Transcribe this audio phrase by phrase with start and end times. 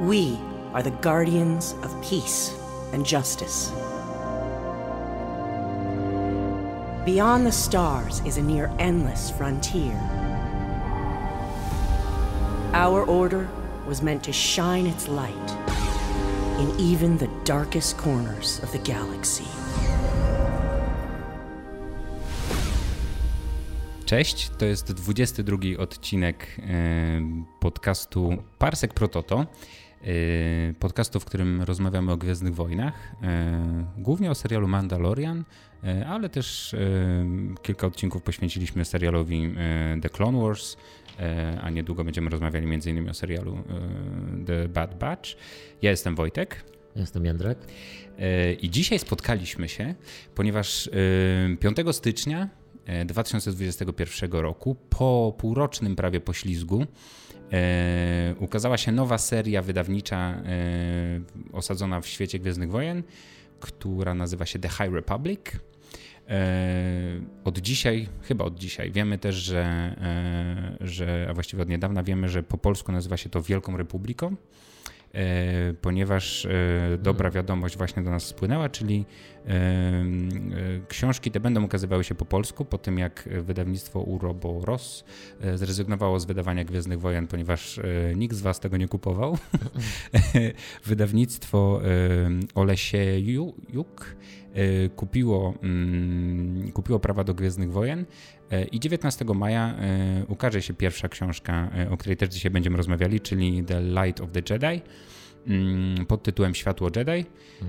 [0.00, 0.38] We
[0.72, 2.56] are the guardians of peace
[2.94, 3.70] and justice.
[7.04, 9.92] Beyond the stars is a near endless frontier.
[12.72, 13.46] Our order
[13.86, 15.50] was meant to shine its light
[16.58, 19.44] in even the darkest corners of the galaxy.
[24.04, 26.60] Cześć, to jest 22 odcinek
[27.58, 29.46] podcastu Parsek Prototo.
[30.02, 35.44] E, Podcastu, w którym rozmawiamy o Gwiezdnych Wojnach, e, głównie o serialu Mandalorian,
[35.84, 36.76] e, ale też
[37.62, 39.54] kilka odcinków poświęciliśmy serialowi
[40.02, 40.76] The Clone Wars,
[41.60, 43.08] a niedługo będziemy rozmawiali m.in.
[43.08, 43.58] o serialu
[44.46, 45.30] The Bad Batch.
[45.82, 46.64] Ja jestem Wojtek.
[46.96, 47.58] Jestem Jędrek.
[48.60, 49.94] I dzisiaj spotkaliśmy się,
[50.34, 50.90] ponieważ
[51.52, 52.48] e, 5 stycznia
[52.86, 56.86] e, 2021 roku, po półrocznym prawie poślizgu,
[57.52, 60.42] e, ukazała się nowa seria wydawnicza e,
[61.52, 63.02] osadzona w świecie Gwiezdnych Wojen,
[63.60, 65.40] która nazywa się The High Republic.
[66.28, 69.62] E, Od dzisiaj, chyba od dzisiaj, wiemy też, że,
[70.80, 74.36] e, że, a właściwie od niedawna wiemy, że po polsku nazywa się to Wielką Republiką
[75.80, 79.04] ponieważ e, dobra wiadomość właśnie do nas spłynęła, czyli
[79.46, 80.04] e, e,
[80.88, 85.04] książki te będą ukazywały się po polsku, po tym jak wydawnictwo Uroboros
[85.40, 87.82] e, zrezygnowało z wydawania Gwiezdnych Wojen, ponieważ e,
[88.16, 89.38] nikt z was tego nie kupował.
[90.86, 91.88] Wydawnictwo e,
[92.54, 94.39] Olesiejuk e,
[94.96, 98.04] kupiło, mm, kupiło prawa do Gwiezdnych Wojen
[98.50, 103.20] e, i 19 maja e, ukaże się pierwsza książka, o której też dzisiaj będziemy rozmawiali,
[103.20, 104.82] czyli The Light of the Jedi
[105.46, 107.26] mm, pod tytułem Światło Jedi.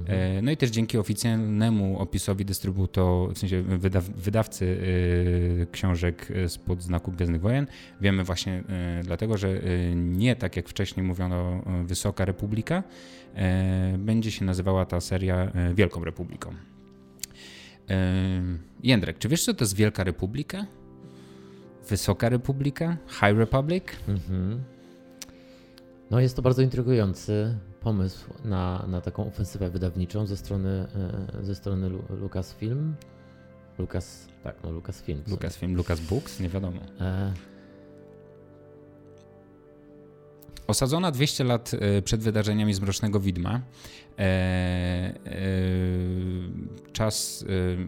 [0.08, 6.50] E, No i też dzięki oficjalnemu opisowi dystrybuto, w sensie wydaw, wydawcy y, książek y,
[6.50, 7.68] spod znaku Gwiezdnych Wojen,
[8.02, 8.64] wiemy właśnie
[9.00, 12.84] y, dlatego, że y, nie tak jak wcześniej mówiono y, Wysoka Republika,
[13.98, 16.54] będzie się nazywała ta seria y, Wielką Republiką.
[17.90, 18.42] E,
[18.84, 20.66] Jędrek, czy wiesz co to jest Wielka Republika?
[21.90, 22.98] Wysoka Republika?
[23.08, 23.84] High Republic?
[24.08, 24.64] Mhm.
[26.12, 30.70] No jest to bardzo intrygujący pomysł na, na taką ofensywę wydawniczą ze strony,
[31.40, 32.96] e, ze strony Lu- Lucasfilm.
[33.78, 35.22] Lucas, tak, no Lucasfilm.
[35.28, 36.40] Lucasfilm, Lucas Books?
[36.40, 36.80] Nie wiadomo.
[37.02, 37.34] E,
[40.72, 43.62] Osadzona 200 lat e, przed wydarzeniami z Mrocznego Widma,
[46.94, 47.46] czas,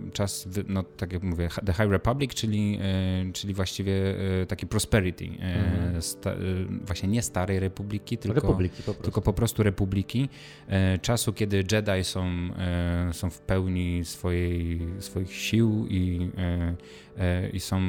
[0.08, 3.94] e, czas wy- no tak jak mówię, The High Republic, czyli, e, czyli właściwie
[4.42, 6.02] e, taki prosperity, e, Mhm.
[6.02, 6.36] sta, e,
[6.86, 9.04] właśnie nie starej republiki, tylko, Republiki po prostu.
[9.04, 10.30] tylko po prostu republiki,
[10.68, 12.26] e, czasu kiedy Jedi są,
[12.58, 16.76] e, są w pełni swojej, swoich sił i, e,
[17.18, 17.82] e, i są,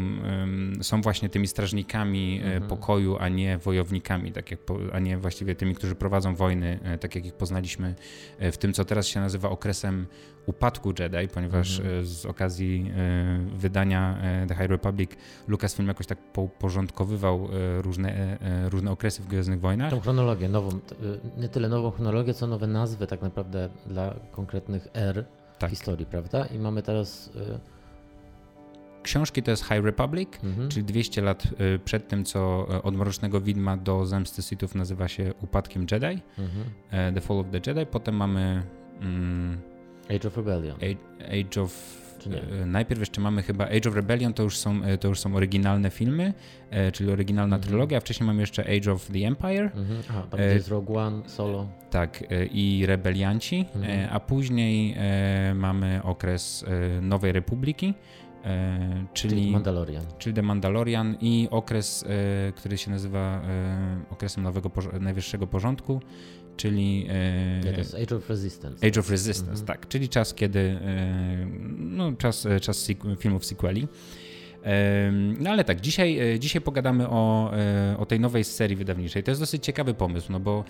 [0.83, 2.63] są właśnie tymi strażnikami e, Mhm.
[2.69, 4.61] pokoju, a nie wojownikami, tak jak,
[4.93, 7.95] a nie właściwie tymi, którzy prowadzą wojny, e, tak jak ich poznaliśmy e,
[8.41, 10.07] w tym, co teraz się nazywa okresem
[10.47, 15.11] upadku Jedi, ponieważ e, z okazji e, wydania e, The High Republic
[15.49, 16.19] Lucasfilm jakoś tak
[16.59, 19.91] porządkowywał e, różne, e, e, różne okresy w Gwiezdnych Wojnach.
[19.91, 20.69] Tą chronologię, nową,
[21.37, 25.25] nie tyle nową chronologię, co nowe nazwy tak naprawdę dla konkretnych er
[25.59, 25.71] Tak.
[25.71, 26.47] historii, prawda?
[26.47, 27.31] I mamy teraz...
[29.05, 30.69] y, Książki to jest High Republic, mhm.
[30.69, 31.45] czyli 200 lat
[31.75, 36.07] y, przed tym, co e, od Mrocznego Widma do Zemsty Sithów nazywa się upadkiem Jedi,
[36.39, 36.65] Mhm.
[36.91, 37.87] e, The Fall of the Jedi.
[37.87, 38.63] Potem mamy
[39.01, 39.59] mm,
[40.17, 40.77] Age of Rebellion.
[40.77, 40.97] Age,
[41.41, 42.05] Age of...
[42.63, 45.35] E, Najpierw jeszcze mamy chyba Age of Rebellion, to już są, e, to już są
[45.37, 46.33] oryginalne filmy,
[46.93, 47.69] czyli oryginalna Mhm.
[47.71, 50.03] trylogia, a wcześniej mamy jeszcze Age of the Empire, Mhm.
[50.31, 51.69] Tam E, jest Rogue One, Solo.
[51.91, 54.09] tak, i Rebelianci, Mhm.
[54.13, 54.97] a później
[55.55, 56.65] mamy okres
[57.03, 57.95] Nowej Republiki,
[58.45, 59.51] e, Czyli czyli...
[59.53, 60.05] Mandalorian.
[60.19, 62.05] czyli The Mandalorian i okres,
[62.49, 66.01] e, który się nazywa e, okresem nowego najwyższego porządku,
[66.57, 67.05] czyli
[67.65, 68.87] Nie, to jest Age of Resistance.
[68.87, 69.67] Age of Resistance, Mhm.
[69.67, 70.79] tak, czyli czas, kiedy
[71.79, 73.89] no, czas, czas filmów sequeli.
[75.39, 77.53] No ale tak, dzisiaj, dzisiaj pogadamy o,
[77.99, 79.23] o tej nowej serii wydawniczej.
[79.23, 80.65] To jest dosyć ciekawy pomysł, no bo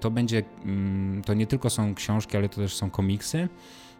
[0.00, 3.48] to będzie, mm, to nie tylko są książki, ale to też są komiksy.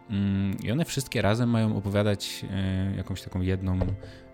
[0.09, 3.79] Mm, I one wszystkie razem mają opowiadać e, jakąś taką jedną,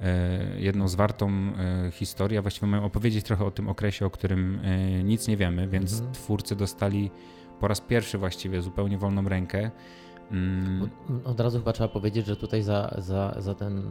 [0.02, 4.60] e, jedną zwartą e, historię, a właściwie mają opowiedzieć trochę o tym okresie, o którym
[5.04, 6.14] nic nie wiemy, więc Mhm.
[6.14, 7.12] twórcy dostali
[7.60, 9.72] po raz pierwszy właściwie zupełnie wolną rękę.
[10.32, 10.90] Mm,
[11.26, 13.84] Od- razu chyba trzeba powiedzieć, że tutaj za, za, za, ten,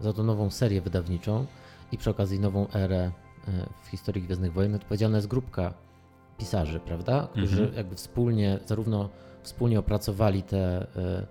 [0.00, 1.46] za tą nową serię wydawniczą
[1.92, 3.10] i przy okazji nową erę
[3.82, 5.74] w historii Gwiezdnych Wojen odpowiedzialna jest grupka
[6.38, 7.28] pisarzy, prawda?
[7.32, 7.76] Którzy Mhm.
[7.76, 9.08] jakby wspólnie, zarówno
[9.44, 11.26] wspólnie opracowali te e,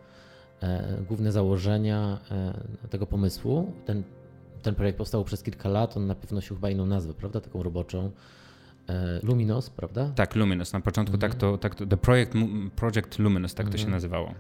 [0.62, 2.20] e, główne założenia
[2.84, 3.74] e, tego pomysłu.
[3.86, 4.04] Ten,
[4.62, 7.42] ten projekt powstał przez kilka lat, on najpierw nosił chyba inną nazwę, prawda?
[7.42, 8.12] Taką roboczą.
[9.24, 10.12] Luminous, prawda?
[10.16, 10.74] Tak, Luminous.
[10.74, 12.32] Na początku tak, to, tak to, The Project,
[12.76, 14.34] Project Luminous, tak to się nazywało.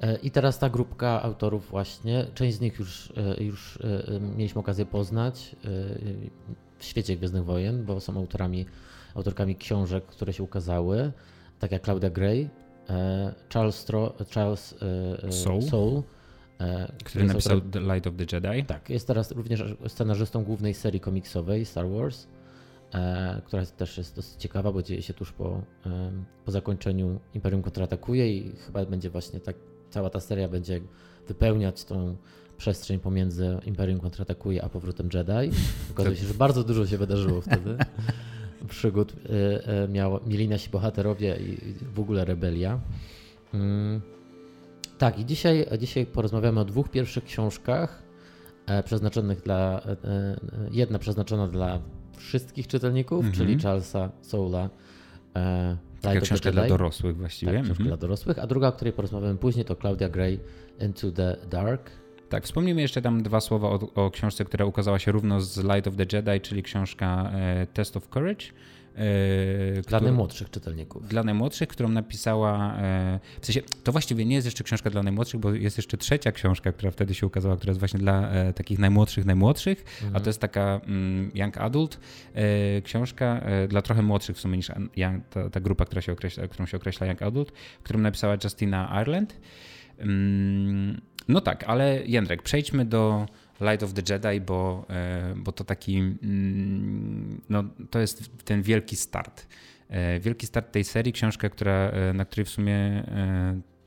[0.00, 3.78] E, I teraz ta grupka autorów właśnie, część z nich już, już
[4.36, 5.56] mieliśmy okazję poznać
[6.78, 8.66] w świecie Gwiezdnych Wojen, bo są autorami,
[9.14, 11.12] autorkami książek, które się ukazały,
[11.58, 12.48] tak jak Claudia Gray,
[13.52, 14.74] Charles, Stro, Charles
[15.30, 16.02] Soul, Soul
[17.04, 17.70] który napisał autor...
[17.70, 18.64] The Light of the Jedi.
[18.64, 22.26] Tak, jest teraz również scenarzystą głównej serii komiksowej Star Wars,
[23.44, 25.62] która też jest dosyć ciekawa, bo dzieje się tuż po,
[26.44, 29.56] po zakończeniu Imperium kontratakuje i chyba będzie właśnie tak
[29.90, 30.80] cała ta seria będzie
[31.28, 32.16] wypełniać tą
[32.56, 35.56] przestrzeń pomiędzy Imperium kontratakuje a powrotem Jedi.
[35.92, 37.76] Okazuje się, że bardzo dużo się wydarzyło wtedy.
[38.66, 39.14] Przygód y,
[39.84, 42.80] y, miał, mieli nasi bohaterowie i w ogóle rebelia.
[43.54, 44.00] Mm.
[44.98, 48.02] Tak, i dzisiaj, dzisiaj porozmawiamy o dwóch pierwszych książkach
[48.66, 49.80] e, przeznaczonych dla.
[49.86, 50.36] E, e,
[50.70, 51.78] jedna przeznaczona dla
[52.16, 53.36] wszystkich czytelników, mm -hmm.
[53.36, 54.70] czyli Charlesa Soula
[56.00, 57.52] Taka książka dla dorosłych właściwie.
[57.52, 57.88] Tak, książka mhm.
[57.88, 60.40] dla dorosłych, a druga, o której porozmawiamy później, to Claudia Gray
[60.80, 61.90] Into the Dark.
[62.28, 65.86] Tak, wspomnijmy jeszcze tam dwa słowa o, o książce, która ukazała się równo z Light
[65.86, 68.46] of the Jedi, czyli książka e, Test of Courage.
[69.74, 71.08] Yy, dla najmłodszych czytelników.
[71.08, 72.76] Dla najmłodszych, którą napisała.
[72.78, 76.32] E, w sensie, to właściwie nie jest jeszcze książka dla najmłodszych, bo jest jeszcze trzecia
[76.32, 80.16] książka, która wtedy się ukazała, która jest właśnie dla e, takich najmłodszych, najmłodszych, mhm.
[80.16, 82.00] a to jest taka mm, Young Adult
[82.34, 86.48] e, książka dla trochę młodszych w sumie niż young, ta, ta, grupa, która się określa,
[86.48, 87.52] którą się określa Young Adult,
[87.82, 89.40] którą napisała Justina Ireland.
[89.98, 93.26] Mm, no tak, ale Jędrek, przejdźmy do
[93.60, 98.96] Light of the Jedi, bo, e, bo to taki, mm, no, to jest ten wielki
[98.96, 99.46] start.
[99.88, 103.04] E, wielki start tej serii, książka, która, e, na której w sumie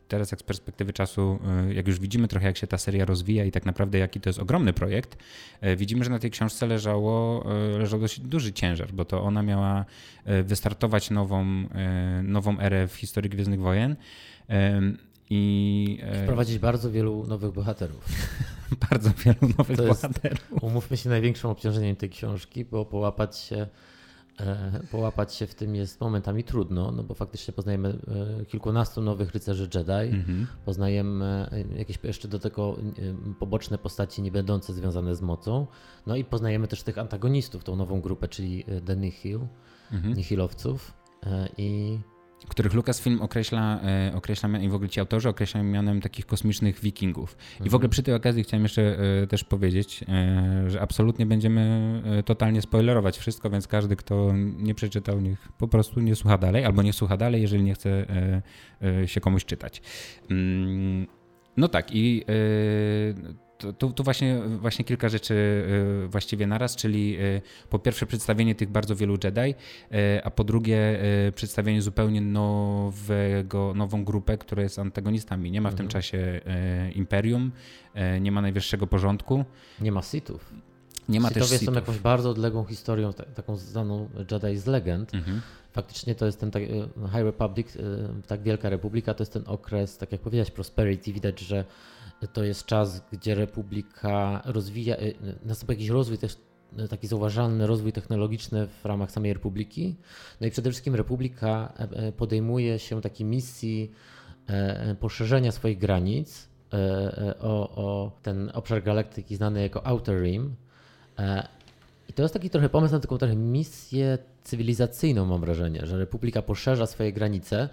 [0.08, 1.40] teraz jak z perspektywy czasu,
[1.72, 4.40] jak już widzimy trochę jak się ta seria rozwija i tak naprawdę jaki to jest
[4.40, 5.18] ogromny projekt,
[5.78, 7.46] widzimy, że na tej książce leżało,
[7.80, 9.86] leżał dość duży ciężar, bo to ona miała
[10.44, 11.46] wystartować nową,
[12.24, 13.96] nową erę w historii Gwiezdnych Wojen
[15.30, 18.06] i wprowadzić bardzo wielu nowych bohaterów.
[18.90, 20.52] bardzo wielu nowych to bohaterów.
[20.52, 23.68] Jest, umówmy się, największym obciążeniem tej książki, bo połapać się,
[24.40, 27.90] e, połapać się w tym jest momentami trudno, no bo faktycznie poznajemy
[28.42, 30.48] e, kilkunastu nowych rycerzy Jedi, mhm.
[30.66, 32.78] poznajemy e, jakieś jeszcze do tego
[33.40, 35.68] poboczne postaci nie będące związane z mocą,
[36.08, 39.40] no i poznajemy też tych antagonistów, tą nową grupę, czyli The Nihil,
[39.92, 40.14] mhm.
[40.14, 40.94] Nihilowców
[41.58, 42.00] i
[42.50, 47.38] których Lucasfilm określa, e, określa i w ogóle ci autorzy określają mianem takich kosmicznych wikingów.
[47.52, 47.68] Mhm.
[47.68, 47.92] I w ogóle mhm.
[47.92, 53.50] przy tej okazji chciałem jeszcze e, też powiedzieć, e, że absolutnie będziemy totalnie spoilerować wszystko,
[53.50, 57.42] więc każdy, kto nie przeczytał, niech po prostu nie słucha dalej, albo nie słucha dalej,
[57.42, 58.06] jeżeli nie chce
[59.06, 59.82] się komuś czytać.
[60.30, 61.08] Mm,
[61.58, 62.26] no tak i
[63.60, 68.70] tu, tu właśnie, właśnie kilka rzeczy y, właściwie naraz, czyli y, po pierwsze przedstawienie tych
[68.70, 71.00] bardzo wielu Jedi, y, a po drugie
[71.36, 75.52] przedstawienie zupełnie nowego, nową grupę, która jest antagonistami.
[75.52, 75.78] Nie ma w mhm.
[75.78, 76.42] tym czasie
[76.96, 77.52] Imperium,
[78.22, 79.46] nie ma najwyższego porządku.
[79.82, 80.54] Nie ma Sithów.
[81.10, 85.14] Nie ma Sithowie też są jakąś bardzo odległą historią, taką znaną Jedi z legend.
[85.14, 85.42] Mhm.
[85.72, 86.64] Faktycznie to jest ten tak,
[87.12, 87.78] High Republic,
[88.28, 91.14] tak Wielka Republika, to jest ten okres, tak jak powiedziałeś, prosperity.
[91.14, 91.66] Widać, że
[92.28, 96.38] to jest czas, gdzie Republika rozwija, y, następuje jakiś rozwój też
[96.80, 99.96] y, taki zauważalny rozwój technologiczny w ramach samej Republiki.
[100.42, 103.92] No i przede wszystkim Republika e, e, podejmuje się takiej misji
[104.48, 106.50] e, poszerzenia swoich granic
[107.40, 110.56] o, o ten obszar galaktyki znany jako Outer Rim.
[112.20, 116.88] To jest taki trochę pomysł na taką trochę misję cywilizacyjną, mam wrażenie, że Republika poszerza
[116.88, 117.70] swoje granice.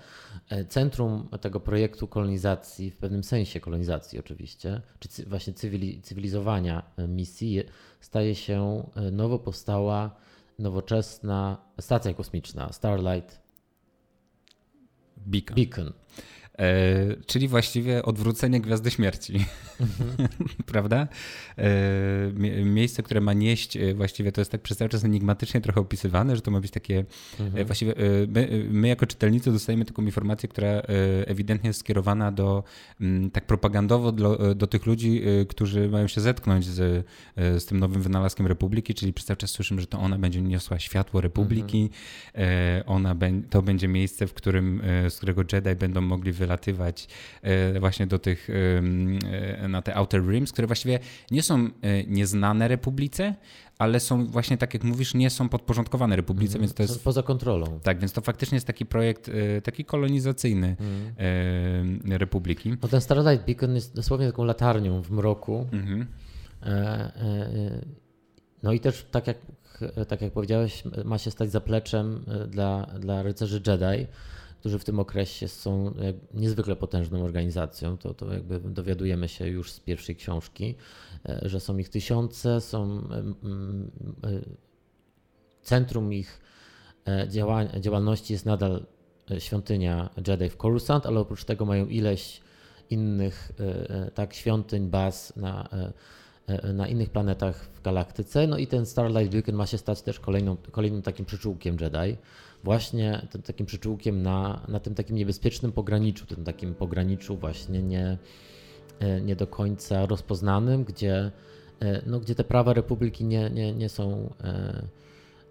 [0.48, 5.52] E, centrum tego projektu kolonizacji, w pewnym sensie kolonizacji oczywiście, czy właśnie
[6.02, 7.62] cywilizowania e, misji,
[8.00, 10.16] staje się e, nowo powstała
[10.58, 13.40] nowoczesna stacja kosmiczna Starlight
[15.16, 15.54] Beacon.
[15.56, 15.92] Beacon.
[16.58, 19.44] E, czyli właściwie odwrócenie Gwiazdy Śmierci,
[19.80, 20.28] mhm.
[20.72, 21.08] prawda?
[21.58, 22.32] E,
[22.64, 26.36] miejsce, które ma nieść, e, właściwie to jest tak przez cały czas enigmatycznie trochę opisywane,
[26.36, 27.04] że to ma być takie,
[27.40, 27.66] mhm.
[27.66, 27.94] właściwie
[28.28, 30.68] my, my, jako czytelnicy dostajemy taką informację, która
[31.26, 32.64] ewidentnie jest skierowana do,
[33.00, 38.02] mm, tak propagandowo do, do tych ludzi, którzy mają się zetknąć z, z tym nowym
[38.02, 41.90] wynalazkiem Republiki, czyli przez cały czas słyszymy, że to ona będzie niosła światło Republiki,
[42.34, 42.82] mhm.
[42.86, 43.16] ona,
[43.50, 47.08] to będzie miejsce, w którym, z którego Jedi będą mogli wy wylatywać
[47.42, 48.48] e, właśnie do tych,
[49.62, 50.98] e, na te Outer Rims, które właściwie
[51.30, 53.34] nie są e, nieznane Republice,
[53.78, 57.04] ale są właśnie tak jak mówisz, nie są podporządkowane Republice, mm, więc to jest...
[57.04, 57.80] Poza kontrolą.
[57.82, 59.30] Tak, więc to faktycznie jest taki projekt
[59.64, 62.18] taki kolonizacyjny mm.
[62.18, 62.76] Republiki.
[62.82, 65.66] No ten Starlight Beacon jest dosłownie taką latarnią w mroku.
[65.72, 66.06] Mm -hmm.
[68.62, 69.36] no i też tak jak
[69.80, 74.06] jak, tak jak powiedziałeś, ma się stać zapleczem dla, dla rycerzy Jedi,
[74.66, 75.94] którzy w tym okresie są
[76.34, 77.96] niezwykle potężną organizacją.
[77.96, 80.74] To, to jakby dowiadujemy się już z pierwszej książki,
[81.42, 83.08] że są ich tysiące, są
[85.62, 86.40] centrum ich
[87.80, 88.86] działalności jest nadal
[89.38, 92.40] świątynia Jedi w Coruscant, ale oprócz tego mają ileś
[92.90, 93.52] innych
[94.14, 95.68] tak świątyń, baz na
[96.46, 98.46] E, na innych planetach w galaktyce.
[98.46, 102.16] No i ten Starlight Beacon ma się stać też kolejną, kolejnym takim przyczółkiem Jedi.
[102.66, 108.18] Właśnie tym takim przyczółkiem na, na tym takim niebezpiecznym pograniczu, tym takim pograniczu właśnie nie,
[108.98, 111.30] e, nie do końca rozpoznanym, gdzie,
[111.80, 114.34] e, no, gdzie te prawa Republiki nie, nie, nie są,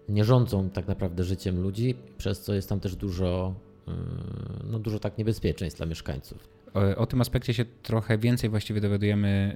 [0.08, 3.54] nie rządzą tak naprawdę życiem ludzi, przez co jest tam też dużo,
[4.64, 6.55] no, dużo tak niebezpieczeństw dla mieszkańców.
[6.96, 9.52] O, tym aspekcie się trochę więcej właściwie dowiadujemy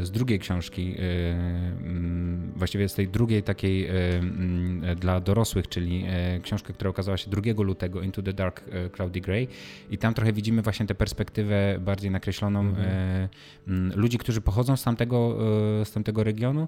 [0.00, 5.68] e, z drugiej książki, e, mm, właściwie z tej drugiej takiej e, mm, dla dorosłych,
[5.68, 6.06] czyli
[6.42, 9.48] książkę, która okazała się 2 lutego, Into the Dark Cloudy Grey
[9.90, 13.28] i tam trochę widzimy właśnie tę perspektywę bardziej nakreśloną mhm.
[13.68, 15.38] Mm, ludzi, którzy pochodzą z tamtego,
[15.84, 16.66] z tamtego regionu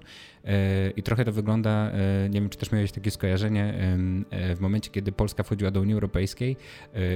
[0.95, 1.91] i trochę to wygląda,
[2.29, 3.73] nie wiem czy też miałeś takie skojarzenie,
[4.55, 6.57] w momencie kiedy Polska wchodziła do Unii Europejskiej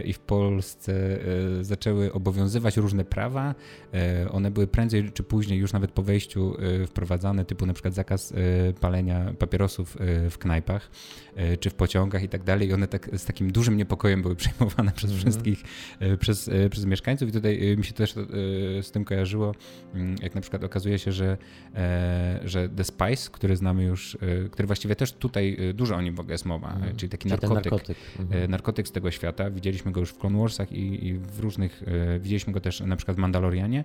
[0.05, 1.19] i w Polsce
[1.61, 3.55] zaczęły obowiązywać różne prawa.
[3.93, 7.93] E, one były prędzej czy później, już nawet po wejściu e, wprowadzane, typu na przykład
[7.93, 9.97] zakaz e, palenia papierosów
[10.29, 10.91] w knajpach
[11.59, 12.67] czy w pociągach i tak dalej.
[12.67, 15.21] I one tak, z takim dużym niepokojem były przejmowane przez mm.
[15.21, 15.63] wszystkich,
[16.19, 17.29] przez, przez mieszkańców.
[17.29, 18.13] I tutaj mi się też
[18.81, 19.55] z tym kojarzyło,
[19.93, 21.37] mm, jak na przykład okazuje się, że,
[22.45, 24.17] że The Spice, który znamy już,
[24.51, 26.95] który właściwie też tutaj dużo o nim w ogóle jest mowa, mm.
[26.95, 27.97] czyli taki narkotyk, narkotyk.
[28.19, 28.51] Mhm.
[28.51, 28.87] narkotyk.
[28.87, 29.49] z tego świata.
[29.49, 31.83] Widzieliśmy go już w Clone Warsach i, i w różnych,
[32.19, 33.83] widzieliśmy go też na przykład w Mandalorianie,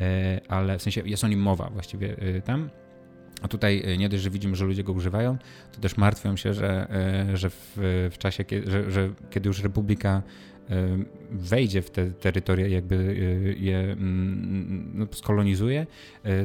[0.00, 2.70] e, ale w sensie jest o nim mowa właściwie e, tam.
[3.42, 5.38] A tutaj e, nie dość, że widzimy, że ludzie go używają,
[5.72, 6.86] to też martwią się, że,
[7.34, 7.72] że w,
[8.12, 10.22] w czasie, że, że kiedy już Republika
[11.30, 13.16] wejdzie w te terytoria, jakby
[13.60, 15.86] je mm, no, skolonizuje,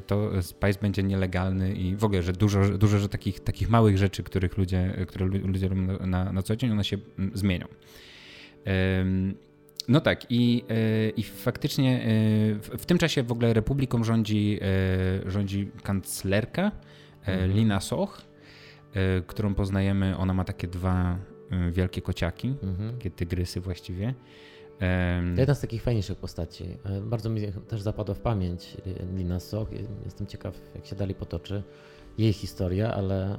[0.08, 4.24] to Spice będzie nielegalny i w ogóle, że dużo, dużo że takich, takich małych rzeczy,
[4.24, 7.65] których ludzie, które ludzie robią na, na co dzień, one się mm, zmienią.
[9.88, 12.06] No tak, i, e, i faktycznie e,
[12.56, 14.60] w, w tym czasie w ogóle republiką rządzi,
[15.25, 16.72] e, rządzi kanclerka
[17.20, 17.51] mhm.
[17.51, 18.22] Lina Soch,
[19.27, 20.18] którą poznajemy.
[20.18, 21.18] Ona ma takie dwa
[21.72, 22.92] wielkie kociaki, mhm.
[22.92, 24.13] takie tygrysy właściwie.
[25.36, 26.65] To jedna z takich fajniejszych postaci.
[27.01, 28.77] Bardzo mi też zapadła w pamięć
[29.15, 29.68] Lina Soch.
[30.06, 31.63] Jestem ciekaw, jak się dalej potoczy
[32.18, 33.38] jej historia, ale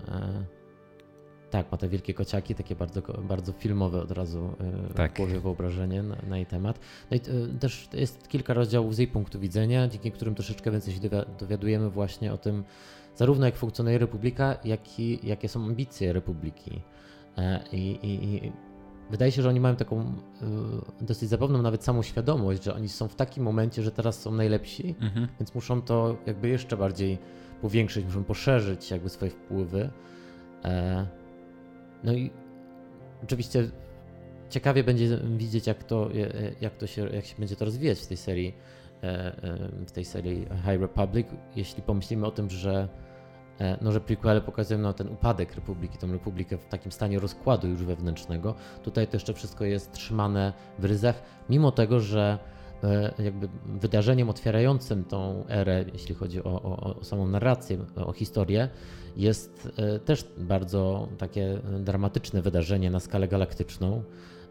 [1.50, 4.55] tak, ma te wielkie kociaki, takie bardzo, bardzo filmowe od razu
[4.91, 5.12] e, tak.
[5.12, 6.79] w głowie wyobrażenie na, na jej temat.
[7.11, 10.95] No i e, też jest kilka rozdziałów z jej punktu widzenia, dzięki którym troszeczkę więcej
[10.95, 11.00] się
[11.38, 12.65] dowiadujemy właśnie o tym,
[13.17, 16.81] zarówno jak funkcjonuje Republika, jak i jakie są ambicje Republiki.
[17.38, 18.53] E, I, i, i
[19.11, 20.12] wydaje się, że oni mają taką
[21.00, 24.95] dosyć zabawną nawet samą świadomość, że oni są w takim momencie, że teraz są najlepsi,
[25.00, 25.29] mhm.
[25.41, 27.19] więc muszą to jakby jeszcze bardziej
[27.62, 29.91] powiększyć, muszą poszerzyć jakby swoje wpływy.
[32.06, 32.30] No i
[33.25, 33.70] oczywiście
[34.50, 36.08] ciekawie będzie widzieć, jak to,
[36.60, 38.54] jak to się, jak się będzie to rozwijać w tej serii,
[39.02, 42.88] e, e, w tej serii High Republic, jeśli pomyślimy o tym, że
[43.60, 47.68] e, no, że prequele pokazują no, ten upadek Republiki, tą Republikę w takim stanie rozkładu
[47.68, 48.54] już wewnętrznego.
[48.82, 52.38] Tutaj to jeszcze wszystko jest trzymane w ryzach, mimo tego, że
[53.18, 58.68] jakby wydarzeniem otwierającym tą erę, jeśli chodzi o, o, o samą narrację, o historię,
[59.16, 64.02] jest e, też bardzo takie dramatyczne wydarzenie na skalę galaktyczną.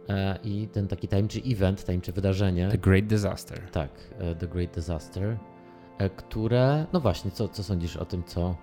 [0.10, 2.70] E, I ten taki tajemniczy event, tajemnicze wydarzenie.
[2.72, 3.62] The Great Disaster.
[3.72, 5.38] Tak, e, The Great Disaster,
[6.16, 8.56] które, no właśnie, co, co sądzisz o tym, co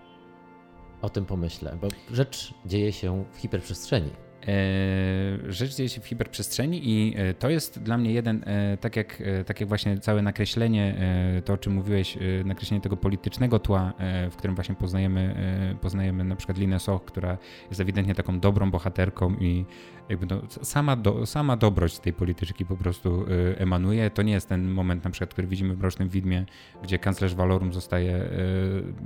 [1.02, 1.76] o tym pomyślę?
[1.80, 4.10] Bo rzecz dzieje się w hiperprzestrzeni.
[4.48, 8.96] E, rzecz dzieje się w hiperprzestrzeni i e, to jest dla mnie jeden, e, tak
[8.96, 10.96] jak, tak jak właśnie całe nakreślenie,
[11.44, 13.92] to o czym mówiłeś, nakreślenie tego politycznego tła,
[14.30, 15.34] w którym właśnie poznajemy,
[15.80, 19.64] poznajemy na przykład Linę Soch, która jest ewidentnie taką dobrą bohaterką i
[20.08, 23.24] jakby no, sama, do, sama dobroć tej polityczki po prostu
[23.56, 24.10] emanuje.
[24.10, 26.44] To nie jest ten moment na przykład, który widzimy w Mrocznym Widmie,
[26.82, 28.28] gdzie kanclerz Valorum zostaje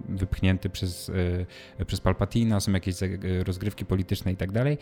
[0.09, 1.13] wypchnięty przez,
[1.87, 2.95] przez Palpatina, są jakieś
[3.45, 4.79] rozgrywki polityczne i tak dalej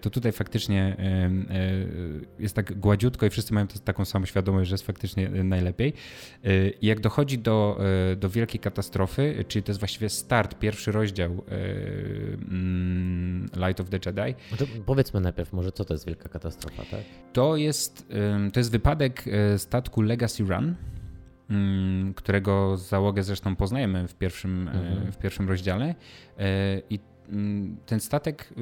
[0.00, 1.30] to tutaj faktycznie e,
[2.38, 5.92] jest tak gładziutko i wszyscy mają taką samą świadomość, że jest faktycznie najlepiej.
[6.44, 7.80] E, I jak dochodzi do,
[8.16, 11.44] do wielkiej katastrofy, czyli to jest właściwie start, pierwszy rozdział
[12.48, 14.34] mm, Light of the Jedi.
[14.60, 17.00] No powiedzmy najpierw może, co to jest wielka katastrofa, tak?
[17.32, 18.08] To jest,
[18.52, 19.24] to jest wypadek
[19.56, 20.74] statku Legacy Run,
[22.14, 25.12] którego załogę zresztą poznajemy w pierwszym, mhm.
[25.12, 25.94] w pierwszym rozdziale.
[26.90, 28.54] I mm, ten statek.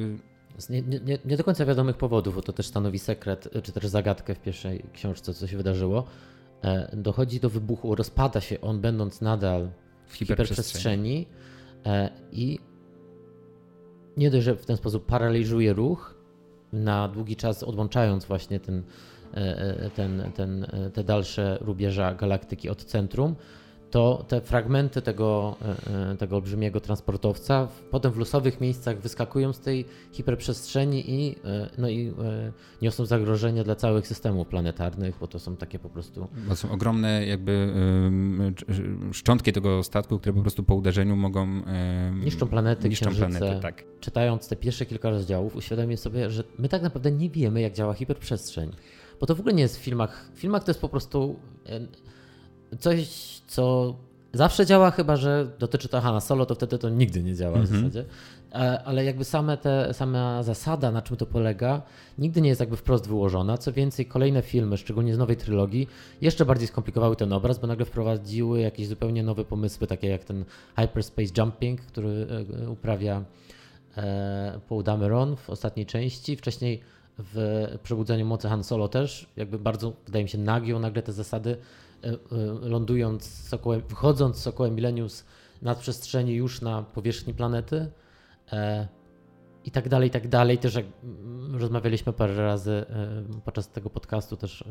[0.58, 3.87] Z nie, nie, nie do końca wiadomych powodów, bo to też stanowi sekret, czy też
[3.87, 6.04] zagadkę w pierwszej książce, co się wydarzyło.
[6.62, 9.70] E, dochodzi do wybuchu, rozpada się on, będąc nadal
[10.06, 11.26] w hiperprzestrzeni
[11.87, 12.58] e, i
[14.16, 16.14] nie dość, że w ten sposób paraliżuje ruch
[16.73, 18.82] na długi czas, odłączając właśnie ten,
[19.34, 23.34] e, ten, ten, te dalsze rubieża galaktyki od centrum,
[23.94, 29.60] to te fragmenty tego, e, e, tego olbrzymiego transportowca potem w losowych miejscach wyskakują z
[29.60, 32.12] tej hiperprzestrzeni i, e, no i
[32.82, 36.28] niosą zagrożenie dla całych systemów planetarnych, bo to są takie po prostu.
[36.48, 37.72] Bo są ogromne jakby
[39.12, 41.62] szczątki tego statku, które po prostu po uderzeniu mogą.
[42.24, 43.38] Niszczą planety, niszczą księżyce.
[43.38, 43.84] planety, tak.
[44.00, 47.94] Czytając te pierwsze kilka rozdziałów, uświadomię sobie, że my tak naprawdę nie wiemy, jak działa
[47.94, 48.70] hiperprzestrzeń.
[49.20, 50.30] Bo to w ogóle nie jest w filmach.
[50.34, 51.36] W filmach to jest po prostu
[52.78, 53.09] coś,
[53.47, 53.95] co
[54.35, 57.61] zawsze działa, chyba że dotyczy to Hanna Solo, to wtedy to nigdy nie działa w
[57.61, 57.81] mhm.
[57.81, 58.04] zasadzie.
[58.85, 61.83] Ale jakby same te, sama zasada, na czym to polega,
[62.19, 63.59] nigdy nie jest jakby wprost wyłożona.
[63.59, 65.88] Co więcej, kolejne filmy, szczególnie z nowej trylogii,
[66.21, 70.45] jeszcze bardziej skomplikowały ten obraz, bo nagle wprowadziły jakieś zupełnie nowe pomysły, takie jak ten
[70.76, 72.26] hyperspace jumping, który
[72.64, 73.25] e, uprawia
[73.97, 76.37] e, Paul Dameron w ostatniej części.
[76.37, 76.81] Wcześniej
[77.19, 81.57] w Przebudzeniu Mocy Han Solo też, jakby bardzo, wydaje mi się, nagiął nagle te zasady
[81.57, 81.83] E, e,
[82.62, 85.25] lądując sokołem, wychodząc z sokołem Millennius
[85.62, 87.90] nad przestrzeni już na powierzchni planety
[88.52, 88.88] e,
[89.64, 90.58] i tak dalej, i tak dalej.
[90.58, 92.84] Też jak mm, rozmawialiśmy parę razy
[93.44, 94.64] podczas tego podcastu też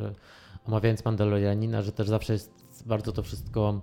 [0.66, 2.54] omawiając Mandalorianina, że też zawsze jest
[2.86, 3.82] bardzo to wszystko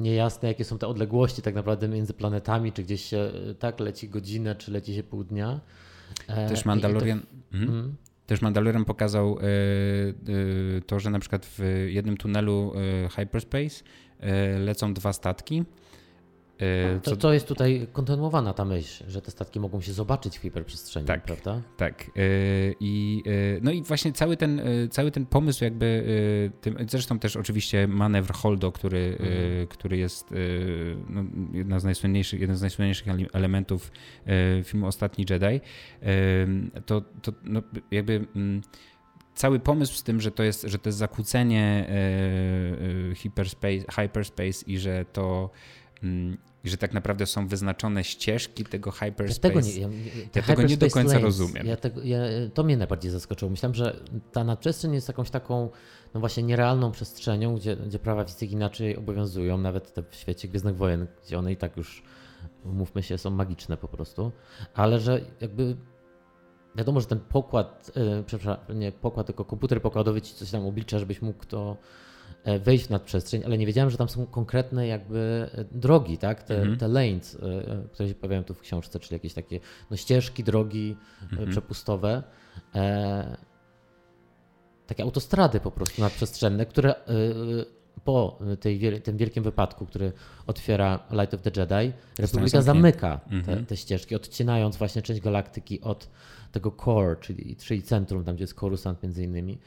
[0.00, 4.54] niejasne, jakie są te odległości tak naprawdę między planetami, czy gdzieś się tak leci godzinę,
[4.54, 5.60] czy leci się pół dnia.
[6.26, 7.20] Też Mandalorian.
[7.20, 7.96] To, mhm.
[8.28, 12.72] Też Mandalorian pokazał e, e, to, że na przykład w jednym tunelu
[13.04, 13.84] e, hyperspace
[14.58, 15.64] lecą dwa statki.
[17.02, 21.06] To, to jest tutaj kontynuowana ta myśl, że te statki mogą się zobaczyć w hiperprzestrzeni,
[21.06, 21.62] tak, prawda?
[21.76, 22.10] Tak.
[22.80, 23.22] I,
[23.62, 24.60] no i właśnie cały ten,
[24.90, 26.04] cały ten pomysł jakby,
[26.88, 29.66] zresztą też oczywiście manewr Holdo, który, mhm.
[29.66, 30.34] który jest
[31.08, 33.92] no, jedna z najsłynniejszych, jeden z najsłynniejszych elementów
[34.64, 35.60] filmu Ostatni Jedi,
[36.86, 38.62] to, to no, jakby mm,
[39.34, 41.86] cały pomysł z tym, że to jest, że to jest zakłócenie
[43.16, 45.50] hyperspace, hyperspace i że to
[46.64, 49.48] mm, że tak naprawdę są wyznaczone ścieżki tego hyperspace.
[49.48, 49.88] Ja tego nie, ja,
[50.34, 51.66] ja tego nie do końca lanes, rozumiem.
[51.66, 52.00] Ja tego,
[52.54, 53.50] to mnie najbardziej zaskoczyło.
[53.50, 54.00] Myślałem, że
[54.32, 55.70] ta nadprzestrzeń jest jakąś taką
[56.14, 61.06] no właśnie nierealną przestrzenią, gdzie, gdzie prawa fizyki inaczej obowiązują, nawet w świecie Gwiezdnych Wojen,
[61.24, 62.02] gdzie one i tak już,
[62.64, 64.32] mówmy się, są magiczne po prostu,
[64.74, 65.76] ale że jakby
[66.76, 70.98] wiadomo, że ten pokład, yy, przepraszam, nie pokład, tylko komputer pokładowy ci coś tam oblicza,
[70.98, 72.07] żebyś mógł to E,
[72.60, 76.42] wejść w nadprzestrzeń, ale nie wiedziałem, że tam są konkretne jakby e, drogi, tak?
[76.42, 76.78] Te, mhm.
[76.78, 80.96] te lanes, e, które się pojawiają tu w książce, czyli jakieś takie no, ścieżki, drogi
[81.22, 81.50] mhm.
[81.50, 82.22] przepustowe.
[82.74, 83.36] E,
[84.86, 86.94] takie autostrady po prostu nadprzestrzenne, które
[88.04, 90.12] po tej, tym wielkim wypadku, który
[90.46, 93.66] otwiera Light of the Jedi, Republika zamyka te, mhm.
[93.66, 96.08] te, ścieżki, odcinając właśnie część galaktyki od
[96.52, 99.58] tego core, czyli, czyli centrum, tam gdzie jest Coruscant między innymi.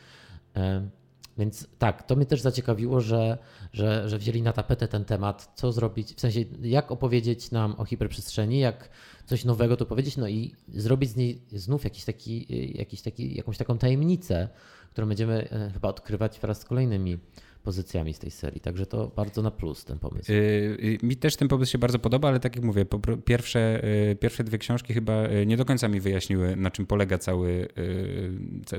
[1.38, 3.38] Więc tak, to mnie też zaciekawiło, że,
[3.74, 7.86] że, że wzięli na tapetę ten temat, co zrobić, w sensie jak opowiedzieć nam o
[7.86, 8.90] hiperprzestrzeni, jak
[9.26, 13.58] coś nowego to powiedzieć, no i zrobić z niej znów jakiś taki, jakiś taki, jakąś
[13.58, 14.50] taką tajemnicę,
[14.92, 17.20] którą będziemy e, chyba odkrywać wraz z kolejnymi
[17.64, 18.62] pozycjami z tej serii.
[18.62, 20.32] Także to bardzo na plus ten pomysł.
[20.32, 22.86] Yy, mi też ten pomysł się bardzo podoba, ale tak jak mówię,
[23.26, 27.18] pierwsze, yy, pierwsze dwie książki chyba y, nie do końca mi wyjaśniły, na czym polega
[27.18, 27.68] cały.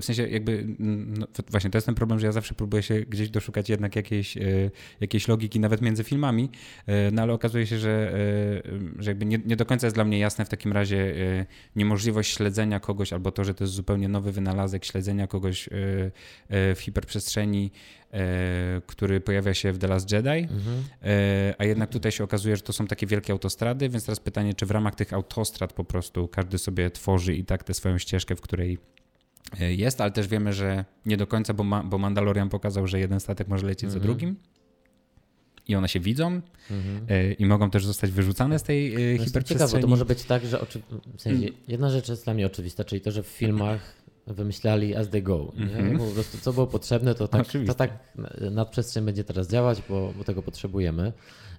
[0.00, 0.66] W sensie, jakby.
[0.78, 4.36] No, właśnie to jest ten problem, że ja zawsze próbuję się gdzieś doszukać jednak jakiejś,
[4.36, 6.50] y, jakiejś logiki, nawet między filmami,
[6.88, 8.12] y, no ale okazuje się, że,
[8.98, 11.14] że jakby nie, nie do końca jest dla mnie jasne w takim razie
[11.76, 15.68] niemożliwość śledzenia kogoś, albo to, że to jest zupełnie nowy wynalazek śledzenia kogoś
[16.50, 17.70] w hiperprzestrzeni
[18.86, 20.84] który pojawia się w The Last Jedi, mhm.
[21.02, 24.54] E, a jednak tutaj się okazuje, że to są takie wielkie autostrady, więc teraz pytanie,
[24.54, 28.36] czy w ramach tych autostrad po prostu każdy sobie tworzy i tak tę swoją ścieżkę,
[28.36, 28.78] w której
[29.60, 33.00] e, jest, ale też wiemy, że nie do końca, bo, ma, bo Mandalorian pokazał, że
[33.00, 34.00] jeden statek może lecieć mhm.
[34.00, 34.36] za drugim
[35.68, 37.06] i one się widzą mhm.
[37.38, 39.44] i mogą też zostać wyrzucane z tej no hiperprzestrzeni.
[39.44, 40.82] Ciekawe, to może być tak, że oczy...
[41.16, 41.60] w sensie, mm.
[41.68, 45.38] jedna rzecz jest dla mnie oczywista, czyli to, że w filmach wymyślali as they go.
[45.38, 45.98] Mm-hmm.
[45.98, 48.14] Po prostu co było potrzebne, to tak, to tak
[48.50, 51.12] nadprzestrzeń będzie teraz działać, bo, bo tego potrzebujemy.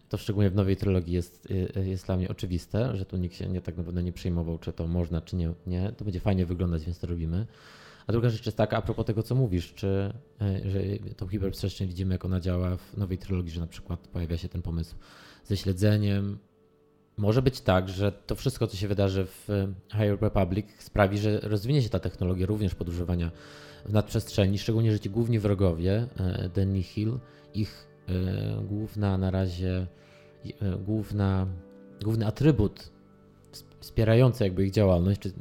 [0.10, 3.50] To szczególnie w nowej trylogii jest, y, jest dla mnie oczywiste, że tu nikt się
[3.50, 5.92] nie tak naprawdę nie przejmował, czy to można, czy nie, nie.
[5.98, 7.46] To będzie fajnie wyglądać, więc to robimy.
[8.08, 10.80] A druga rzecz jest taka, a propos tego, co mówisz, czy y, że
[11.18, 14.62] tą hiperprzestrzeń widzimy, jak ona działa w nowej trylogii, że na przykład pojawia się ten
[14.62, 14.96] pomysł
[15.44, 16.38] ze śledzeniem,
[17.18, 19.48] może być tak, że to wszystko, co się wydarzy w
[19.92, 23.32] High Republic, sprawi, że rozwinie się ta technologia również podróżowania
[23.86, 26.08] w nadprzestrzeni, szczególnie, że ci główni wrogowie,
[26.56, 27.20] Denny Hill,
[27.54, 27.88] ich
[28.68, 29.88] główna na razie,
[30.86, 31.48] główna,
[32.04, 32.92] główny atrybut
[33.80, 35.34] wspierający jakby ich działalność, czy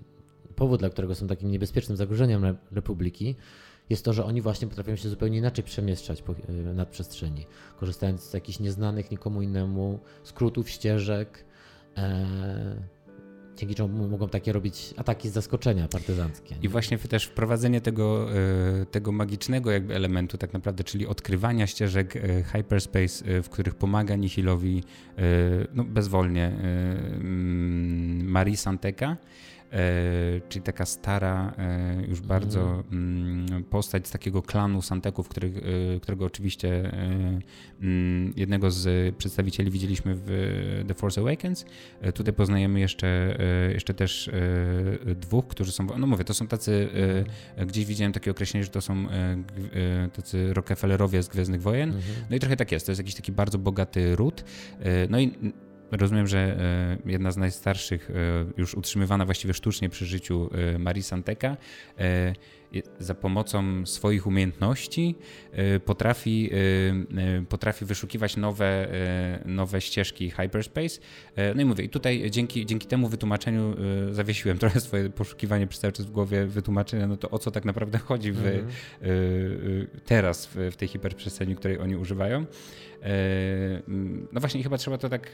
[0.56, 3.36] powód, dla którego są takim niebezpiecznym zagrożeniem Republiki,
[3.90, 6.34] jest to, że oni właśnie potrafią się zupełnie inaczej przemieszczać po
[6.74, 11.51] nadprzestrzeni, korzystając z jakichś nieznanych nikomu innemu skrótów, ścieżek, e,
[13.56, 16.56] dzięki czemu mogą takie robić ataki z zaskoczenia partyzanckie.
[16.62, 18.28] I właśnie też wprowadzenie tego,
[18.82, 24.16] e, tego magicznego jakby elementu tak naprawdę, czyli odkrywania ścieżek e, hyperspace, w których pomaga
[24.16, 24.82] Nihilowi
[25.74, 29.51] no, bezwolnie mm, Marie Santeka, E,
[30.48, 32.28] czyli taka stara, e, już mhm.
[32.28, 33.64] bardzo mm.
[33.64, 35.52] postać z takiego klanu Santeków, który,
[35.96, 36.92] e, którego oczywiście
[37.80, 41.64] mm, jednego z przedstawicieli widzieliśmy w The Force Awakens.
[42.14, 43.38] Tutaj poznajemy jeszcze,
[43.72, 44.30] jeszcze też
[45.16, 46.88] dwóch, którzy są, no mówię, to są tacy,
[47.66, 49.06] gdzieś widziałem takie określenie, że to są
[50.12, 51.88] tacy Rockefellerowie z Gwiezdnych Wojen.
[51.88, 52.14] Mhm.
[52.30, 54.44] No i trochę tak jest, to jest jakiś taki bardzo bogaty ród.
[55.10, 55.52] No i
[55.92, 56.38] Rozumiem, że
[57.06, 58.14] e, jedna z najstarszych, e,
[58.56, 61.56] już utrzymywana właściwie sztucznie przy życiu e, Marii Santeka,
[62.98, 65.14] za pomocą swoich umiejętności
[65.84, 66.50] potrafi,
[67.48, 68.88] potrafi wyszukiwać nowe,
[69.44, 71.00] nowe ścieżki hyperspace.
[71.54, 73.76] No i mówię, i tutaj dzięki, dzięki temu wytłumaczeniu
[74.10, 77.64] zawiesiłem trochę swoje poszukiwanie przez cały czas w głowie wytłumaczenia, no to o co tak
[77.64, 78.66] naprawdę chodzi w, mm.
[80.04, 82.46] teraz w, w tej hiperprzestrzeni, której oni używają.
[84.32, 85.30] No właśnie, chyba trzeba to tak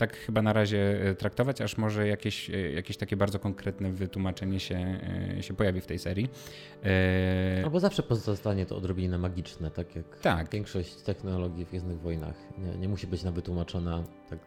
[0.00, 4.60] tak chyba na razie e, traktować, aż może jakieś, e, jakieś takie bardzo konkretne wytłumaczenie
[4.60, 5.00] się,
[5.38, 6.28] e, się pojawi w tej serii.
[7.62, 10.50] No bo zawsze pozostanie to odrobinę magiczne, tak jak tak.
[10.50, 12.34] większość technologii w Gwiezdnych Wojnach.
[12.58, 14.38] Nie, nie musi być na wytłumaczona tak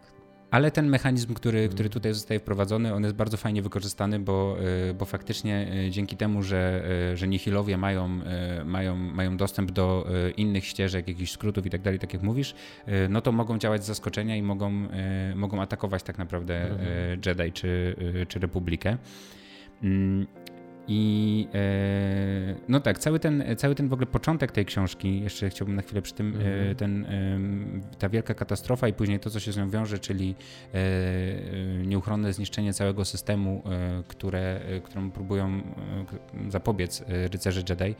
[0.53, 4.57] ale ten mechanizm, który, który tutaj zostaje wprowadzony, on jest bardzo fajnie wykorzystany, bo,
[4.89, 8.19] y, bo faktycznie y, dzięki temu, że, y, że nihilowie mają,
[8.65, 12.55] mają, mają dostęp do innych ścieżek, jakichś skrótów i tak dalej, tak jak mówisz,
[13.09, 14.87] no to mogą działać z zaskoczenia i mogą,
[15.35, 17.21] mogą atakować tak naprawdę mhm.
[17.25, 17.95] Jedi czy,
[18.27, 18.97] czy Republikę.
[20.87, 25.75] I e, no tak, cały ten, cały ten w ogóle początek tej książki, jeszcze chciałbym
[25.75, 26.75] na chwilę przy tym, mm.
[26.75, 27.07] ten,
[27.99, 30.35] ta wielka katastrofa i później to, co się z nią wiąże, czyli
[30.73, 30.79] e,
[31.85, 33.63] nieuchronne zniszczenie całego systemu,
[34.07, 35.61] które, któremu próbują
[36.49, 37.95] zapobiec rycerze Jedi,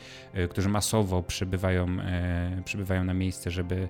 [0.50, 1.88] którzy masowo przybywają,
[2.66, 3.88] przybywają na miejsce, żeby,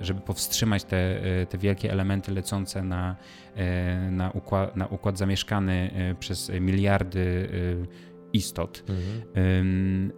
[0.00, 3.16] żeby powstrzymać te, te wielkie elementy lecące na,
[4.10, 7.48] na, układ, na układ zamieszkany przez miliardy
[8.32, 8.84] istot.
[8.88, 10.12] Mhm.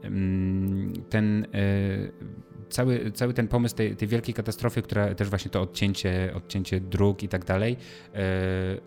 [1.10, 6.32] Ten e, cały, cały ten pomysł tej, tej, wielkiej katastrofy, która też właśnie to odcięcie,
[6.34, 7.76] odcięcie dróg i tak dalej,
[8.14, 8.18] e,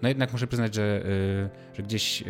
[0.01, 1.05] no jednak muszę przyznać, że,
[1.73, 2.23] e, że gdzieś,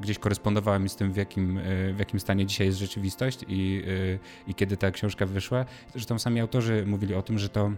[0.00, 1.60] gdzieś korespondowała mi z tym, w jakim,
[1.94, 3.82] w jakim stanie dzisiaj jest rzeczywistość i,
[4.46, 5.64] i kiedy ta książka wyszła.
[5.92, 7.72] Zresztą sami autorzy mówili o tym, że to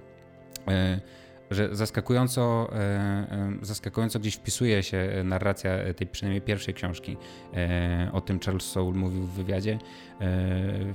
[1.50, 7.16] że zaskakująco, e, e, zaskakująco gdzieś wpisuje się narracja tej przynajmniej pierwszej książki.
[7.54, 9.78] E, o tym Charles Soule mówił w wywiadzie.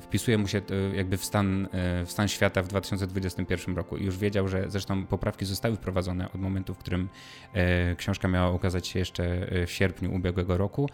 [0.01, 0.62] Wpisuje mu się
[0.93, 1.67] jakby w stan,
[2.05, 6.73] w stan świata w 2021 roku już wiedział, że zresztą poprawki zostały wprowadzone od momentu,
[6.73, 7.09] w którym
[7.97, 10.89] książka miała ukazać się jeszcze w sierpniu ubiegłego roku,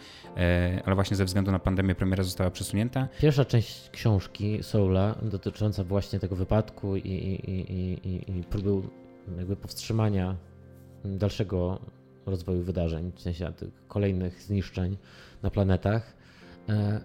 [0.85, 3.07] ale właśnie ze względu na pandemię premiera została przesunięta.
[3.21, 7.51] Pierwsza część książki Soula dotycząca właśnie tego wypadku i, i,
[8.09, 8.87] i, i próby
[9.37, 10.35] jakby powstrzymania
[11.05, 11.79] dalszego
[12.25, 14.97] rozwoju wydarzeń, w sensie tych kolejnych zniszczeń
[15.43, 16.13] na planetach.
[16.69, 17.01] E,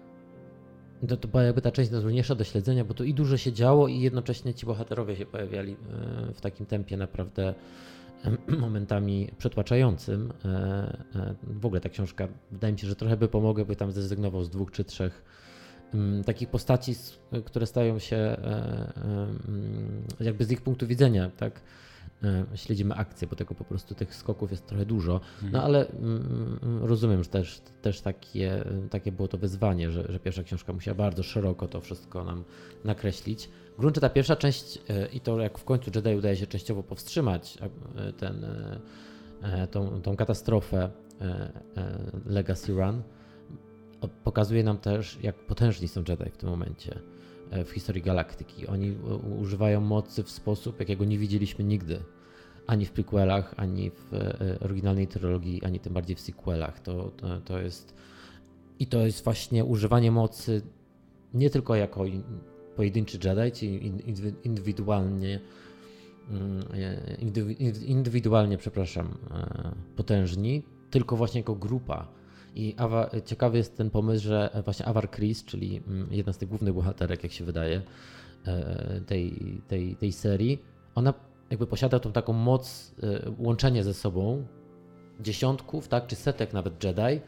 [1.07, 3.87] to, to była jakby ta część najtrudniejsza do śledzenia, bo tu i dużo się działo
[3.87, 7.53] i jednocześnie ci bohaterowie się pojawiali e, w takim tempie naprawdę
[8.59, 10.33] momentami przytłaczającym.
[10.45, 14.43] E, w ogóle ta książka, wydaje mi się, że trochę by pomogła, by tam zrezygnował
[14.43, 15.23] z dwóch czy trzech
[16.25, 16.93] takich postaci,
[17.45, 18.37] które stają się
[20.19, 21.61] jakby z ich punktu widzenia, tak,
[22.55, 25.21] śledzimy akcję, bo tego po prostu tych skoków jest trochę dużo.
[25.41, 25.65] No mhm.
[25.65, 30.43] ale mm, mm, rozumiem, że też, też takie, takie było to wyzwanie, że, że pierwsza
[30.43, 32.43] książka musiała bardzo szeroko to wszystko nam
[32.83, 33.49] nakreślić.
[33.77, 36.83] W gruncie ta pierwsza część e, i to jak w końcu Jedi udaje się częściowo
[36.83, 37.57] powstrzymać
[37.95, 38.45] e, ten,
[39.71, 40.89] tą, tą katastrofę
[42.25, 43.01] Legacy Run,
[44.23, 46.99] pokazuje nam też, jak potężni są Jedi w tym momencie
[47.65, 48.67] w historii galaktyki.
[48.67, 48.95] Oni
[49.41, 51.99] używają mocy w sposób, jakiego nie widzieliśmy nigdy.
[52.67, 56.79] Ani w prequelach, ani w e, oryginalnej trylogii, ani tym bardziej w sequelach.
[56.79, 57.95] To, to, to jest.
[58.79, 60.61] I to jest właśnie używanie mocy
[61.33, 62.05] nie tylko jako
[62.75, 63.65] pojedynczy Jedi, czy
[64.43, 65.39] indywidualnie
[66.29, 66.63] mm,
[67.85, 69.17] indywidualnie, przepraszam,
[69.95, 72.20] potężni, tylko właśnie jako grupa.
[72.55, 76.49] I Awa, ciekawy jest ten pomysł, że właśnie Avar Chris, czyli mm, jedna z tych
[76.49, 77.81] głównych bohaterek, jak się wydaje,
[79.07, 80.59] tej, tej, tej serii,
[80.95, 81.13] ona
[81.49, 82.95] jakby posiada tą taką moc,
[83.37, 84.45] łączenie ze sobą
[85.19, 87.21] dziesiątków, tak, czy setek nawet Jedi,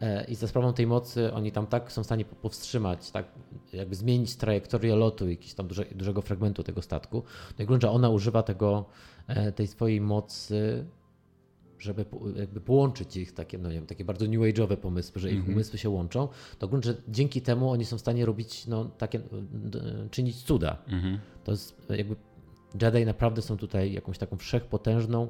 [0.00, 3.26] E, i za sprawą tej mocy oni tam tak są w stanie powstrzymać, tak
[3.72, 7.22] jakby zmienić trajektorię lotu jakiegoś tam duże, dużego fragmentu tego statku.
[7.58, 8.84] No i grunt, że ona używa tego,
[9.26, 10.86] e, tej swojej mocy,
[11.78, 12.04] żeby
[12.36, 15.46] jakby połączyć ich takie, no nie wiem, takie bardzo new age'owe pomysły, że ich mm
[15.46, 15.52] -hmm.
[15.52, 19.20] umysły się łączą, to grunt, że dzięki temu oni są w stanie robić, no takie,
[20.10, 20.82] czynić cuda.
[20.88, 21.18] Mm -hmm.
[21.44, 22.16] To jest jakby
[22.82, 25.28] Jedi naprawdę są tutaj jakąś taką wszechpotężną,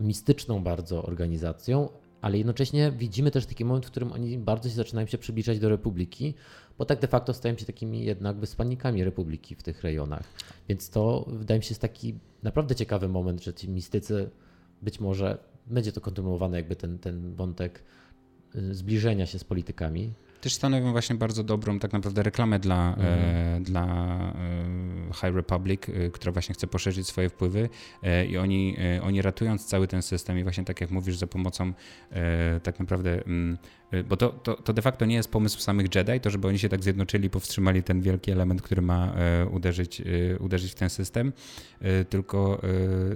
[0.00, 1.88] mistyczną bardzo organizacją,
[2.20, 5.68] ale jednocześnie widzimy też taki moment, w którym oni bardzo się zaczynają się przybliżać do
[5.68, 6.34] Republiki,
[6.78, 10.24] bo tak de facto stają się takimi jednak wysłannikami Republiki w tych rejonach.
[10.68, 14.30] Więc to wydaje mi się jest taki naprawdę ciekawy moment, że ci mistycy
[14.82, 17.82] być może będzie to kontynuowane jakby ten, ten wątek
[18.54, 20.12] y, zbliżenia się z politykami
[20.44, 23.62] też stanowią właśnie bardzo dobrą tak naprawdę reklamę dla, e, mhm.
[23.62, 27.68] dla e, High Republic, e, która właśnie chce poszerzyć swoje wpływy
[28.28, 31.72] i oni, oni ratując cały ten system i właśnie tak jak mówisz, za pomocą
[32.62, 33.58] tak naprawdę mm,
[34.02, 36.68] bo to, to, to de facto nie jest pomysł samych Jedi, to żeby oni się
[36.68, 41.32] tak zjednoczyli, powstrzymali ten wielki element, który ma e, uderzyć, e, uderzyć w ten system,
[41.80, 42.62] e, tylko,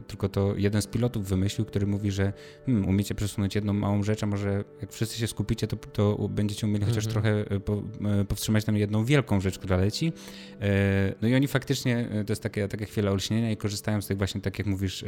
[0.07, 2.33] tylko to jeden z pilotów wymyślił, który mówi, że
[2.67, 6.67] hmm, umiecie przesunąć jedną małą rzecz, a może jak wszyscy się skupicie, to, to będziecie
[6.67, 7.13] umieli chociaż mhm.
[7.13, 7.83] trochę po,
[8.29, 10.13] powstrzymać tam jedną wielką rzecz, która leci.
[11.23, 14.41] No i oni faktycznie, to jest takie, takie chwila olśnienia i korzystają z tych właśnie,
[14.41, 15.05] tak jak mówisz,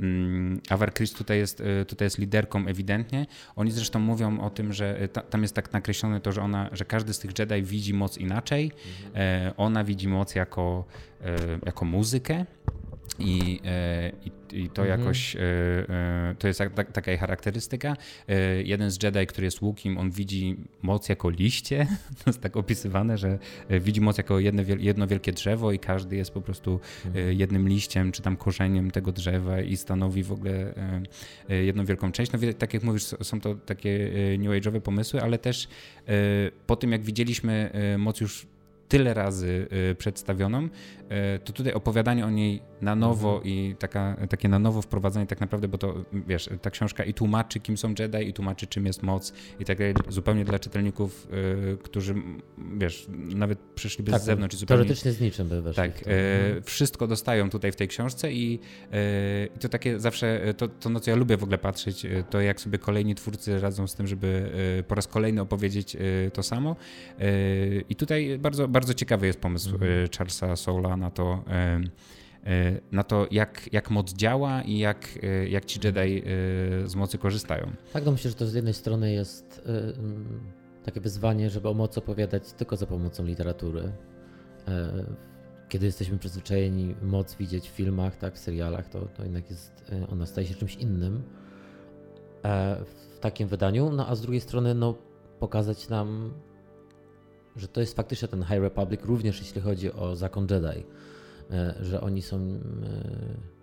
[0.00, 3.26] mm, Avar Chris tutaj jest, tutaj jest liderką ewidentnie.
[3.56, 6.84] Oni zresztą mówią o tym, że ta, tam jest tak nakreślone to, że ona, że
[6.84, 8.72] każdy z tych Jedi widzi moc inaczej.
[9.06, 9.54] Mhm.
[9.56, 10.84] ona widzi moc jako,
[11.20, 12.44] e, jako muzykę.
[13.18, 15.00] I, e, i, i to mhm.
[15.00, 15.36] jakoś
[16.38, 17.96] to jest tak, taka jej charakterystyka.
[18.64, 21.86] Jeden z Jedi, który jest łukiem, on widzi moc jako liście.
[22.24, 23.38] To jest tak opisywane, że
[23.70, 27.38] widzi moc jako jedno, jedno wielkie drzewo i każdy jest po prostu mhm.
[27.38, 30.74] jednym liściem czy tam korzeniem tego drzewa i stanowi w ogóle
[31.48, 32.32] jedną wielką część.
[32.32, 35.68] No tak jak mówisz, są to takie new age'owe pomysły, ale też
[36.66, 38.46] po tym jak widzieliśmy moc już
[38.88, 40.68] tyle razy przedstawioną,
[41.44, 43.54] to tutaj opowiadanie o niej na nowo mhm.
[43.54, 47.60] i taka, takie na nowo wprowadzenie tak naprawdę, bo to wiesz, ta książka i tłumaczy,
[47.60, 51.28] kim są Jedi, i tłumaczy, czym jest moc, i tak dalej, zupełnie dla czytelników,
[51.74, 52.14] y, którzy,
[52.78, 54.56] wiesz, nawet przyszliby tak, z zewnątrz.
[54.56, 55.82] Zupełnie, teoretycznie z niczym by weszli.
[55.82, 58.58] Tak, y, wszystko dostają tutaj w tej książce i,
[59.54, 62.60] y, to takie zawsze, to, to na co ja lubię w ogóle patrzeć, to jak
[62.60, 64.50] sobie kolejni twórcy radzą z tym, żeby
[64.88, 65.96] po raz kolejny opowiedzieć
[66.32, 66.76] to samo.
[67.88, 70.08] I tutaj bardzo, bardzo ciekawy jest pomysł mhm.
[70.18, 71.44] Charlesa Soula na to,
[72.92, 76.22] na to, jak, jak moc działa i jak, e, jak ci Jedi e,
[76.88, 77.70] z mocy korzystają.
[77.92, 79.68] Tak, no myślę, że to z jednej strony jest
[80.84, 83.92] takie wyzwanie, żeby o mocy opowiadać tylko za pomocą literatury.
[85.68, 90.26] Kiedy jesteśmy przyzwyczajeni moc widzieć w filmach, tak, w serialach, to, to jednak jest, ona
[90.26, 91.22] staje się czymś innym
[92.84, 94.94] w takim wydaniu, no a z drugiej strony no,
[95.40, 96.32] pokazać nam,
[97.56, 101.25] że to jest faktycznie ten High Republic, również jeśli chodzi o zakon Jedi E,
[101.80, 102.60] że oni są, e,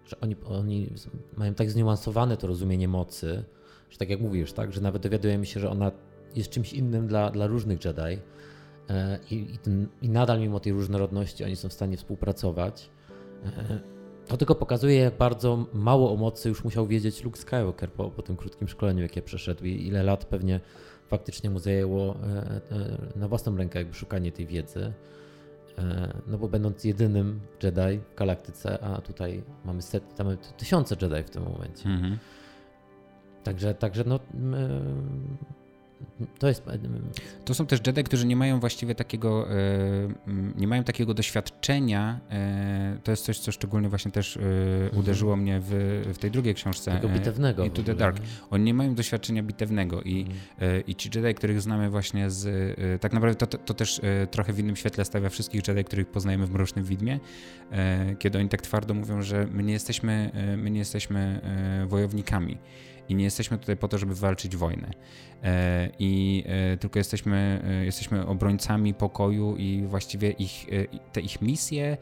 [0.05, 0.89] że oni, oni
[1.37, 3.43] mają tak zniuansowane to rozumienie mocy,
[3.89, 5.91] że tak jak mówisz, tak, że nawet dowiadujemy się, że ona
[6.35, 8.21] jest czymś innym dla, dla różnych Jedi
[8.89, 12.89] e, i, i, ten, i nadal mimo tej różnorodności oni są w stanie współpracować.
[14.27, 18.21] To tylko pokazuje, jak bardzo mało o mocy już musiał wiedzieć Luke Skywalker po, po
[18.21, 20.59] tym krótkim szkoleniu, jakie przeszedł i ile lat pewnie
[21.07, 22.15] faktycznie mu zajęło
[23.15, 24.93] na własną rękę jakby szukanie tej wiedzy.
[25.77, 31.23] E, no bo będąc jedynym Jedi w galaktyce, a tutaj mamy set, mamy tysiące Jedi
[31.23, 31.89] w tym momencie.
[31.89, 32.17] Mhm.
[33.43, 34.19] Także, także no,
[36.39, 36.63] to jest.
[37.45, 39.55] To są też Jedi, którzy nie mają właściwie takiego, e,
[40.57, 42.19] nie mają takiego doświadczenia.
[42.31, 44.97] E, to jest coś, co szczególnie właśnie też mhm.
[44.99, 45.71] uderzyło mnie w,
[46.13, 46.91] w tej drugiej książce.
[46.91, 47.69] Tego bitewnego.
[47.69, 48.17] to the Dark.
[48.49, 50.85] Oni nie mają doświadczenia bitewnego i, mhm.
[50.87, 52.75] i ci Jedi, których znamy właśnie z.
[53.01, 56.51] Tak naprawdę to, to też trochę w innym świetle stawia wszystkich Jedi, których poznajemy w
[56.51, 57.19] Mrocznym Widmie,
[58.19, 61.41] kiedy oni tak twardo mówią, że my nie jesteśmy, my nie jesteśmy
[61.87, 62.57] wojownikami
[63.09, 64.91] i nie jesteśmy tutaj po to, żeby walczyć wojnę.
[65.43, 70.65] E, I e, tylko jesteśmy, e, jesteśmy obrońcami pokoju i właściwie ich,
[71.11, 71.97] te ich misje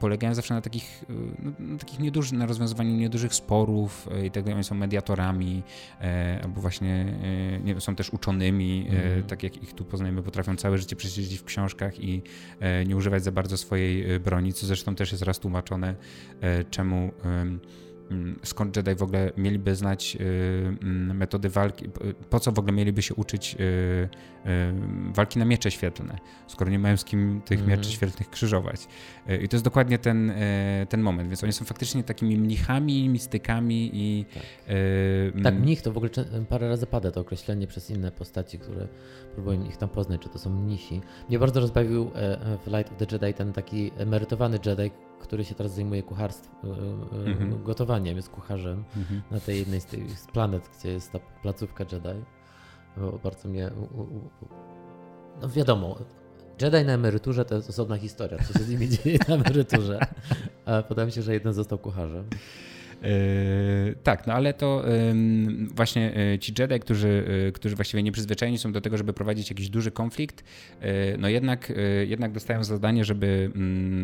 [0.00, 1.04] polegają zawsze na takich,
[1.38, 5.62] no, na takich niedużych, na rozwiązywaniu niedużych sporów i tego oni są mediatorami,
[6.42, 7.06] albo właśnie
[7.64, 9.22] nie, są też uczonymi, mm.
[9.22, 12.22] tak jak ich tu poznajemy, potrafią całe życie przesiedzieć w książkach i
[12.86, 15.94] nie używać za bardzo swojej broni, co zresztą też jest raz tłumaczone,
[16.70, 17.10] czemu
[18.42, 20.24] skąd Jedi w ogóle mieliby znać y,
[20.82, 21.84] mm, metody walki,
[22.30, 24.08] po co w ogóle mieliby się uczyć y, y,
[25.12, 27.78] walki na miecze świetlne, skoro nie mają z kim tych mm -hmm.
[27.78, 28.88] mieczy świetlnych krzyżować.
[29.42, 30.32] I to jest dokładnie ten,
[30.88, 34.24] ten moment, więc oni są faktycznie takimi mnichami, mistykami i...
[34.34, 36.10] Tak, tak mnich to w ogóle
[36.48, 38.88] parę razy pada to określenie przez inne postaci, które
[39.34, 41.00] próbują ich tam poznać, czy to są mnisi.
[41.28, 44.90] Mnie bardzo rozbawił e, e, w Light of the Jedi ten taki emerytowany Jedi,
[45.20, 47.62] który się teraz zajmuje kucharstwem, mm-hmm.
[47.62, 49.20] gotowaniem, jest kucharzem mm-hmm.
[49.30, 50.02] na tej jednej z tych
[50.32, 52.24] planet, gdzie jest ta placówka Jedi.
[52.96, 53.70] Bo bardzo mnie.
[55.42, 55.98] No wiadomo,
[56.62, 59.98] Jedi na emeryturze to jest osobna historia, co się z nimi dzieje na emeryturze.
[60.64, 62.28] A podałem się, że jeden został kucharzem.
[63.06, 64.84] E, tak, no ale to
[65.74, 69.68] właśnie e, ci Jedi, którzy, e, którzy właściwie nieprzyzwyczajeni są do tego, żeby prowadzić jakiś
[69.68, 70.44] duży konflikt,
[71.18, 71.72] no jednak,
[72.06, 73.50] jednak dostają zadanie, żeby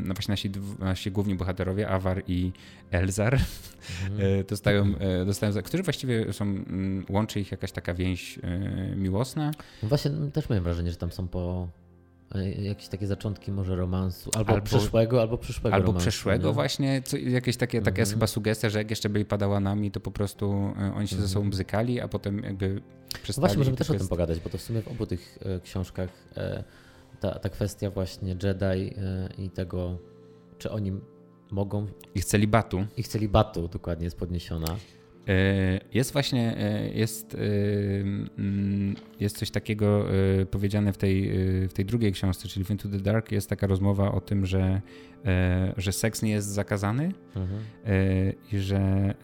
[0.04, 2.52] no właśnie nasi, nasi główni bohaterowie, Awar i
[2.90, 4.44] Elzar, mhm.
[4.50, 4.94] dostają,
[5.26, 6.54] dostają, którzy właściwie są,
[7.08, 8.38] łączy ich jakaś taka więź
[8.96, 9.50] miłosna.
[9.82, 11.68] No właśnie też mam wrażenie, że tam są po
[12.58, 16.54] jakieś takie zaczątki może romansu, albo, albo przyszłego, albo przyszłego Albo romansu, przyszłego nie?
[16.54, 18.18] właśnie, co, jakieś takie, taka jest mhm.
[18.18, 21.40] chyba sugestia, że jak jeszcze byli padałanami, to po prostu e, oni się ze sobą
[21.40, 21.50] mhm.
[21.50, 22.82] bzykali, a potem jakby
[23.22, 23.36] przestali.
[23.36, 23.96] No właśnie, możemy też jest...
[23.96, 26.64] o tym pogadać, bo to w sumie w obu tych e, książkach e,
[27.20, 28.94] ta, ta kwestia właśnie Jedi
[29.38, 29.98] i tego,
[30.58, 30.92] czy oni
[31.50, 31.86] mogą...
[32.14, 32.86] Ich celibatu.
[32.96, 34.76] Ich celibatu dokładnie jest podniesiona.
[35.28, 37.38] E, jest właśnie, e, jest, e,
[38.38, 40.06] mm, jest coś takiego
[40.50, 41.30] powiedziane w tej,
[41.68, 44.80] w tej drugiej książce, czyli Into the Dark, jest taka rozmowa o tym, że,
[45.76, 47.60] że seks nie jest zakazany mhm.
[48.52, 49.14] i że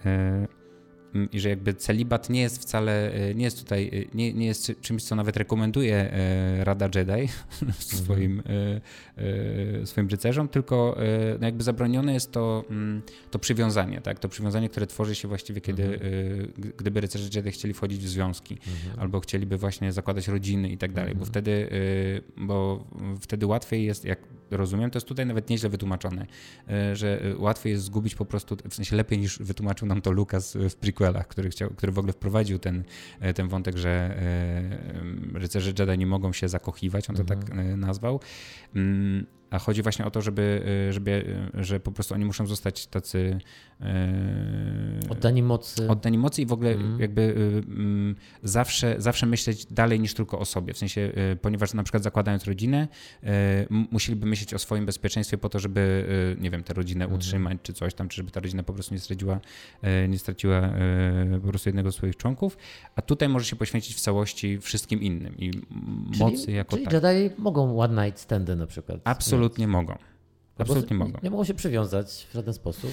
[1.32, 4.72] i że jakby celibat nie jest wcale, e, nie jest tutaj, e, nie, nie jest
[4.80, 7.12] czymś, co nawet rekomenduje e, Rada Jedi
[7.62, 7.72] mhm.
[7.78, 8.42] swoim,
[9.84, 10.96] swoim rycerzom, tylko
[11.40, 12.64] no jakby zabronione jest to,
[13.30, 14.18] to przywiązanie, tak?
[14.18, 16.52] to przywiązanie, które tworzy się właściwie, kiedy, mhm.
[16.76, 19.00] gdyby rycerze Jedi chcieli wchodzić w związki, mhm.
[19.00, 21.68] albo chcieliby właśnie zakładać rodziny i tak dalej, bo wtedy,
[22.36, 22.84] bo
[23.20, 24.18] wtedy łatwiej jest, jak
[24.50, 26.26] rozumiem, to jest tutaj nawet nieźle wytłumaczone,
[26.92, 30.74] że łatwiej jest zgubić po prostu, w sensie lepiej niż wytłumaczył nam to Lukas w
[30.74, 32.84] prequelu, prequelach, który, chciał, który w ogóle wprowadził ten,
[33.20, 37.58] e, ten wątek, że e, rycerze Jedi nie mogą się zakochiwać, on to tak mhm.
[37.58, 38.20] e, nazwał.
[39.50, 43.38] A chodzi właśnie o to, żeby, żeby, że po prostu oni muszą zostać tacy
[43.80, 45.88] Yy, oddani mocy.
[45.88, 47.00] Oddani mocy i w ogóle mm.
[47.00, 50.74] jakby y, mm, zawsze, zawsze myśleć dalej niż tylko o sobie.
[50.74, 51.00] W sensie,
[51.32, 52.88] y, ponieważ na przykład zakładając rodzinę,
[53.24, 53.28] y,
[53.90, 56.06] musieliby myśleć o swoim bezpieczeństwie po to, żeby,
[56.40, 57.16] nie wiem, tę rodzinę mm.
[57.16, 59.40] utrzymać czy coś tam, czy żeby ta rodzina po prostu nie straciła,
[60.08, 60.72] nie straciła
[61.42, 62.56] po prostu jednego z swoich członków.
[62.96, 66.94] A tutaj może się poświęcić w całości wszystkim innym i czyli, mocy jako czyli tak.
[66.94, 69.00] Jedi mogą one night standy na przykład.
[69.04, 69.66] Absolutnie mieć.
[69.66, 69.98] mogą.
[70.58, 71.12] Absolutnie mogą.
[71.12, 72.92] Nie, nie mogą się przywiązać w żaden sposób.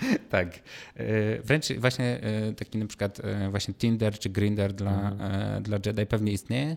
[0.30, 0.48] tak.
[0.96, 5.62] E, wręcz właśnie e, taki na przykład e, właśnie Tinder czy Grinder dla, mhm.
[5.62, 6.76] dla Jedi pewnie istnieje.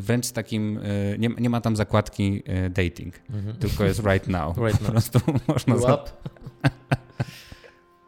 [0.00, 0.80] Wręcz z takim,
[1.18, 3.56] nie, nie ma tam zakładki dating, mhm.
[3.56, 4.56] tylko jest right now.
[4.66, 4.86] Right now.
[4.86, 5.78] Po prostu można...
[5.78, 6.04] Za...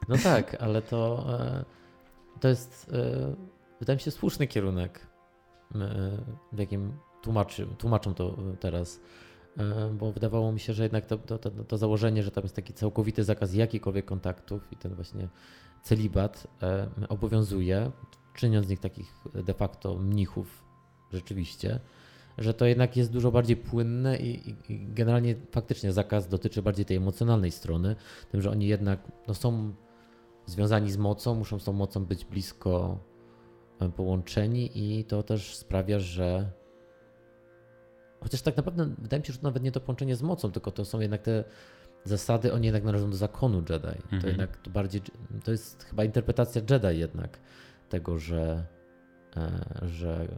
[0.08, 1.26] no tak, ale to,
[2.40, 2.90] to jest
[3.80, 5.06] wydaje mi się słuszny kierunek,
[6.52, 9.00] w jakim tłumaczy, tłumaczą to teraz
[9.92, 12.72] bo wydawało mi się, że jednak to, to, to, to, założenie, że tam jest taki
[12.72, 15.28] całkowity zakaz jakichkolwiek kontaktów i ten właśnie
[15.82, 17.90] celibat e, obowiązuje,
[18.34, 20.64] czyniąc z nich takich de facto mnichów
[21.12, 21.80] rzeczywiście,
[22.38, 26.84] że to jednak jest dużo bardziej płynne i, i, i generalnie faktycznie zakaz dotyczy bardziej
[26.84, 27.96] tej emocjonalnej strony,
[28.30, 29.74] tym, że oni jednak no, są
[30.46, 32.98] związani z mocą, muszą z tą mocą być blisko
[33.80, 36.52] e, połączeni i to też sprawia, że
[38.20, 40.70] Chociaż tak naprawdę wydaje mi się, że to nawet nie to połączenie z mocą, tylko
[40.70, 41.44] to są jednak te
[42.04, 44.02] zasady, oni jednak należą do zakonu Jedi.
[44.02, 44.22] Mhm.
[44.22, 45.02] To jednak to bardziej,
[45.44, 47.38] to jest chyba interpretacja Jedi jednak
[47.88, 48.64] tego, że
[49.82, 50.28] że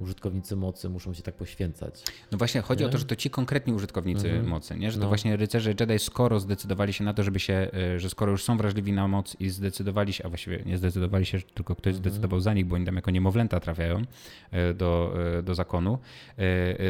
[0.00, 2.02] użytkownicy mocy muszą się tak poświęcać.
[2.32, 2.88] No właśnie, chodzi nie?
[2.88, 4.48] o to, że to ci konkretni użytkownicy mhm.
[4.48, 4.90] mocy, nie?
[4.90, 5.08] że to no.
[5.08, 8.56] właśnie rycerze Jedi skoro zdecydowali się na to, żeby się, e, że skoro już są
[8.56, 12.04] wrażliwi na moc i zdecydowali się, a właściwie nie zdecydowali się, tylko ktoś mhm.
[12.04, 14.02] zdecydował za nich, bo oni tam jako niemowlęta trafiają
[14.50, 15.98] e, do, do zakonu,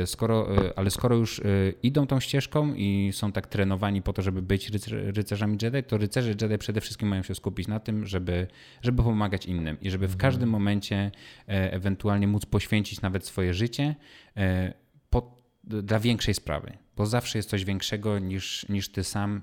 [0.07, 1.41] skoro, ale skoro już
[1.83, 6.31] idą tą ścieżką i są tak trenowani po to, żeby być rycerzami Jedi, to rycerze
[6.31, 8.47] Jedi przede wszystkim mają się skupić na tym, żeby,
[8.83, 10.21] żeby pomagać innym i żeby w mhm.
[10.21, 11.11] każdym momencie
[11.50, 13.95] E, ewentualnie móc poświęcić nawet swoje życie
[14.37, 14.75] e,
[15.11, 19.41] po, dla większej sprawy, bo zawsze jest coś większego niż, niż ty sam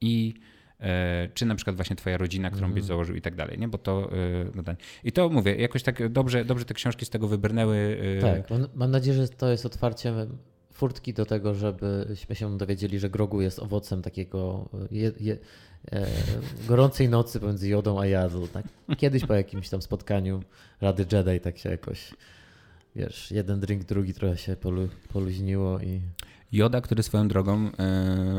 [0.00, 0.34] i
[0.80, 2.74] e, czy na przykład właśnie twoja rodzina, którą mm.
[2.74, 3.68] byś założył i tak dalej, nie?
[3.68, 4.10] Bo to,
[4.54, 4.76] no tak.
[5.04, 7.98] I to mówię, jakoś tak dobrze, dobrze te książki z tego wybrnęły.
[8.20, 10.14] Tak, mam, mam nadzieję, że to jest otwarcie
[10.80, 15.38] furtki do tego, żebyśmy się dowiedzieli, że grogu jest owocem takiego je, je, e,
[16.68, 18.46] gorącej nocy pomiędzy Jodą a Jadł.
[18.46, 18.64] Tak?
[18.96, 20.42] Kiedyś po jakimś tam spotkaniu
[20.80, 22.14] Rady Jedi tak się jakoś,
[22.96, 26.00] wiesz, jeden drink, drugi trochę się polu, poluźniło i...
[26.52, 27.70] Joda, który swoją drogą e,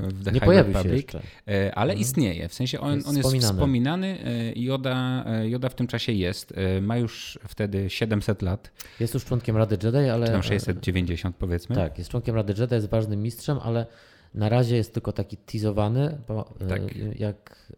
[0.07, 1.75] w The Nie High pojawił Republic, się jeszcze.
[1.75, 1.99] ale mhm.
[1.99, 2.49] istnieje.
[2.49, 4.17] W sensie on, jest, on jest wspominany.
[4.55, 6.53] Joda, Joda w tym czasie jest.
[6.57, 8.71] E, ma już wtedy 700 lat.
[8.99, 10.25] Jest już członkiem Rady Jedi, ale...
[10.25, 11.75] Czy tam 690 powiedzmy.
[11.75, 13.85] Tak, jest członkiem Rady Jedi, jest ważnym mistrzem, ale
[14.33, 16.81] na razie jest tylko taki teasowany, bo e, tak.
[17.19, 17.71] jak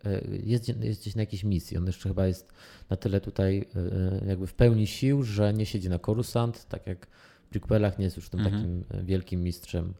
[0.43, 1.77] jest, jest gdzieś na jakiejś misji.
[1.77, 2.53] On jeszcze chyba jest
[2.89, 3.65] na tyle tutaj
[4.27, 7.07] jakby w pełni sił, że nie siedzi na Coruscant, tak jak
[7.45, 8.61] w prequelach nie jest już tym mhm.
[8.61, 9.93] takim wielkim mistrzem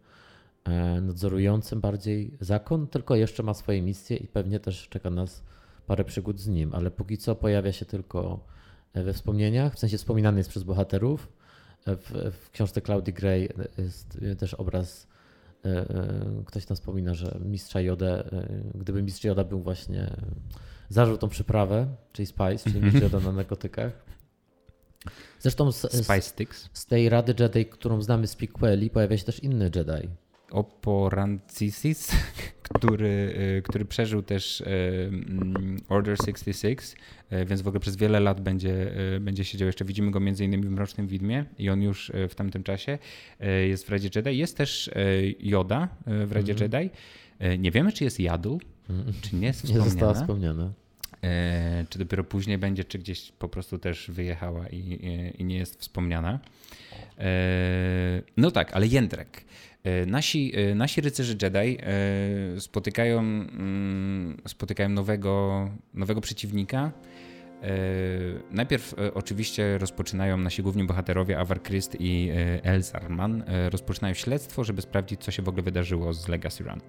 [0.63, 5.43] E, nadzorującym bardziej zakon, tylko jeszcze ma swoje misje i pewnie też czeka nas
[5.87, 8.39] parę przygód z nim, ale póki co pojawia się tylko
[8.93, 11.27] e, we wspomnieniach, w sensie wspominany jest przez bohaterów.
[11.85, 12.11] E, w,
[12.43, 15.07] w książce Claudii Gray jest też obraz,
[16.45, 18.23] ktoś tam wspomina, że mistrza Jodę,
[18.75, 20.15] gdyby mistrz Joda był właśnie,
[20.89, 24.05] zażył tą przyprawę, czyli Spice, czyli mistrz Joda na narkotykach.
[25.39, 26.07] Zresztą z, z,
[26.73, 30.09] z, tej Rady Jedi, którą znamy z prequeli, pojawia się też inny Jedi,
[30.53, 32.11] Oporancisis,
[32.63, 36.95] który, y, który przeżył też y, mm, Order 66,
[37.31, 38.91] y, więc w ogóle przez wiele lat będzie,
[39.21, 39.85] będzie siedział jeszcze.
[39.85, 42.97] Widzimy go między innymi w Mrocznym Widmie i on już w tamtym czasie
[43.67, 44.37] jest w Radzie Jedi.
[44.37, 44.89] Jest też
[45.39, 46.63] Yoda w Radzie mm.
[46.63, 46.89] Jedi.
[47.59, 49.85] Nie wiemy, czy jest Jadul, mm czy nie jest wspomniana.
[49.85, 50.73] Nie została wspomniana.
[51.89, 55.81] Czy dopiero później będzie, czy gdzieś po prostu też wyjechała i, i, i nie jest
[55.81, 56.39] wspomniana.
[58.37, 59.45] No tak, ale Jędrek.
[59.83, 66.91] E, nasi, e, nasi rycerze Jedi e, spotykają, mm, spotykają nowego, nowego przeciwnika.
[68.51, 72.29] Najpierw oczywiście rozpoczynają nasi główni bohaterowie Avar Christ i
[72.63, 76.81] Elzarman rozpoczynają śledztwo, żeby sprawdzić, co się w ogóle wydarzyło z Legacy Run.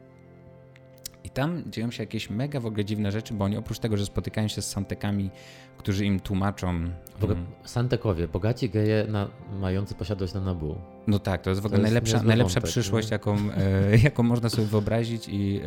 [1.24, 4.06] I tam dzieją się jakieś mega w ogóle dziwne rzeczy, bo oni oprócz tego, że
[4.06, 5.30] spotykają się z Santekami,
[5.78, 6.90] którzy im tłumaczą.
[7.18, 9.28] W ogóle mm, Santekowie, bogaci geje na,
[9.60, 10.93] mający posiadłość na Nabu.
[11.06, 14.66] No tak, to jest w ogóle najlepsza, najlepsza wątek, przyszłość, jaką, e, jaką można sobie
[14.66, 15.62] wyobrazić i e,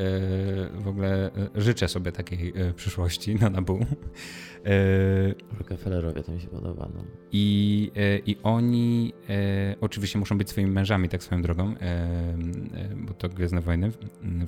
[0.82, 1.32] w ogóle e,
[1.62, 3.80] życzę sobie takiej e, przyszłości na Nabu.
[4.66, 6.90] E, Rockefellerowie to mi się podoba.
[6.96, 7.04] No.
[7.32, 9.14] I, e, I oni
[9.82, 11.76] oczywiście muszą być swoimi mężami, tak swoją drogą,
[12.96, 13.92] bo to Gwiezdne Wojny,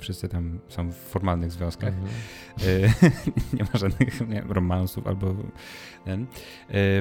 [0.00, 1.94] wszyscy tam są w formalnych związkach.
[1.94, 2.92] Mhm.
[3.58, 5.34] nie ma żadnych nie, romansów albo.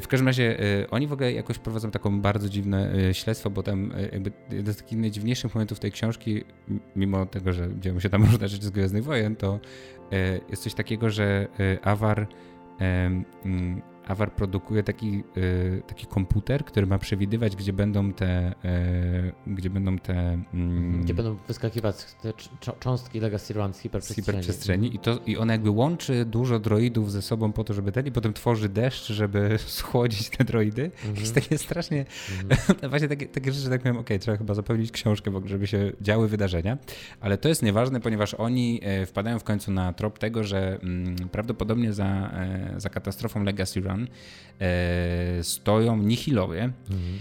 [0.02, 0.58] W każdym razie
[0.91, 4.78] oni w ogóle jakoś prowadzą taką bardzo dziwne śledztwo, bo tam E, jakby jeden z
[4.78, 6.43] takich najdziwniejszych momentów tej książki,
[6.95, 9.60] mimo tego, że dzieją się tam różne rzeczy z Gwiezdnych Wojen, to
[10.12, 12.28] e, jest coś takiego, że e, Awar
[14.10, 19.97] Awar produkuje taki, y, taki komputer, który ma przewidywać, gdzie będą te, y, gdzie będą
[19.97, 20.14] te...
[20.53, 22.34] Mm, gdzie będą wyskakiwać te
[22.80, 24.24] cząstki Legacy Run z hiperprzestrzeni.
[24.24, 24.95] Z hiperprzestrzeni.
[24.95, 28.12] I, to, I ona jakby łączy dużo droidów ze sobą po to, żeby ten i
[28.12, 30.91] potem tworzy deszcz, żeby schłodzić te droidy.
[30.95, 31.16] Mhm.
[31.16, 32.05] Jest takie strasznie...
[32.41, 32.89] Mhm.
[32.91, 36.28] właśnie takie, takie rzeczy, tak powiem, okej, okay, trzeba chyba zapełnić książkę, żeby się działy
[36.28, 36.78] wydarzenia.
[37.20, 41.16] Ale to jest nieważne, ponieważ oni e, wpadają w końcu na trop tego, że mm,
[41.16, 43.99] prawdopodobnie za, e, za katastrofą Legacy Run
[44.60, 46.64] e, stoją Nihilowie.
[46.64, 47.20] Mhm.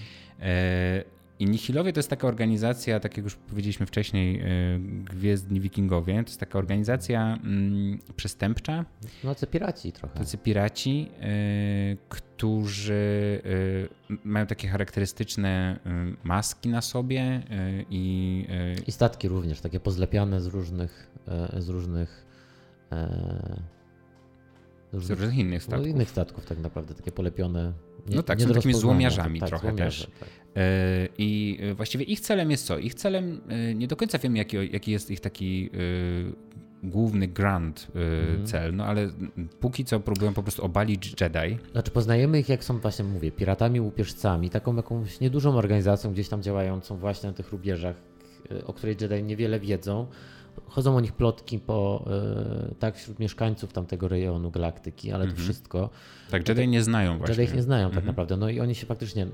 [1.40, 4.44] I Nihilowie to jest taka organizacja, tak jak już powiedzieliśmy wcześniej, e,
[5.04, 8.84] Gwiezdni Wikingowie, to jest taka organizacja mm, przestępcza.
[9.24, 10.18] No, to piraci trochę.
[10.18, 11.26] Tacy piraci, e,
[12.08, 13.42] którzy
[14.10, 17.42] e, mają takie charakterystyczne e, maski na sobie
[17.90, 18.46] i...
[18.86, 21.10] I statki również, takie pozlepiane z różnych,
[21.58, 22.26] z różnych
[24.92, 25.86] z różnych innych statków.
[25.86, 27.72] No, innych statków tak naprawdę, takie polepione.
[28.08, 30.16] Nie, no tak, są takimi złomiarzami tak, trochę złomiarze, też.
[30.20, 30.28] Tak.
[30.56, 32.78] E, I właściwie ich celem jest co?
[32.78, 35.70] Ich celem, e, nie do końca wiem jaki, jaki jest ich taki
[36.82, 37.86] główny grand
[38.40, 39.10] y, cel, no ale
[39.60, 41.58] póki co próbują po prostu obalić Jedi.
[41.72, 46.42] Znaczy poznajemy ich jak są właśnie, mówię, piratami, łupieżcami, taką jakąś niedużą organizacją gdzieś tam
[46.42, 47.96] działającą właśnie na tych rubieżach,
[48.66, 50.06] o której Jedi niewiele wiedzą.
[50.66, 52.04] Chodzą o nich plotki po,
[52.70, 55.90] y, tak, wśród mieszkańców tamtego rejonu galaktyki, ale to wszystko.
[56.30, 57.34] Tak, Jedi nie znają właśnie.
[57.36, 58.36] Jedi ich nie znają tak naprawdę.
[58.36, 59.26] No i oni się faktycznie,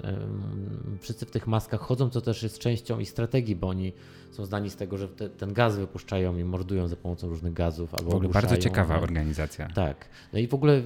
[1.00, 3.92] wszyscy w tych maskach chodzą, co też jest częścią ich strategii, bo oni
[4.32, 7.94] są znani z tego, że te, ten gaz wypuszczają i mordują za pomocą różnych gazów.
[7.94, 9.68] Albo W ogóle bardzo ciekawa ale- organizacja.
[9.74, 10.08] Tak.
[10.32, 10.82] No i w ogóle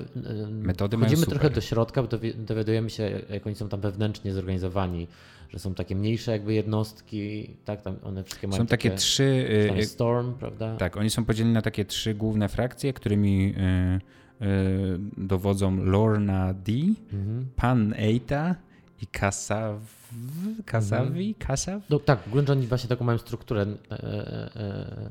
[0.50, 1.28] Metody super.
[1.28, 5.06] trochę do środka, bo dowi- dowiadujemy się, jak oni są tam wewnętrznie zorganizowani,
[5.48, 9.48] że są takie mniejsze jakby jednostki, tak, tam one wszystkie mają Są takie trzy.
[9.68, 10.76] tam y, Storm, prawda?
[10.76, 13.54] Tak, oni są podzieleni na takie trzy główne frakcje, którymi
[14.40, 16.72] y, y, dowodzą Lorna D,
[17.12, 17.46] Mhm.
[17.56, 18.54] Pan Eita
[19.02, 19.80] i Kasav...
[20.66, 21.34] Kasavi?
[21.34, 21.82] Kasav?
[21.90, 25.10] No tak, w gruncie oni właśnie taką mają strukturę, e, e, e,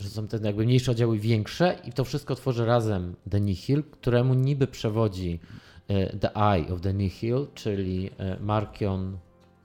[0.00, 4.34] że są te jakby mniejsze oddziały większe i to wszystko tworzy razem The Nihil, któremu
[4.34, 5.40] niby przewodzi
[6.20, 9.18] The Eye of the Nihil, czyli Markion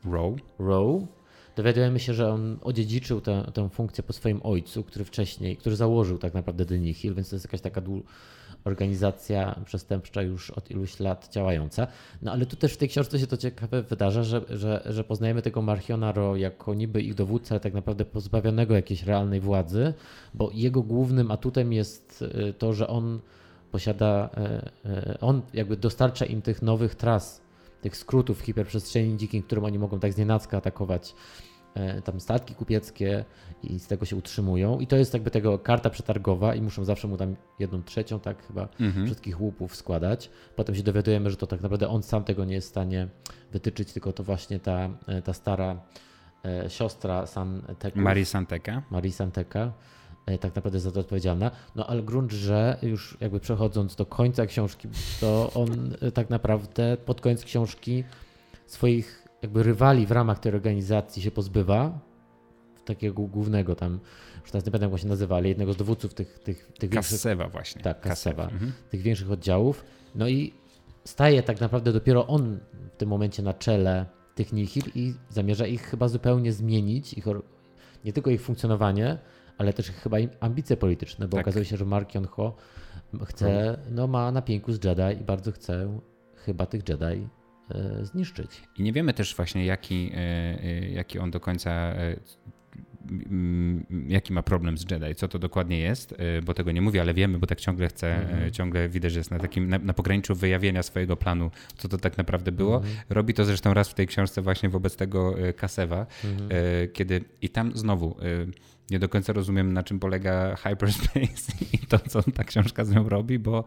[0.05, 0.33] Row.
[0.59, 1.07] Rowe.
[1.55, 6.17] Dowiadujemy się, że on odziedziczył tę, tę funkcję po swoim ojcu, który wcześniej, który założył
[6.17, 7.81] tak naprawdę The Nihil, więc to jest jakaś taka
[8.63, 11.87] organizacja przestępcza już od iluś lat działająca.
[12.21, 15.41] No ale tu też w tej książce się to ciekawe wydarza, że, że, że poznajemy
[15.41, 19.93] tego Marchiona Ro jako niby ich dowódcę, ale tak naprawdę pozbawionego jakiejś realnej władzy,
[20.33, 23.19] bo jego głównym atutem jest y, to, że on
[23.71, 24.29] posiada,
[24.85, 27.46] y, y, on jakby dostarcza im tych nowych tras,
[27.81, 31.15] tych skrótów w hiperprzestrzeni dzikiej, którym oni mogą tak znienacka atakować
[31.73, 33.25] e, tam statki kupieckie
[33.63, 34.79] i z tego się utrzymują.
[34.79, 38.47] I to jest jakby tego karta przetargowa i muszą zawsze mu tam jedną trzecią, tak
[38.47, 38.67] chyba,
[39.05, 40.29] wszystkich łupów składać.
[40.55, 43.07] Potem się dowiadujemy, że to tak naprawdę on sam tego nie jest w stanie
[43.51, 45.81] wytyczyć, tylko to właśnie ta, e, ta stara
[46.45, 48.83] e, siostra San Teku, Marii Santeka.
[48.91, 49.73] Marii Santeka,
[50.39, 51.51] tak naprawdę za to odpowiedzialna.
[51.75, 54.87] No ale grunt, że już jakby przechodząc do końca książki,
[55.21, 58.03] to on e, tak naprawdę pod koniec książki
[58.65, 61.99] swoich jakby rywali w ramach tej organizacji się pozbywa.
[62.85, 63.99] Takiego głównego tam,
[64.41, 67.47] już teraz nie pamiętam jak się nazywali, jednego z dowódców tych, tych, tych większych Kassewa
[67.49, 67.81] właśnie.
[67.81, 68.73] tak, Kasewa, Mhm.
[68.89, 69.85] tych większych oddziałów.
[70.15, 70.53] No i
[71.03, 72.59] staje tak naprawdę dopiero on
[72.93, 74.05] w tym momencie na czele
[74.35, 77.25] tych Nihil i zamierza ich chyba zupełnie zmienić, ich,
[78.05, 79.17] nie tylko ich funkcjonowanie,
[79.57, 81.45] ale też chyba ambicje polityczne, bo Tak.
[81.45, 82.55] okazuje się, że Mark Ho
[83.25, 85.99] chce, no ma na pięku z Jedi i bardzo chce
[86.35, 87.27] chyba tych Jedi
[87.71, 88.63] e, zniszczyć.
[88.77, 91.93] I nie wiemy też właśnie, jaki, e, e, jaki on do końca.
[94.07, 97.39] Jaki ma problem z Jedi, co to dokładnie jest, bo tego nie mówi, ale wiemy,
[97.39, 98.07] bo tak ciągle chce,
[98.45, 101.97] e, ciągle widać, że jest na takim, na, na pograniczu wyjawienia swojego planu, co to
[101.97, 102.81] tak naprawdę było.
[103.09, 106.05] Robi to zresztą raz w tej książce właśnie wobec tego Kasewa,
[106.49, 108.15] e, kiedy i tam znowu
[108.89, 113.09] nie do końca rozumiem, na czym polega hyperspace i to, co ta książka z nią
[113.09, 113.63] robi, bo,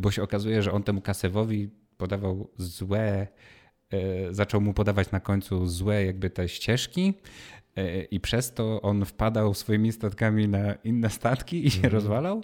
[0.00, 3.26] bo się okazuje, że on temu Kasewowi podawał złe
[3.90, 7.14] e, zaczął mu podawać na końcu złe jakby te ścieżki
[7.76, 12.42] e, i przez to on wpadał swoimi statkami na inne statki i się rozwalał.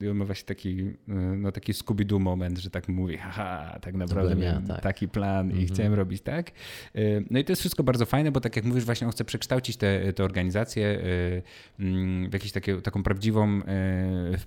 [0.00, 3.94] I on ma właśnie taki, e, no taki Scooby-Doo moment, że tak mówi, haha, tak
[3.94, 4.80] naprawdę miałem tak.
[4.80, 6.50] taki plan i chciałem robić tak.
[6.94, 9.24] E, No i to jest wszystko bardzo fajne, bo tak jak mówisz, właśnie on chce
[9.24, 13.60] przekształcić tę te organizację e, mm, w jakąś taką prawdziwą,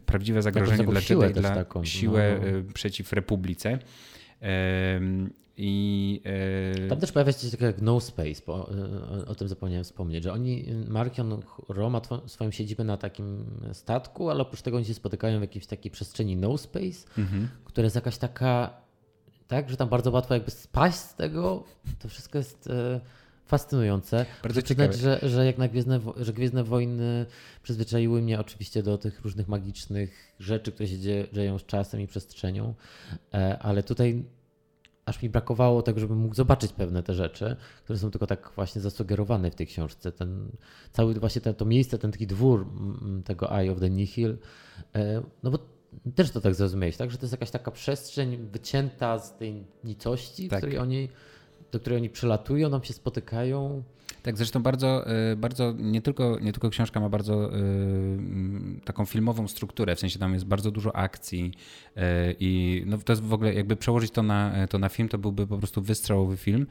[0.06, 2.74] prawdziwe zagrożenie taką dla siłę Jedi, dla taką, siłę no.
[2.74, 3.80] przeciw Republice.
[5.58, 6.22] I
[6.86, 9.48] e, Tam też pojawia się coś takiego jak No Space, bo y, o, o tym
[9.48, 14.78] zapomniałem wspomnieć, że oni, Markion Ro ma swoją siedzibę na takim statku, ale oprócz tego
[14.78, 17.50] oni się spotykają w jakiejś takiej przestrzeni No Space, mhm.
[17.66, 18.74] która jest jakaś taka,
[19.48, 21.64] tak, że tam bardzo łatwo jakby spaść z tego.
[22.00, 23.00] To wszystko jest e,
[23.46, 24.26] fascynujące.
[24.44, 27.26] Bardzo przyznać, że, że jak na Gwiezdne, że Gwiezdne Wojny
[27.64, 32.08] przyzwyczaiły mnie oczywiście do tych różnych magicznych rzeczy, które się dzie, dzieją z czasem i
[32.08, 32.74] przestrzenią,
[33.34, 34.24] e, ale tutaj
[35.06, 38.82] aż mi brakowało tego, żebym mógł zobaczyć pewne te rzeczy, które są tylko tak właśnie
[38.82, 40.12] zasugerowane w tej książce.
[40.12, 40.52] Ten
[40.92, 42.68] cały właśnie te, to miejsce, ten taki dwór
[43.26, 44.38] tego Eye of the Nihil,
[44.96, 45.60] e, no bo
[46.16, 47.12] też to tak zrozumiałeś, tak?
[47.12, 50.60] Że to jest jakaś taka przestrzeń wycięta z tej nicości, Tak.
[50.60, 51.10] której oni,
[51.72, 53.84] do której oni przylatują, tam się spotykają.
[54.24, 59.06] Tak, zresztą bardzo, y, bardzo nie, tylko, nie tylko książka ma bardzo y, mm, taką
[59.06, 61.52] filmową strukturę, w sensie tam jest bardzo dużo akcji
[61.98, 62.02] y,
[62.40, 65.48] i no, to jest w ogóle, jakby przełożyć to na, to na film, to byłby
[65.48, 66.68] po prostu wystrzałowy film,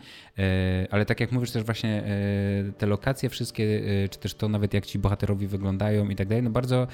[0.90, 2.04] ale tak jak mówisz też właśnie
[2.78, 6.50] te lokacje wszystkie, czy też to nawet jak ci bohaterowie wyglądają i tak dalej, no
[6.50, 6.86] bardzo,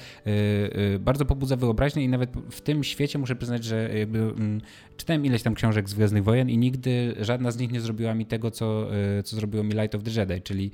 [0.99, 4.61] bardzo pobudza wyobraźnię i nawet w tym świecie muszę przyznać, że jakby mm,
[4.97, 8.25] czytałem ileś tam książek z Gwiezdnych Wojen i nigdy żadna z nich nie zrobiła mi
[8.25, 8.87] tego, co,
[9.23, 10.71] co zrobiło mi Light of the Jedi, czyli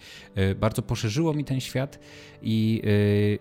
[0.60, 2.00] bardzo poszerzyło mi ten świat
[2.42, 2.82] i,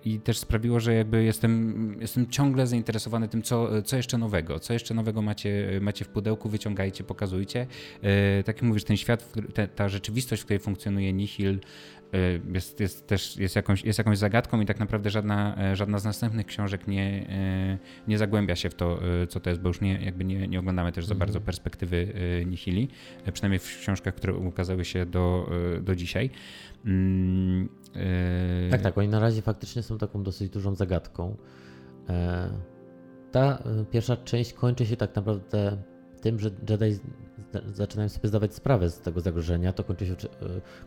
[0.04, 4.72] i też sprawiło, że jakby jestem, jestem ciągle zainteresowany tym, co, co jeszcze nowego, co
[4.72, 7.66] jeszcze nowego macie, macie w pudełku, wyciągajcie, pokazujcie.
[8.44, 9.32] Tak jak mówisz, ten świat,
[9.74, 11.58] ta, rzeczywistość, w której funkcjonuje Nihil,
[12.52, 16.04] jest, jest też jest jakąś, jest jakąś zagadką i tak naprawdę żadna, e, żadna z
[16.04, 17.78] następnych książek nie, e,
[18.08, 20.60] nie zagłębia się w to, e, co to jest, bo już nie, jakby nie, nie
[20.60, 21.46] oglądamy też za bardzo mhm.
[21.46, 22.14] perspektywy
[22.46, 22.88] Nihili,
[23.32, 25.50] przynajmniej w książkach, które ukazały się do,
[25.80, 26.30] do dzisiaj.
[26.84, 27.68] Mm,
[28.70, 31.36] tak, tak, oni na razie faktycznie są taką dosyć dużą zagadką.
[33.32, 35.82] Ta pierwsza część kończy się tak naprawdę
[36.24, 36.98] tym, że Jedi
[37.72, 40.16] zaczynają sobie zdawać sprawę z tego zagrożenia, to kończy się, e,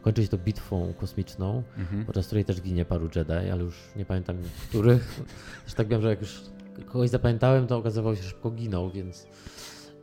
[0.01, 2.05] kończy się to bitwą kosmiczną, mhm.
[2.05, 4.37] podczas której też ginie paru Jedi, ale już nie pamiętam
[4.69, 5.21] których.
[5.65, 6.41] Też tak wiem, że jak już
[6.85, 9.27] kogoś zapamiętałem, to okazywało się, że szybko ginął, więc...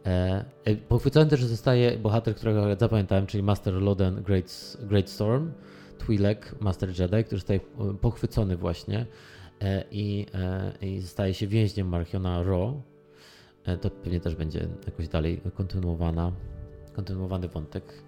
[0.07, 5.53] E, e pochwycony też zostaje bohater, którego zapamiętałem, czyli Master Loden Great, Great Storm,
[5.99, 9.07] Twi'lek, Master Jedi, który zostaje e, pochwycony właśnie
[9.61, 12.83] e, i, e, i staje się więźniem Marchiona Ro,
[13.81, 16.33] to pewnie też będzie jakoś dalej kontynuowana,
[16.93, 18.03] kontynuowany wątek.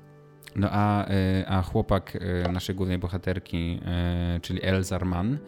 [0.57, 3.81] No a, e, a chłopak e, naszej głównej bohaterki,
[4.43, 5.39] czyli Elzarman,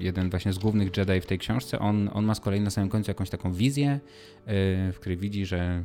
[0.00, 2.90] jeden właśnie z głównych Jedi w tej książce, on, on ma z kolei na samym
[2.90, 4.00] końcu jakąś taką wizję,
[4.92, 5.84] w której widzi, że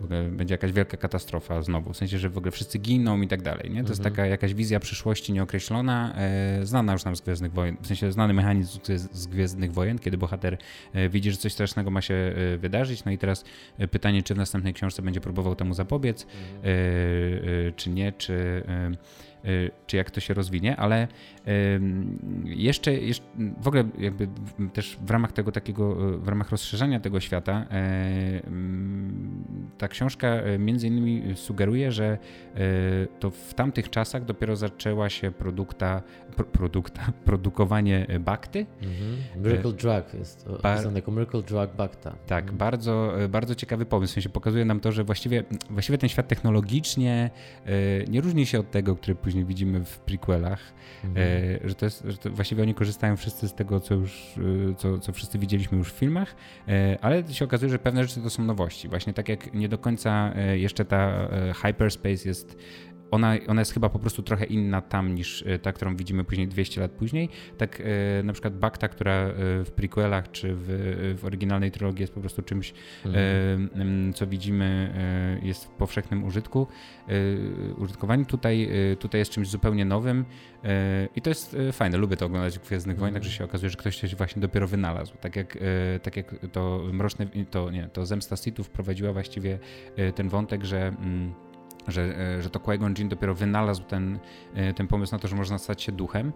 [0.00, 3.28] w ogóle będzie jakaś wielka katastrofa znowu, w sensie, że w ogóle wszyscy giną i
[3.28, 3.62] tak dalej.
[3.64, 3.74] Nie?
[3.74, 3.88] To mhm.
[3.88, 8.12] jest taka jakaś wizja przyszłości nieokreślona, e, znana już nam z Gwiezdnych Wojen, w sensie
[8.12, 8.80] znany mechanizm
[9.12, 10.58] z Gwiezdnych Wojen, kiedy bohater
[10.92, 13.44] e, widzi, że coś strasznego ma się e, wydarzyć, no i teraz
[13.78, 16.60] e, pytanie, czy w następnej książce będzie próbował temu zapobiec, mhm.
[16.64, 18.62] E, e, czy nie, czy
[19.86, 21.08] czy jak to się rozwinie, ale
[22.44, 23.24] jeszcze, jeszcze
[23.60, 24.28] w ogóle jakby
[24.72, 27.66] też w ramach tego takiego, y, w ramach rozszerzania tego świata
[29.78, 32.58] ta książka e, między innymi sugeruje, że e,
[33.20, 36.02] to w tamtych czasach dopiero zaczęła się produkta,
[36.36, 38.66] pro, produkta produkowanie bakty.
[38.82, 39.44] Mhm.
[39.44, 42.16] Miracle Drug jest opisane jako Miracle Drug Bakta.
[42.26, 42.58] Tak, mhm.
[42.58, 44.10] bardzo, e, bardzo ciekawy pomysł.
[44.10, 47.30] W sensie pokazuje nam to, że właściwie, właściwie ten świat technologicznie
[48.08, 50.60] nie różni się od tego, który później później widzimy w prequelach,
[51.04, 51.26] mhm.
[51.64, 54.38] E, że, to jest, że to właściwie oni korzystają wszyscy z tego, co już,
[54.70, 56.34] e, co, co wszyscy widzieliśmy już w filmach,
[56.68, 58.88] e, ale się okazuje, że pewne rzeczy to są nowości.
[58.88, 62.56] Właśnie tak jak nie do końca jeszcze ta hyperspace jest
[63.10, 66.48] ona, ona jest chyba po prostu trochę inna tam niż e, ta, którą widzimy później
[66.48, 67.28] 200 lat później.
[67.58, 67.82] Tak
[68.18, 69.32] e, na przykład Bakta, która e,
[69.64, 70.66] w prequelach czy w,
[71.20, 74.12] w oryginalnej trilogii jest po prostu czymś, mhm.
[74.12, 74.66] co widzimy
[75.42, 76.66] jest w powszechnym użytku,
[77.78, 78.24] użytkowaniu.
[78.24, 80.24] Tutaj, tutaj jest czymś zupełnie nowym
[81.16, 81.98] i to jest fajne.
[81.98, 85.16] Lubię to oglądać w Gwiezdnych Wojnach, że się okazuje, że ktoś coś właśnie dopiero wynalazł.
[85.20, 85.58] Tak jak,
[86.02, 89.58] tak jak to mroczne, to nie, to Zemsta Sithów wprowadziła właściwie
[90.14, 91.34] ten wątek, że mm,
[91.88, 94.18] że, e, że to Qui-Gon Jinn dopiero wynalazł ten,
[94.54, 96.32] e, ten pomysł na to, że można stać się duchem.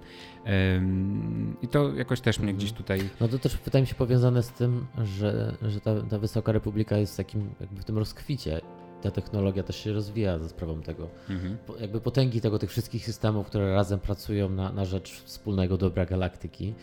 [1.63, 3.01] I to jakoś też mnie gdzieś tutaj...
[3.21, 6.97] No to też wydaje mi się powiązane z tym, że, że ta, ta Wysoka Republika
[6.97, 8.61] jest takim jakby w tym rozkwicie.
[9.03, 11.09] Ta technologia też się rozwija za sprawą tego.
[11.31, 11.57] Mhm.
[11.81, 16.75] Jakby potęgi tego, tych wszystkich systemów, które razem pracują na, na rzecz wspólnego dobra galaktyki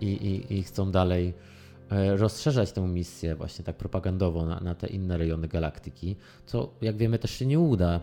[0.00, 1.34] i, i, i chcą dalej
[2.16, 6.16] rozszerzać tę misję właśnie tak propagandowo na, na, te inne rejony galaktyki,
[6.46, 8.00] co jak wiemy też się nie uda.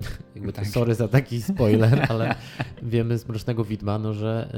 [0.34, 0.64] Jakby tak.
[0.64, 2.34] to sorry za taki spoiler, ale
[2.82, 4.48] wiemy z Mrocznego Widma, no, że,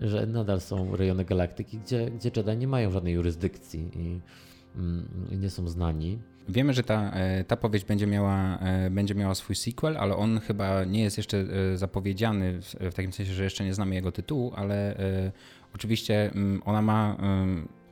[0.00, 4.20] y, że nadal są rejony galaktyki, gdzie, gdzie Jedi nie mają żadnej jurysdykcji i,
[4.76, 5.08] mm,
[5.40, 6.18] nie są znani.
[6.48, 10.40] Wiemy, że ta, e, ta powieść będzie miała, e, będzie miała swój sequel, ale on
[10.40, 11.38] chyba nie jest jeszcze
[11.72, 12.60] e, zapowiedziany
[12.90, 14.96] w, takim sensie, że jeszcze nie znamy jego tytułu, ale
[15.74, 17.16] oczywiście mm, ona ma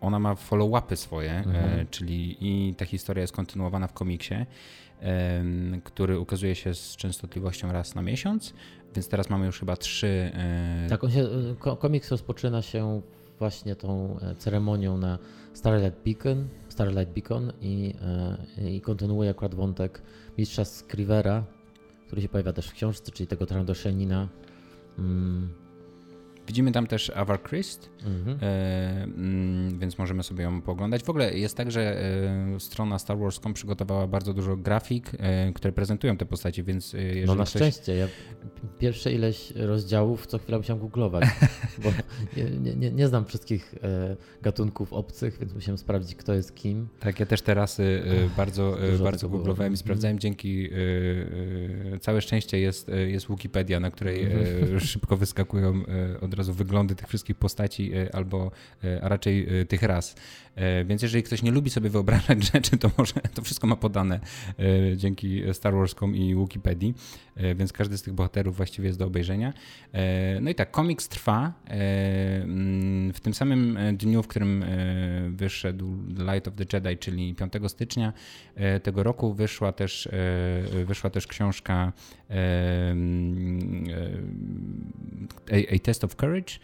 [0.01, 1.87] ona ma follow-upy swoje, mhm.
[1.91, 4.35] czyli i ta historia jest kontynuowana w komiksie
[5.85, 8.55] który ukazuje się z częstotliwością raz na miesiąc,
[8.95, 10.31] więc teraz mamy już chyba trzy.
[10.35, 11.29] E, tak, on się,
[11.79, 13.03] komiks rozpoczyna się
[13.39, 15.19] właśnie tą e, ceremonią na
[15.55, 17.95] Starlight Beacon, Starlight Beacon i,
[18.59, 20.03] e, i kontynuuje akurat wątek
[20.39, 21.45] mistrza Scrivera,
[22.07, 24.29] który się pojawia też w książce, czyli tego Trandoshanina.
[24.99, 25.49] Mm,
[26.51, 28.39] Widzimy tam też Avar Christ, mhm.
[28.43, 31.03] e, mm, więc możemy sobie ją pooglądać.
[31.03, 35.73] W ogóle jest tak, że e, strona Star Wars.com przygotowała bardzo dużo grafik, e, które
[35.73, 37.63] prezentują te postacie, więc jeżeli No na ktoś...
[37.63, 38.09] szczęście, ja
[38.79, 41.25] pierwsze ileś rozdziałów co chwilę musiałem googlować,
[41.83, 41.93] bo
[42.37, 43.75] nie, nie, nie, znam wszystkich
[44.43, 46.89] gatunków obcych, więc musiałem sprawdzić, kto jest kim.
[47.01, 47.81] Tak, ja też teraz
[48.37, 50.17] bardzo, bardzo googlowałem i sprawdzałem.
[50.17, 50.21] Mhm.
[50.21, 50.71] Dzięki
[52.01, 54.81] całe szczęście jest, jest Wikipedia, na której mhm.
[54.81, 55.83] szybko wyskakują
[56.21, 58.51] od razu razu wyglądy tych wszystkich postaci, albo
[59.03, 60.15] a raczej tych ras.
[60.85, 64.21] Więc jeżeli ktoś nie lubi sobie wyobrażać rzeczy, to może to wszystko ma podane
[64.97, 66.95] dzięki Star Warskom i Wikipedii,
[67.55, 69.53] więc każdy z tych bohaterów właściwie jest do obejrzenia.
[70.41, 71.53] No i tak, komiks trwa.
[71.67, 74.65] Mm, w tym samym dniu, w którym
[75.29, 78.13] wyszedł Light of the Jedi, czyli 5 stycznia
[78.83, 80.09] tego roku, wyszła też,
[80.87, 81.93] wyszła też książka
[85.51, 86.55] A, A Test of Courage,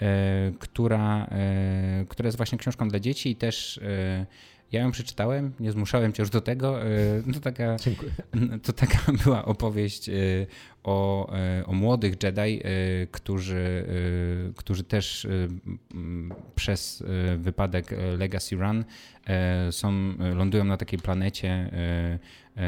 [0.00, 4.26] e, która, e, która jest właśnie książką dla dzieci i też e,
[4.72, 6.78] ja ją przeczytałem, nie zmuszałem cię już do tego.
[7.34, 7.76] To taka,
[8.62, 10.10] to taka była opowieść
[10.82, 11.30] o,
[11.66, 12.62] o młodych Jedi,
[13.10, 13.84] którzy,
[14.56, 15.26] którzy też
[16.54, 17.04] przez
[17.38, 18.84] wypadek Legacy Run
[19.70, 21.70] są, lądują na takiej planecie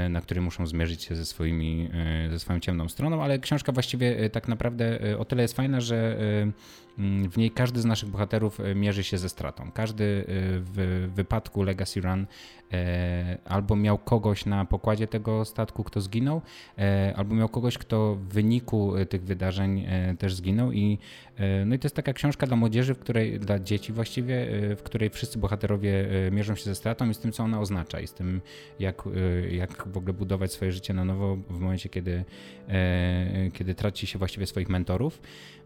[0.08, 1.88] na której muszą zmierzyć się ze, swoimi,
[2.26, 5.80] e, ze swoją ciemną stroną, ale książka właściwie e, tak naprawdę o tyle jest fajna,
[5.80, 6.16] że
[7.30, 9.72] w niej każdy z naszych bohaterów mierzy się ze stratą.
[9.72, 10.24] Każdy
[10.58, 12.26] w wypadku Legacy Run
[13.44, 16.42] albo miał kogoś na pokładzie tego statku, kto zginął,
[17.16, 19.86] albo miał kogoś, kto w wyniku tych wydarzeń
[20.18, 20.72] też zginął.
[20.72, 20.98] I,
[21.66, 25.10] no i to jest taka książka dla młodzieży, w której, dla dzieci właściwie, w której
[25.10, 28.40] wszyscy bohaterowie mierzą się ze stratą i z tym, co ona oznacza, i z tym,
[28.78, 29.02] jak,
[29.50, 32.24] jak w ogóle budować swoje życie na nowo w momencie, kiedy,
[32.68, 35.20] e, kiedy traci się właściwie swoich mentorów.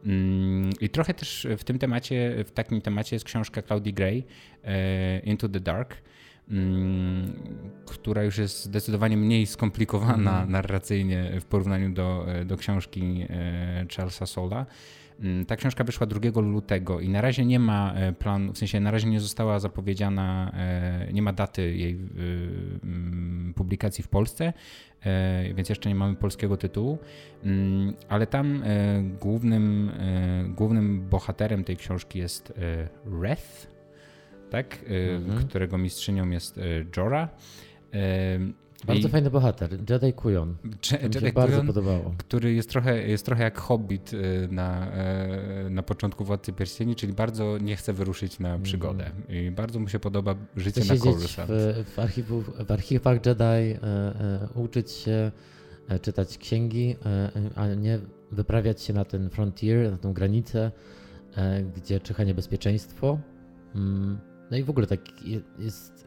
[0.07, 4.24] Mm, I trochę też w tym temacie, w takim temacie jest książka Claudii Gray,
[4.64, 5.96] e, Into the Dark
[6.50, 7.32] mm,
[7.86, 10.52] która już jest zdecydowanie mniej skomplikowana mm.
[10.52, 14.66] narracyjnie w porównaniu do, do książki e, Charlesa Sola.
[15.20, 18.80] Mm, ta książka wyszła 2 lutego i na razie nie ma e, planu, w sensie
[18.80, 21.98] na razie nie została zapowiedziana, e, nie ma daty jej
[23.54, 24.52] publikacji w Polsce, e,
[25.54, 26.98] więc jeszcze nie mamy polskiego tytułu,
[27.44, 28.62] mm, ale tam
[29.20, 29.90] głównym,
[30.48, 32.52] głównym bohaterem tej książki jest
[33.22, 33.66] Reth,
[34.50, 34.84] tak?
[35.16, 35.48] Mhm.
[35.48, 36.61] którego mistrzynią jest
[36.96, 37.28] Jora.
[38.84, 39.10] Bardzo I...
[39.10, 40.56] fajny bohater, Jedi Kujon.
[41.02, 42.14] Jedi Kujon, bardzo podobało.
[42.18, 47.12] Który jest trochę, jest trochę jak hobbit y, na, e, na początku Władcy Pierścieni, czyli
[47.12, 49.04] bardzo nie chce wyruszyć na przygodę.
[49.06, 49.44] Mm.
[49.44, 51.50] I bardzo mu się podoba życie chce na Coruscant.
[51.50, 55.30] W, w, archiwów, w archiwach Jedi, e, e, uczyć się,
[55.88, 57.98] e, czytać księgi, e, a nie
[58.32, 60.72] wyprawiać się na ten frontier, na tą granicę,
[61.36, 63.18] e, gdzie czyha niebezpieczeństwo.
[63.74, 64.18] Mm.
[64.50, 65.00] No i w ogóle tak
[65.58, 66.06] jest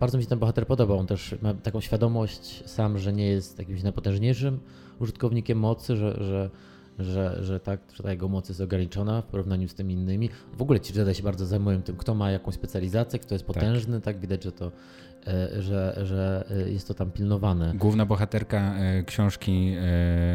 [0.00, 0.98] bardzo mi się ten bohater podobał.
[0.98, 4.60] On też ma taką świadomość sam, że nie jest jakimś najpotężniejszym
[5.00, 6.50] użytkownikiem mocy, że, że,
[6.98, 10.30] że, że, tak, że ta jego moc jest ograniczona w porównaniu z tymi innymi.
[10.58, 13.54] W ogóle ci Jedi się bardzo zajmują tym, kto ma jakąś specjalizację, kto jest tak.
[13.54, 14.72] potężny, tak, tak widać, że to
[15.58, 17.72] że, że e, jest to tam pilnowane.
[17.74, 19.74] Główna bohaterka e, książki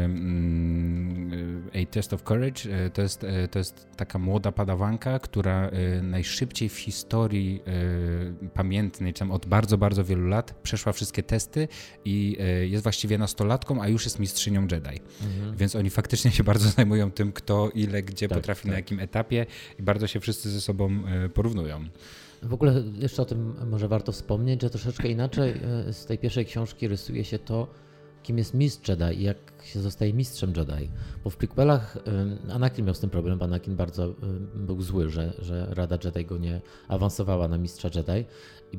[0.04, 1.32] mm,
[1.74, 5.70] A Test of Courage to jest, to jest taka młoda padawanka, która
[6.02, 7.62] najszybciej w historii
[8.54, 11.68] pamiętnej, tam od bardzo, bardzo wielu lat, przeszła wszystkie testy
[12.04, 15.00] i jest właściwie nastolatką, a już jest mistrzynią Jedi.
[15.22, 15.56] Mhm.
[15.56, 18.70] Więc oni faktycznie się bardzo zajmują tym, kto, ile, gdzie tak, potrafi, tak.
[18.70, 19.46] na jakim etapie
[19.78, 21.02] i bardzo się wszyscy ze sobą
[21.34, 21.84] porównują.
[22.42, 26.46] W ogóle jeszcze o tym może warto wspomnieć, że troszeczkę inaczej e, z tej pierwszej
[26.46, 27.68] książki rysuje się to,
[28.22, 30.90] kim jest mistrz Jedi i jak się zostaje mistrzem Jedi.
[31.24, 34.12] Bo w prequelach e, Anakin miał z tym problem, bo Anakin bardzo e,
[34.54, 38.24] był zły, że, że Rada Jedi go nie awansowała na mistrza Jedi.
[38.72, 38.78] I,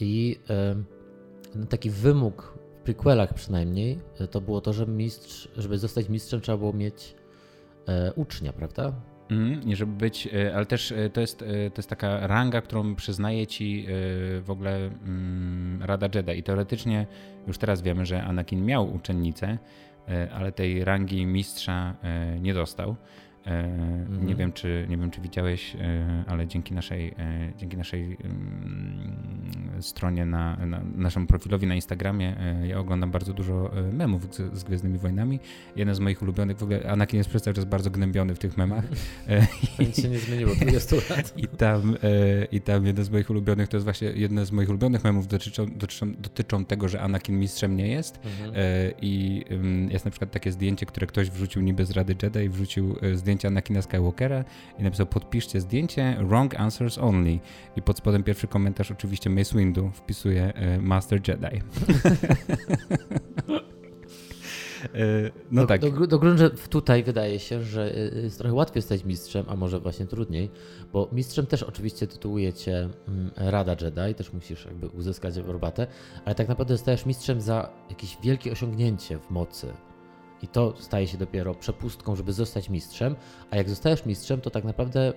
[0.00, 0.40] i
[1.68, 6.72] taki wymóg w prequelach przynajmniej to było to, że mistrz, żeby zostać mistrzem trzeba było
[6.72, 7.14] mieć
[8.16, 8.92] ucznia, prawda?
[9.30, 12.94] Mm, żeby być, e, ale też e, to jest, e, to jest taka ranga, którą
[12.94, 13.86] przyznaje ci
[14.40, 16.38] w ogóle mm, Rada Jedi.
[16.38, 17.06] I teoretycznie
[17.46, 19.58] już teraz wiemy, że Anakin miał uczennicę,
[20.34, 21.94] ale tej rangi mistrza
[22.40, 22.96] nie dostał.
[23.48, 24.26] Mhm.
[24.26, 29.12] Nie, wiem, czy, nie wiem, czy widziałeś, e, ale dzięki naszej, e, dzięki naszej mm,
[29.80, 34.98] stronie, na, na naszemu profilowi na Instagramie, ja oglądam bardzo dużo memów z, z Gwiezdnymi
[34.98, 35.40] Wojnami.
[35.76, 38.56] Jeden z moich ulubionych, w ogóle Anakin jest przez cały czas bardzo gnębiony w tych
[38.56, 38.84] memach.
[39.78, 41.32] Nic się nie zmieniło 20 lat.
[41.36, 41.96] I tam,
[42.52, 45.66] I tam jeden z moich ulubionych, to jest właśnie jedne z moich ulubionych memów dotyczą,
[45.66, 48.20] dotyczą, dotyczą tego, że Anakin mistrzem nie jest.
[48.24, 48.54] Mhm.
[49.02, 49.44] I
[49.90, 53.37] jest na przykład takie zdjęcie, które ktoś wrzucił niby z Rady Jedi i wrzucił zdjęcie
[53.38, 54.44] zdjęcia Anakina Skywalkera
[54.78, 57.38] i napisał podpiszcie zdjęcie, wrong answers only.
[57.76, 61.62] I pod spodem pierwszy komentarz oczywiście Mace Windu wpisuje e, Master Jedi.
[64.94, 65.80] E, no do, tak.
[65.80, 70.06] Do, do tutaj wydaje się, że e, jest trochę łatwiej stać mistrzem, a może właśnie
[70.06, 70.50] trudniej,
[70.92, 75.86] bo mistrzem też oczywiście tytułuje cię mm, Rada Jedi, też musisz jakby uzyskać aprobatę,
[76.24, 79.66] ale tak naprawdę zostajesz mistrzem za jakieś wielkie osiągnięcie w mocy
[80.42, 83.16] I to staje się dopiero przepustką, żeby zostać mistrzem,
[83.50, 85.12] a jak zostajesz mistrzem, to tak naprawdę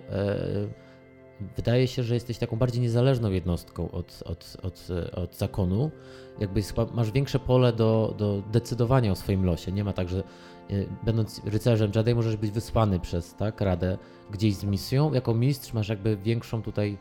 [1.56, 5.92] wydaje się, że jesteś taką bardziej niezależną jednostką od, od, od, od zakonu.
[6.40, 6.62] Jakby
[6.94, 9.72] masz większe pole do, do decydowania o swoim losie.
[9.72, 10.24] Nie ma tak, że
[10.72, 13.98] y, będąc rycerzem Jedi możesz być wysłany przez tak, radę
[14.32, 15.14] gdzieś z misją.
[15.14, 16.98] Jako mistrz masz jakby większą tutaj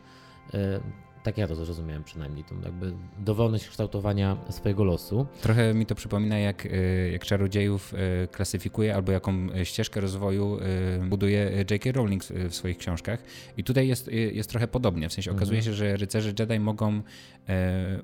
[0.55, 0.81] y,
[1.23, 5.27] tak ja to zrozumiałem przynajmniej, tą jakby dowolność kształtowania swojego losu.
[5.41, 11.09] Trochę mi to przypomina, jak, y, jak czarodziejów y, klasyfikuje albo jaką ścieżkę rozwoju y,
[11.09, 11.93] buduje J.K.
[11.93, 13.23] Rowling w swoich książkach.
[13.57, 15.09] I tutaj jest, jest trochę podobnie.
[15.09, 15.64] W sensie okazuje mhm.
[15.64, 17.03] się, że rycerze Jedi mogą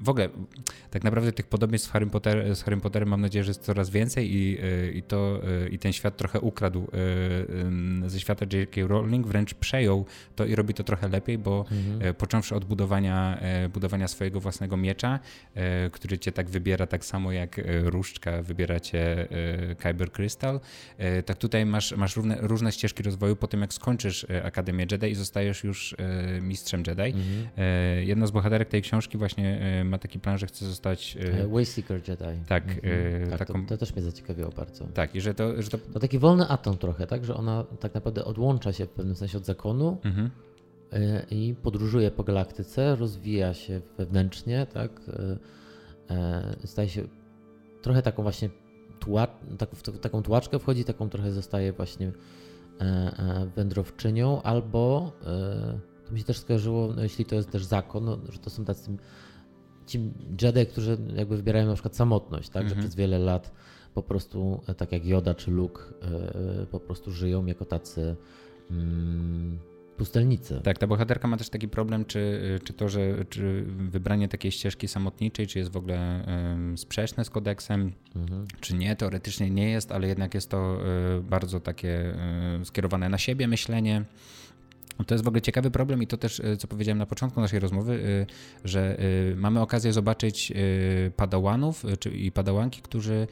[0.00, 0.28] w ogóle
[0.90, 3.90] tak naprawdę tych podobieństw z Harry, Potter, z Harry Potterem mam nadzieję, że jest coraz
[3.90, 4.58] więcej i,
[4.94, 5.40] i, to,
[5.70, 6.86] i ten świat trochę ukradł
[8.06, 8.80] ze świata J.K.
[8.86, 10.04] Rowling, wręcz przejął
[10.36, 12.14] to i robi to trochę lepiej, bo mhm.
[12.14, 15.20] począwszy od budowania budowania, e, budowania swojego własnego miecza,
[15.54, 19.28] e, który cię tak wybiera tak samo jak e, różdżka wybiera cię
[19.78, 20.60] Kyber Crystal.
[21.26, 25.14] Tak tutaj masz, masz równe, różne ścieżki rozwoju po tym, jak skończysz Akademię Jedi i
[25.14, 25.96] zostajesz już
[26.40, 27.02] mistrzem Jedi.
[27.02, 27.48] Mhm.
[28.06, 31.18] Jedna z bohaterek tej książki właśnie ma taki plan, że chce zostać...
[31.52, 32.44] Wayseeker Jedi.
[32.48, 32.64] Tak.
[32.70, 33.30] Mhm.
[33.30, 33.62] tak taką...
[33.62, 34.86] to, to, też mnie zaciekawiło bardzo.
[34.94, 35.78] Tak, i że to, że to...
[35.78, 37.24] To taki wolny atom trochę, tak?
[37.24, 40.30] Że ona tak naprawdę odłącza się w pewnym sensie od zakonu, mhm.
[40.92, 44.90] E, i podróżuje po galaktyce, rozwija się wewnętrznie, tak?
[45.08, 45.38] E,
[46.14, 47.02] e, staje się
[47.82, 48.50] trochę taką właśnie
[49.00, 49.26] tła,
[49.58, 52.12] tak, w taką tłaczkę wchodzi, taką trochę zostaje właśnie
[53.56, 55.12] wędrowczynią, albo
[56.06, 58.64] to mi się też skojarzyło, no jeśli to jest też zakon, no, że to są
[58.64, 58.96] tacy
[59.86, 60.12] ci
[60.42, 62.68] Jedi, którzy jakby wybierają na przykład samotność, tak, mhm.
[62.68, 63.52] że przez wiele lat
[63.94, 65.82] po prostu, tak jak Yoda czy Luke,
[66.70, 68.16] po prostu żyją jako tacy
[68.70, 69.58] mm,
[69.96, 70.60] pustelnicy.
[70.64, 74.88] Tak, ta bohaterka ma też taki problem, czy, czy to, że czy wybranie takiej ścieżki
[74.88, 78.46] samotniczej, czy jest w ogóle um, sprzeczne z kodeksem, mhm.
[78.60, 78.96] czy nie.
[78.96, 80.78] Teoretycznie nie jest, ale jednak jest to
[81.18, 82.14] y, bardzo takie
[82.62, 84.04] y, skierowane na siebie myślenie.
[85.06, 88.26] To jest w ogóle ciekawy problem i to też, co powiedziałem na początku naszej rozmowy,
[88.64, 88.98] że
[89.36, 90.52] mamy okazję zobaczyć
[91.16, 93.26] padałanów i padałanki, którzy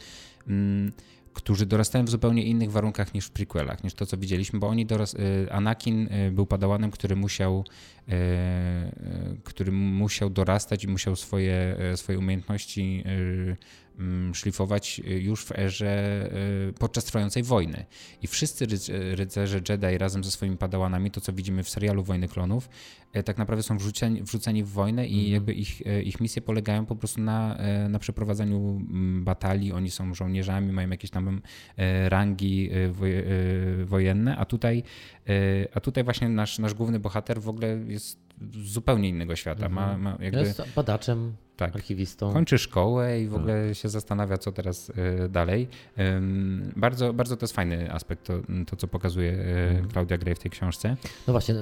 [0.49, 0.93] mm,
[1.35, 4.87] którzy dorastają w zupełnie innych warunkach niż w prequelach, niż to, co widzieliśmy, bo oni
[4.87, 5.15] doras...
[5.15, 7.65] Y, Anakin y, był padałanem, który musiał,
[8.09, 8.13] y,
[9.45, 13.05] który musiał dorastać i musiał swoje, swoje umiejętności
[14.35, 16.27] szlifować y, już w erze
[16.69, 17.85] y, podczas trwającej wojny.
[18.23, 18.67] I wszyscy
[19.15, 22.69] rycerze Jedi razem ze swoimi padałanami, to co widzimy w serialu Wojny Klonów,
[23.13, 25.33] e, tak naprawdę są wrzuceni, wrzuceni w wojnę i mm.
[25.33, 29.73] jakby ich, ich misje polegają po prostu na, na przeprowadzaniu mm, batalii.
[29.73, 31.41] Oni są żołnierzami, mają jakieś tam
[32.09, 32.71] rangi
[33.85, 34.83] wojenne, a tutaj,
[35.75, 39.69] a tutaj właśnie nasz, nasz główny bohater w ogóle jest z zupełnie innego świata.
[39.69, 40.01] Ma, mhm.
[40.03, 40.41] ma jakby...
[40.41, 42.33] Jest badaczem, tak, archiwistą.
[42.33, 43.77] Kończy szkołę i w ogóle tak.
[43.77, 45.69] się zastanawia, co teraz y, dalej.
[46.77, 48.35] Bardzo, bardzo to jest fajny aspekt, to,
[48.67, 49.91] to co pokazuje y, mhm.
[49.91, 50.97] Claudia Gray w tej książce.
[51.27, 51.55] No właśnie,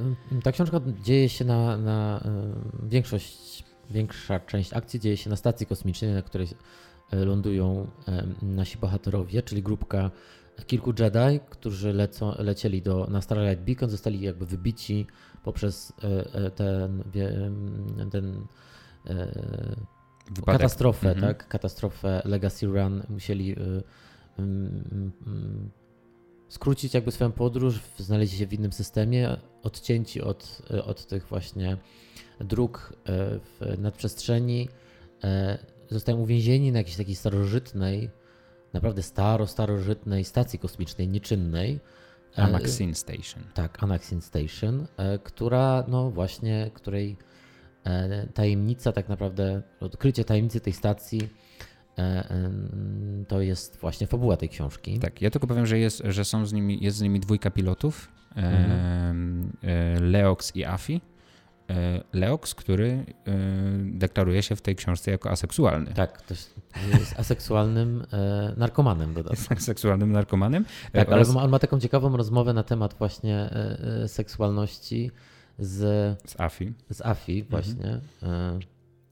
[0.43, 2.25] ta książka dzieje się na, na
[2.85, 6.49] y, większość, większa część akcji dzieje się na stacji kosmicznej, na której
[7.13, 7.87] lądują
[8.43, 10.11] nasi bohaterowie, czyli grupka
[10.67, 15.07] kilku Jedi, którzy lecą, lecieli do, na Starlight Beacon, zostali jakby wybici
[15.45, 17.03] poprzez e, e, ten,
[18.11, 18.47] ten
[20.31, 20.45] Wypadek.
[20.45, 21.27] katastrofę, mhm.
[21.27, 21.49] tak?
[21.49, 23.57] Katastrofę Legacy Run musieli
[26.49, 31.77] skrócić jakby swoją podróż, znaleźli się w innym systemie, odcięci od, od tych właśnie
[32.41, 34.69] dróg e, w nadprzestrzeni,
[35.91, 38.11] zostają uwięzieni na jakiejś takiej starożytnej,
[38.73, 41.81] naprawdę staro, starożytnej stacji kosmicznej, nieczynnej,
[42.37, 43.43] Amaxin Station.
[43.55, 47.17] Tak, Amaxin Station, e, która, no właśnie, której
[47.85, 51.29] e, tajemnica, tak naprawdę, odkrycie tajemnicy tej stacji
[51.99, 52.51] e,
[53.29, 54.99] to jest właśnie fabuła tej książki.
[54.99, 58.09] Tak, ja tylko powiem, że jest, że są z nimi, jest z nimi dwójka pilotów,
[58.37, 59.53] mhm.
[60.01, 61.01] Leox i Afi.
[61.71, 63.05] E, Leox, który e,
[63.85, 65.93] deklaruje się w tej książce jako aseksualny.
[65.95, 66.55] Tak, to jest
[67.17, 69.55] aseksualnym e, narkomanem dodatkowo.
[69.61, 70.65] Aseksualnym narkomanem.
[70.93, 73.51] Tak, ale on ma taką ciekawą rozmowę na temat właśnie
[74.07, 75.11] seksualności
[75.59, 75.79] z,
[76.31, 76.73] z AFI.
[76.91, 78.01] Z AFI właśnie.
[78.23, 78.61] Mhm.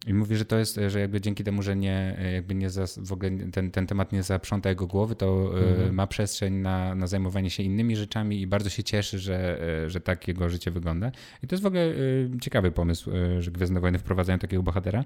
[0.06, 3.12] I mówi, że to jest, że jakby dzięki temu, że nie, jakby nie za, w
[3.12, 5.94] ogóle ten, ten temat nie zaprząta jego głowy, to e, mhm.
[5.94, 10.00] ma przestrzeń na, na zajmowanie się innymi rzeczami i bardzo się cieszy, że, e, że
[10.00, 11.12] tak jego życie wygląda.
[11.42, 11.94] I to jest w ogóle e,
[12.40, 15.04] ciekawy pomysł, że Gwiezdne Wojny wprowadzają takiego bohatera.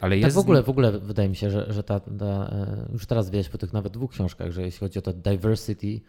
[0.00, 0.36] Ale tak jest...
[0.36, 2.54] w ogóle, w ogóle wydaje mi się, że, że ta, ta
[2.92, 6.00] już teraz wiesz po tych nawet dwóch książkach, że jeśli chodzi o to diversity,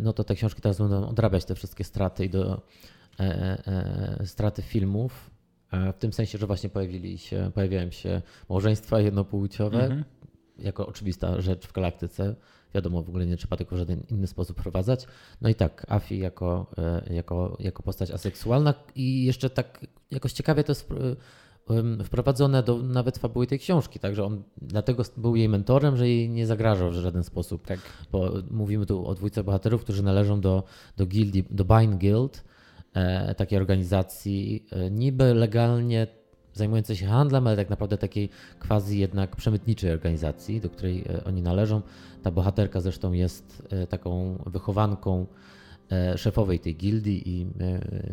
[0.00, 2.62] no to te książki teraz będą odrabiać te wszystkie straty i do
[4.24, 5.35] straty filmów
[5.72, 10.04] w tym sensie, że właśnie pojawili się, pojawiają się małżeństwa jednopłciowe, mhm.
[10.58, 12.36] jako oczywista rzecz w galaktyce.
[12.74, 15.06] Wiadomo, w ogóle nie trzeba tego w żaden inny sposób wprowadzać.
[15.40, 20.64] No i tak, Afi jako, e, jako, jako postać aseksualna i jeszcze tak jakoś ciekawie
[20.64, 20.88] to jest
[22.04, 26.46] wprowadzone do nawet fabuły tej książki, także on dlatego był jej mentorem, że jej nie
[26.46, 27.66] zagrażał w żaden sposób.
[27.66, 27.80] Tak.
[28.12, 30.62] Bo mówimy tu o dwójce bohaterów, którzy należą do,
[30.96, 32.55] do gildii, do Bind Guild, e,
[33.36, 36.06] takiej organizacji e, niby legalnie
[36.56, 38.28] zajmującej się handlem, ale tak naprawdę takiej
[38.68, 41.82] quasi jednak przemytniczej organizacji, do której e, oni należą.
[42.22, 45.26] Ta bohaterka zresztą jest e, taką wychowanką
[45.92, 47.46] e, szefowej tej gildii i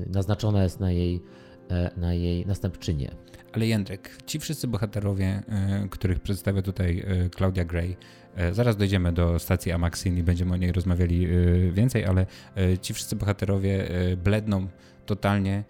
[0.07, 1.21] naznaczona jest na jej,
[1.97, 3.11] na jej następczynię.
[3.53, 5.43] Ale Jędrek, ci wszyscy bohaterowie,
[5.89, 7.05] których przedstawia tutaj
[7.37, 7.97] Claudia Gray,
[8.51, 11.27] zaraz dojdziemy do stacji Amaxin i będziemy o niej rozmawiali
[11.71, 12.25] więcej, ale
[12.81, 13.87] ci wszyscy bohaterowie
[14.23, 14.67] bledną
[15.05, 15.63] totalnie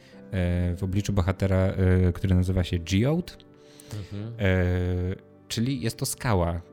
[0.78, 1.74] w obliczu bohatera,
[2.14, 3.34] który nazywa się Geode,
[3.94, 4.34] mhm.
[5.48, 6.62] czyli jest to skała,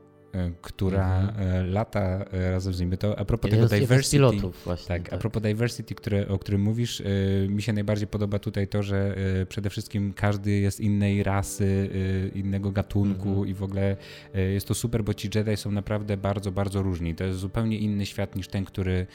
[0.61, 1.47] która mhm.
[1.47, 2.97] E, lata e, razem z nimi.
[2.97, 4.17] To a propos tego diversity.
[4.17, 7.03] Pilotów właśnie, tak, tak, a propos diversity, które, o którym mówisz,
[7.47, 9.15] mi się najbardziej podoba tutaj to, że
[9.49, 11.89] przede wszystkim każdy jest innej rasy,
[12.35, 13.47] innego gatunku mhm.
[13.47, 13.97] i w ogóle
[14.33, 17.15] jest to super, bo ci Jedi są naprawdę bardzo, bardzo różni.
[17.15, 19.07] To jest zupełnie inny świat niż ten, który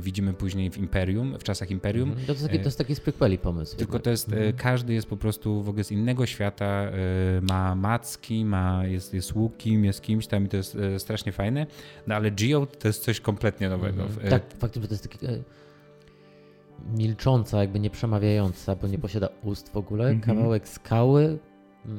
[0.00, 2.08] widzimy później w Imperium, w czasach Imperium.
[2.08, 2.26] Mhm.
[2.26, 3.76] To, jest taki, to jest taki z prequeli pomysł.
[3.76, 4.52] Tylko to jest, mhm.
[4.52, 6.90] każdy jest po prostu w ogóle z innego świata,
[7.42, 11.32] ma macki, ma, jest, jest łukiem, jest kimś tam i to jest jest e, strasznie
[11.32, 11.66] fajne,
[12.06, 14.02] no ale Geode to jest coś kompletnie nowego.
[14.02, 15.42] Mm, tak, faktycznie to jest taki e,
[16.96, 20.20] milcząca, jakby nie przemawiająca, bo nie posiada ust w ogóle, -hmm.
[20.20, 21.38] kawałek skały,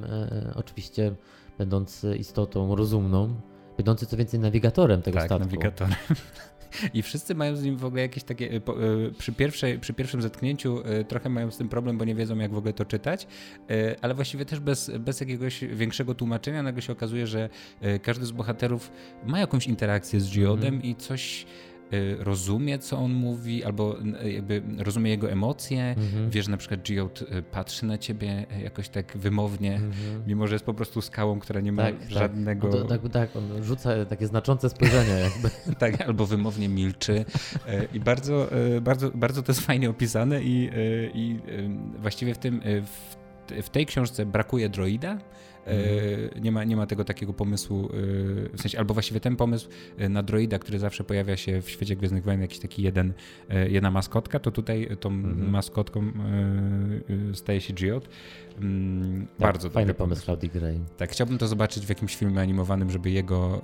[0.03, 1.15] e, oczywiście
[1.57, 3.35] będący istotą rozumną,
[3.77, 5.45] będący co więcej nawigatorem tego tak, statku.
[5.45, 5.95] nawigatorem.
[6.93, 8.51] I wszyscy mają z nim w ogóle jakieś takie.
[8.51, 8.61] E, e,
[9.17, 12.51] przy, pierwszej, przy pierwszym zetknięciu e, trochę mają z tym problem, bo nie wiedzą, jak
[12.51, 13.27] w ogóle to czytać,
[14.01, 17.49] ale właściwie też bez, bez jakiegoś większego tłumaczenia nagle się okazuje, że
[18.01, 18.91] każdy z bohaterów
[19.25, 20.83] ma jakąś interakcję z Geodem mm.
[20.83, 21.45] i coś
[22.19, 25.95] rozumie, co on mówi, albo jakby rozumie jego emocje.
[25.97, 26.43] Mhm.
[26.43, 30.23] Że na przykład Geode y, patrzy na ciebie jakoś tak wymownie, mhm.
[30.27, 32.09] mimo że jest po prostu skałą, która nie ma tak, tak.
[32.09, 32.87] żadnego...
[32.87, 33.01] Tak.
[33.01, 35.49] tak, tak, on rzuca takie znaczące spojrzenie jakby.
[35.79, 38.49] tak, albo wymownie milczy y, i bardzo,
[38.81, 40.69] bardzo, bardzo to jest fajnie opisane i,
[41.13, 41.39] i
[41.99, 43.15] właściwie w tym, w,
[43.63, 45.17] w tej książce brakuje droida,
[45.67, 47.89] E, nie ma, nie ma tego takiego pomysłu, e,
[48.57, 51.95] w sensie, albo właściwie ten pomysł e, na droida, który zawsze pojawia się w świecie
[51.95, 53.13] Gwiezdnych Wojen, jakiś taki jeden,
[53.69, 55.49] jedna maskotka, to tutaj tą mhm.
[55.49, 56.11] maskotką
[57.33, 58.07] staje się Geode.
[58.61, 60.79] Mm, tak, bardzo fajny pomysł Claudii Gray.
[60.97, 63.61] Tak, chciałbym to zobaczyć w jakimś filmie animowanym, żeby jego,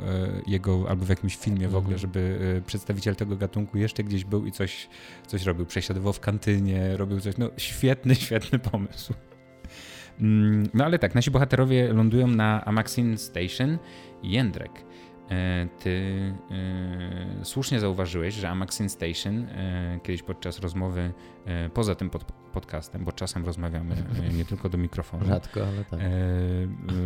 [0.47, 2.00] jego albo w jakimś filmie w ogóle, mhm.
[2.00, 4.89] żeby przedstawiciel tego gatunku jeszcze gdzieś był i coś,
[5.28, 5.66] coś robił.
[5.66, 7.38] Przesiadował w kantynie, robił coś.
[7.38, 9.14] No świetny, świetny pomysł.
[10.22, 13.78] Mm, no ale tak, nasi bohaterowie lądują na Amaxin Station.
[14.24, 14.72] Jędrek,
[15.30, 16.15] e, ty
[16.51, 21.13] e, słusznie zauważyłeś, że Amaxin Station e, kiedyś podczas rozmowy
[21.74, 23.95] poza tym pod, podcastem, bo czasem rozmawiamy
[24.38, 25.26] nie tylko do mikrofonu.
[25.26, 25.99] Rzadko, ale tak.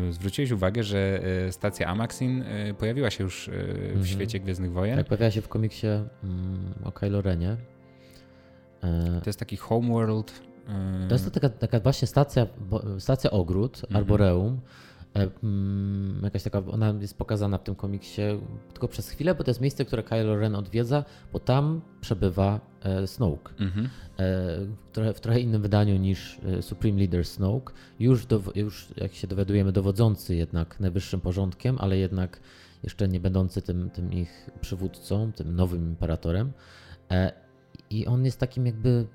[0.09, 2.43] Zwróciłeś uwagę, że stacja Amaxin
[2.78, 4.05] pojawiła się już w mhm.
[4.05, 4.97] świecie Gwiezdnych Wojen.
[4.97, 7.57] Tak, pojawiła się w komiksie mm, o Kylo Renie.
[9.24, 10.41] To jest taki homeworld
[11.09, 12.47] to jest to taka, taka właśnie stacja,
[12.99, 13.97] stacja ogród, mhm.
[13.97, 14.59] arboreum.
[15.16, 18.22] E, mm, jakaś taka, ona jest pokazana w tym komiksie
[18.74, 23.07] tylko przez chwilę, bo to jest miejsce, które Kylo Ren odwiedza, bo tam przebywa e,
[23.07, 23.53] Snoke.
[23.59, 23.86] Mhm.
[23.86, 27.74] E, w, trochę, w trochę innym wydaniu niż Supreme Leader Snoke.
[27.99, 32.39] Już, do, już jak się dowiadujemy, dowodzący jednak najwyższym porządkiem, ale jednak
[32.84, 36.51] jeszcze nie będący tym, tym ich przywódcą, tym nowym imperatorem.
[37.89, 39.05] I on jest takim jakby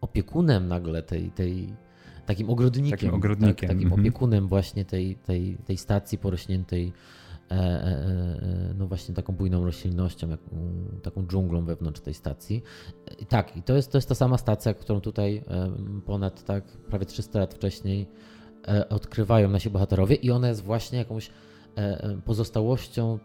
[0.00, 1.76] opiekunem nagle tej, tej
[2.26, 3.68] takim ogrodnikiem, takim, ogrodnikiem.
[3.68, 4.00] Tak, takim mhm.
[4.00, 6.92] opiekunem właśnie tej, tej, tej stacji porośniętej
[7.50, 10.40] e, e, e, no właśnie taką bujną roślinnością, jak,
[11.02, 12.62] taką dżunglą wewnątrz tej stacji.
[13.18, 15.44] I tak, i to jest, to jest ta sama stacja, którą tutaj
[16.06, 18.06] ponad tak prawie 300 lat wcześniej
[18.88, 21.30] odkrywają nasi bohaterowie i ona jest właśnie jakąś
[22.24, 23.18] pozostałością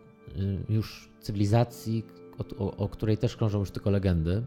[0.70, 2.04] już cywilizacji,
[2.38, 4.44] o, o, o której też krążą już tylko legendy.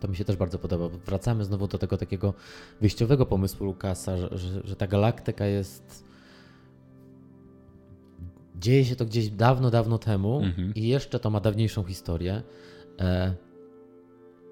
[0.00, 0.88] To mi się też bardzo podoba.
[1.06, 2.34] Wracamy znowu do tego takiego
[2.80, 6.04] wyjściowego pomysłu Lukasa, że, że, że ta galaktyka jest.
[8.56, 10.74] Dzieje się to gdzieś dawno, dawno temu mhm.
[10.74, 12.42] i jeszcze to ma dawniejszą historię.
[13.00, 13.34] E,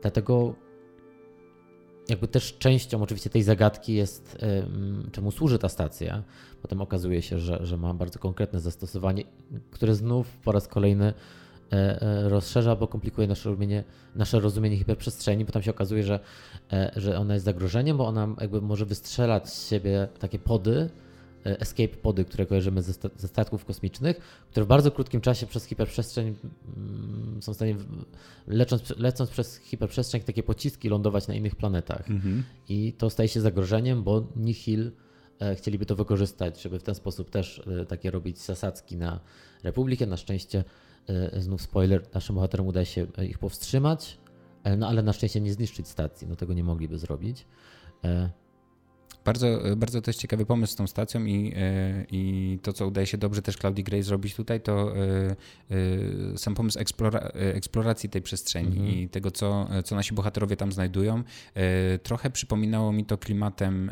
[0.02, 0.54] dlatego
[2.08, 4.38] jakby też częścią oczywiście tej zagadki jest,
[5.12, 6.22] czemu służy ta stacja.
[6.62, 9.24] Potem okazuje się, że, że ma bardzo konkretne zastosowanie,
[9.70, 11.14] które znów po raz kolejny
[12.28, 16.20] rozszerza albo komplikuje nasze rozumienie, nasze rozumienie hiperprzestrzeni, bo tam się okazuje, że,
[16.72, 20.90] e, że ona jest zagrożeniem, bo ona jakby może wystrzelać z siebie takie pody
[21.46, 25.46] e, escape pody, które kojarzymy ze, sta- ze statków kosmicznych, które w bardzo krótkim czasie
[25.46, 26.34] przez hiperprzestrzeń
[26.76, 28.04] mm, są w stanie, w-
[28.98, 32.10] lecąc, przez hiperprzestrzeń, takie pociski lądować na innych planetach.
[32.10, 32.44] Mhm.
[32.68, 34.90] I to staje się zagrożeniem, bo Nihil
[35.40, 39.20] e, chcieliby to wykorzystać, żeby w ten sposób też e, takie robić zasadzki na
[39.62, 40.06] Republikę.
[40.06, 40.87] Na szczęście, e,
[41.36, 44.18] znów spoiler, naszym bohaterom udaje się e, ich powstrzymać,
[44.64, 47.46] e, no ale na szczęście nie zniszczyć stacji, no tego nie mogliby zrobić.
[49.28, 53.18] Bardzo, bardzo też ciekawy pomysł z tą stacją i, e, i to, co udaje się
[53.18, 55.00] dobrze też Claudii Gray zrobić tutaj, to e,
[56.32, 58.88] e, sam pomysł eksplora, eksploracji tej przestrzeni Mhm.
[58.88, 61.22] i tego, co, co nasi bohaterowie tam znajdują.
[62.02, 63.90] Trochę przypominało mi to klimatem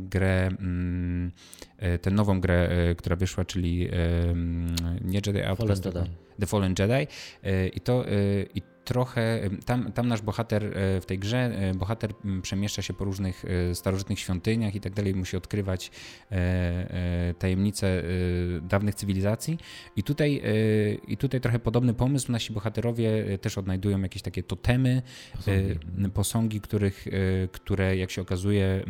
[0.00, 1.32] grę, mm,
[2.02, 2.68] tę nową grę,
[2.98, 6.16] która wyszła, czyli mm, nie Jedi Outcast, Fallen Jedi.
[6.40, 7.06] The Fallen Jedi
[7.74, 8.04] i to
[8.54, 12.10] i trochę tam, tam nasz bohater e, w tej grze, e, bohater
[12.42, 15.90] przemieszcza się po różnych e, starożytnych świątyniach i tak dalej, musi odkrywać
[17.38, 18.02] tajemnice
[18.62, 19.58] dawnych cywilizacji
[19.96, 20.42] i tutaj,
[21.08, 25.02] i tutaj trochę podobny pomysł, nasi bohaterowie też odnajdują jakieś takie totemy,
[25.36, 26.10] Posągi.
[26.14, 27.06] posągi, których,
[27.52, 28.84] które jak się okazuje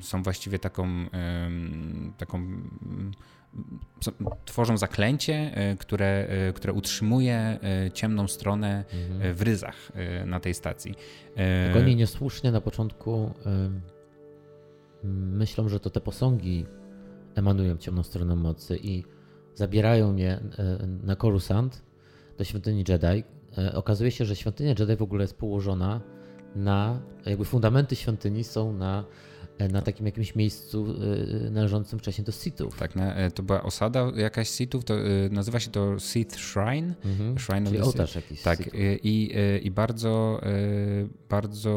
[0.00, 1.06] są właściwie taką,
[2.18, 2.62] taką
[4.44, 9.34] tworzą zaklęcie, e, które, e, które utrzymuje e, ciemną stronę Mhm.
[9.34, 9.92] w ryzach
[10.26, 10.94] na tej stacji.
[11.66, 13.30] Tak oni niesłusznie na początku
[15.04, 16.66] myślą, że to te posągi
[17.34, 19.04] emanują ciemną stroną mocy i
[19.54, 20.38] zabierają y,
[21.02, 21.82] na Coruscant
[22.38, 23.24] do świątyni Jedi.
[23.74, 26.00] Okazuje się, że świątynia Jedi w ogóle jest położona
[26.56, 29.04] na, jakby fundamenty świątyni są na,
[29.70, 30.86] na takim jakimś miejscu
[31.46, 32.78] y, należącym wcześniej do Sithów.
[32.78, 35.00] Tak, e, to była osada jakaś Sithów, to e,
[35.30, 36.94] nazywa się to Sith Shrine.
[37.04, 37.38] Mhm.
[37.38, 38.68] Shrine Czyli ołtarz jakiś Tak, e,
[39.02, 40.48] i, e, i bardzo, e,
[41.28, 41.70] bardzo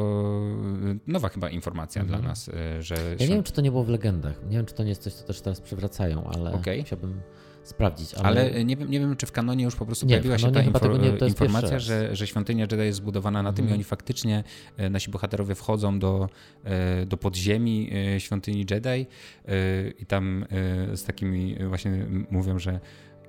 [0.91, 2.21] e, nowa chyba informacja Mhm.
[2.21, 4.41] dla nas, e, że Ja nie wiem, czy to nie było w legendach.
[4.49, 6.84] Nie wiem, czy to nie jest coś, co też teraz przywracają, ale Okej.
[6.84, 7.21] chciałbym
[7.68, 8.13] sprawdzić.
[8.13, 10.51] Ale, Ale nie wiem, nie wiem, czy w kanonie już po prostu Nie, pojawiła się
[10.51, 13.70] ta nie- infor- jest pierwszy informacja, że, że świątynia Jedi jest zbudowana na tym Mhm.
[13.72, 14.43] i oni faktycznie,
[14.78, 16.30] e, nasi bohaterowie wchodzą do,
[16.63, 19.05] e, do podziemi e, świątyni Jedi e,
[19.99, 20.45] i tam
[20.91, 22.80] e, z takimi właśnie mówią, że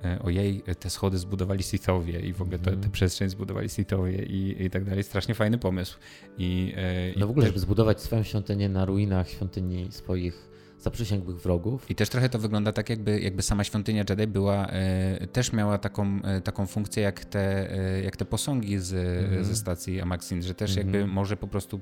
[0.03, 2.83] e, ojej, te schody zbudowali Sithowie i w ogóle te, Mhm.
[2.83, 5.03] te przestrzeń zbudowali Sithowie i, i tak dalej.
[5.03, 5.97] Strasznie fajny pomysł.
[6.37, 10.46] I, e, i No w ogóle, żeby zbudować swoją świątynię na ruinach świątyni swoich
[10.91, 11.89] zaprzysięgłych wrogów.
[11.91, 15.77] I też trochę to wygląda tak, jakby, jakby sama świątynia Jedi była, e, też miała
[15.77, 19.45] taką, e, taką funkcję jak te, e, jak te posągi z, Mhm.
[19.45, 20.87] ze stacji Amaxin, że też Mhm.
[20.93, 21.79] jakby może po prostu,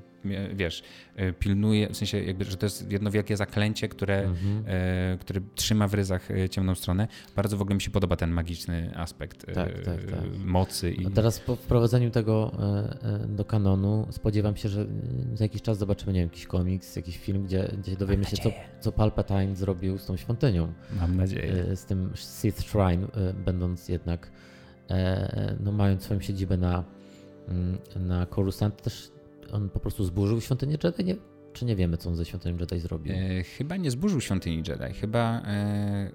[0.54, 0.82] wiesz,
[1.38, 4.64] pilnuje, w sensie jakby, że to jest jedno wielkie zaklęcie, które, Mhm.
[4.66, 7.08] e, które trzyma w ryzach ciemną stronę.
[7.36, 9.54] Bardzo w ogóle mi się podoba ten magiczny aspekt Tak,
[9.84, 10.20] tak, tak.
[10.44, 10.92] mocy.
[10.92, 12.52] I, A teraz po wprowadzeniu tego
[13.28, 14.86] do kanonu spodziewam się, że
[15.34, 18.50] za jakiś czas zobaczymy, nie wiem, jakiś komiks, jakiś film, gdzie, gdzie dowiemy się, co,
[18.80, 21.52] co Palpatine zrobił z tą świątynią, Mam nadzieję.
[21.70, 24.30] e, z tym Sith Shrine, e, będąc jednak,
[24.90, 26.84] e, no mając swoją siedzibę na,
[27.48, 29.10] mm, na Coruscant, też
[29.52, 31.16] on po prostu zburzył świątynię Jedi, nie?
[31.52, 33.12] Czy nie wiemy, co on ze świątynią Jedi zrobił?
[33.16, 34.94] E, chyba nie zburzył świątyni Jedi.
[35.00, 36.10] Chyba, e,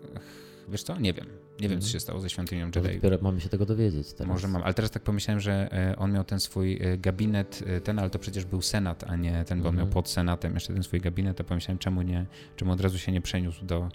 [0.70, 1.26] wiesz co, nie wiem.
[1.60, 1.92] Nie wiem, co Mhm.
[1.94, 2.96] się stało ze świątynią Jedi.
[2.96, 4.34] dopiero mamy się tego dowiedzieć teraz.
[4.34, 7.82] Może mam, ale teraz tak pomyślałem, że e, on miał ten swój e, gabinet, e,
[7.82, 9.94] ten, ale to przecież był senat, a nie ten, bo on miał Mhm.
[9.94, 12.26] pod senatem jeszcze ten swój gabinet, to pomyślałem, czemu nie,
[12.56, 13.90] czemu od razu się nie przeniósł do,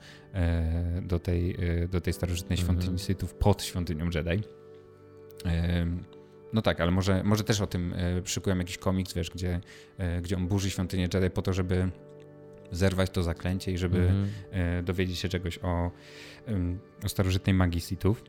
[1.02, 1.56] do, tej,
[1.90, 2.78] do tej starożytnej Mhm.
[2.80, 4.42] świątyni Sithów pod świątynią Jedi.
[6.52, 7.94] No tak, ale może, może też o tym
[8.24, 9.60] szykują jakiś komiks, wiesz, gdzie,
[10.22, 11.88] gdzie on burzy świątynię Jedi po to, żeby
[12.72, 14.10] zerwać to zaklęcie i żeby
[14.84, 15.90] dowiedzieć się czegoś o,
[17.04, 18.24] o starożytnej magii Sithów.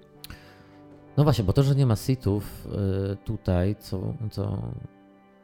[1.18, 2.68] No właśnie, bo to, że nie ma Sithów
[3.14, 4.62] y, tutaj, co, co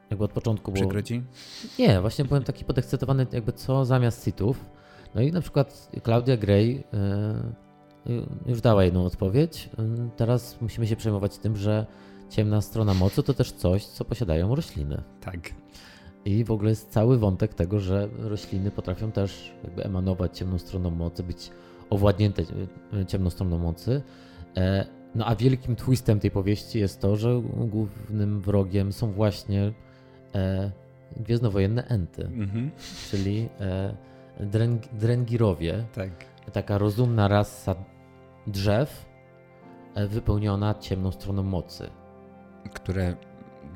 [0.09, 0.85] jakby od początku było...
[0.85, 1.23] Przykro ci?
[1.79, 4.65] Nie, właśnie byłem taki podekscytowany, jakby co zamiast Sithów.
[5.15, 6.83] No i na przykład Claudia Gray
[8.07, 9.69] y, y, już dała jedną odpowiedź.
[10.15, 11.85] Teraz musimy się przejmować tym, że
[12.29, 15.01] ciemna strona mocy to też coś, co posiadają rośliny.
[15.21, 15.39] Tak.
[16.25, 20.89] I w ogóle jest cały wątek tego, że rośliny potrafią też jakby emanować ciemną stroną
[20.89, 21.51] mocy, być
[21.93, 22.41] owładnięte
[22.93, 24.01] y, ciemną stroną mocy.
[24.57, 24.85] E,
[25.15, 29.73] No a wielkim twistem tej powieści jest to, że głównym wrogiem są właśnie
[30.35, 30.71] e,
[31.17, 32.71] gwiezdnowojenne enty, Mhm.
[33.11, 33.95] czyli e,
[34.39, 36.09] dreng, drengirowie, Tak.
[36.53, 37.75] taka rozumna rasa
[38.47, 39.05] drzew
[39.95, 41.89] e, wypełniona ciemną stroną mocy.
[42.73, 43.15] które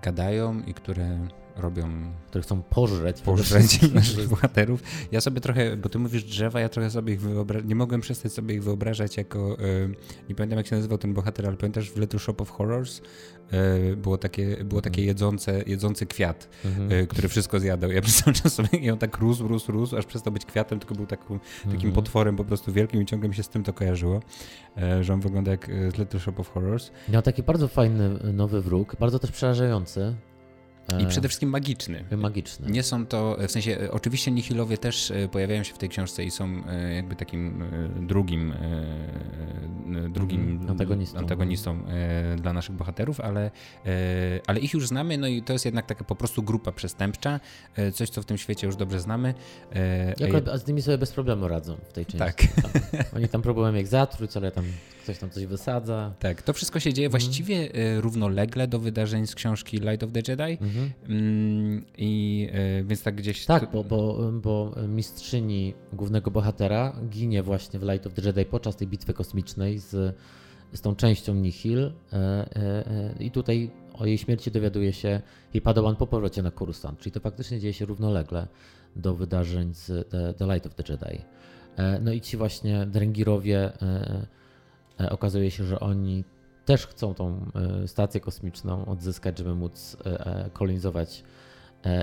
[0.02, 1.20] gadają i które
[1.58, 1.90] robią
[2.28, 3.22] które chcą pożreć.
[3.22, 4.84] pożreć naszych bohaterów.
[5.12, 8.34] Ja sobie trochę, bo ty mówisz drzewa, ja trochę sobie ich wyobrażam, nie mogłem przestać
[8.34, 9.90] sobie ich wyobrażać jako, y,
[10.30, 13.02] nie pamiętam jak się nazywał ten bohater, ale pamiętasz w Little Shop of Horrors?
[13.92, 15.08] Y, było takie, było takie Mhm.
[15.08, 16.50] jedzące, jedzący kwiat,
[17.04, 17.92] y, który wszystko zjadał.
[17.92, 20.80] Ja przez cały czas sobie i on tak rósł, rósł, rósł, aż przestał być kwiatem,
[20.80, 21.94] tylko był taką, takim Mhm.
[21.94, 24.20] potworem po prostu wielkim i ciągle mi się z tym to kojarzyło,
[25.02, 25.66] że on wygląda jak
[25.96, 26.92] z Little Shop of Horrors.
[27.10, 30.16] Miał taki bardzo fajny nowy wróg, bardzo też przerażający.
[31.00, 32.04] I e, przede wszystkim magiczny.
[32.18, 32.72] magiczny.
[32.72, 36.24] Nie są to, w sensie, e, oczywiście Nihilowie też e, pojawiają się w tej książce
[36.24, 36.64] i są
[36.96, 37.64] jakby takim
[38.08, 38.54] drugim,
[40.10, 41.20] drugim Mhm, antagonistą.
[41.20, 41.84] antagonistą
[42.42, 43.52] dla naszych bohaterów, ale,
[44.48, 47.40] ale ich już znamy, no i to jest jednak taka po prostu grupa przestępcza,
[47.94, 49.34] coś, co w tym świecie już dobrze znamy.
[50.20, 52.20] Jak, e, a z nimi sobie bez problemu radzą w tej części.
[52.20, 52.44] Tak.
[52.62, 52.72] Tam,
[53.16, 54.66] oni tam próbują jak zatruć, ale tam
[55.04, 56.14] ktoś tam coś wysadza.
[56.20, 60.20] Tak, to wszystko się dzieje właściwie e, równolegle do wydarzeń z książki Light of the
[60.32, 60.64] Jedi.
[60.64, 60.77] Mhm.
[61.10, 63.46] Mm, I e, więc tak gdzieś.
[63.46, 68.76] Tak, bo, bo, bo mistrzyni głównego bohatera ginie właśnie w Light of the Jedi podczas
[68.76, 70.16] tej bitwy kosmicznej z,
[70.74, 75.22] z tą częścią Nihil e, e, i tutaj o jej śmierci dowiaduje się
[75.54, 78.48] jej padawan po powrocie na Coruscant, czyli to faktycznie dzieje się równolegle
[78.96, 81.22] do wydarzeń z The, the Light of the Jedi.
[82.02, 83.72] No i ci właśnie Drengirowie
[85.10, 86.24] okazuje się, że oni
[86.68, 87.46] też chcą tą
[87.84, 91.24] e, stację kosmiczną odzyskać, żeby móc e, e, kolonizować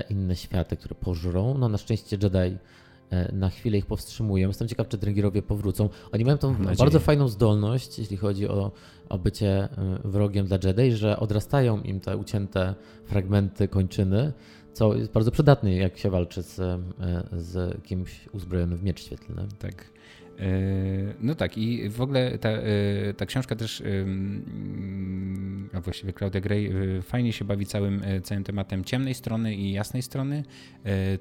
[0.09, 1.57] inne światy, które pożrą.
[1.57, 2.57] No na szczęście Jedi
[3.33, 4.47] na chwilę ich powstrzymują.
[4.47, 5.89] Jestem ciekaw, czy Drengirowie powrócą.
[6.11, 8.71] Oni mają tą bardzo fajną zdolność, jeśli chodzi o,
[9.09, 9.69] o bycie
[10.03, 12.75] wrogiem dla Jedi, że odrastają im te ucięte
[13.05, 14.33] fragmenty kończyny,
[14.73, 16.81] co jest bardzo przydatne, jak się walczy z,
[17.33, 19.47] z kimś uzbrojonym w miecz świetlny.
[19.59, 19.94] Tak.
[20.39, 26.41] E, No tak, i w ogóle ta, e, ta książka też, ym, a właściwie Claudia
[26.41, 26.71] Gray,
[27.01, 30.43] fajnie się bawi całym, całym tematem ciemnej strony i jasnej strony,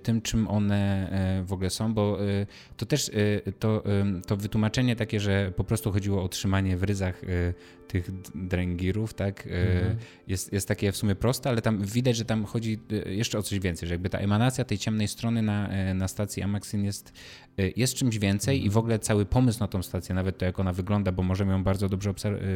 [0.03, 1.11] tym czym one
[1.47, 2.19] w ogóle są, bo
[2.77, 3.11] to też
[3.59, 3.83] to,
[4.27, 7.21] to wytłumaczenie takie, że po prostu chodziło o trzymanie w ryzach
[7.89, 9.97] tych dręgirów, tak, e, Mhm.
[10.27, 13.43] jest, jest takie w sumie proste, ale tam widać, że tam chodzi e, jeszcze o
[13.43, 17.13] coś więcej, że jakby ta emanacja tej ciemnej strony na, e, na stacji Amaxin jest,
[17.77, 20.73] jest czymś więcej i w ogóle cały pomysł na tą stację, nawet to jak ona
[20.73, 22.15] wygląda, bo możemy ją bardzo dobrze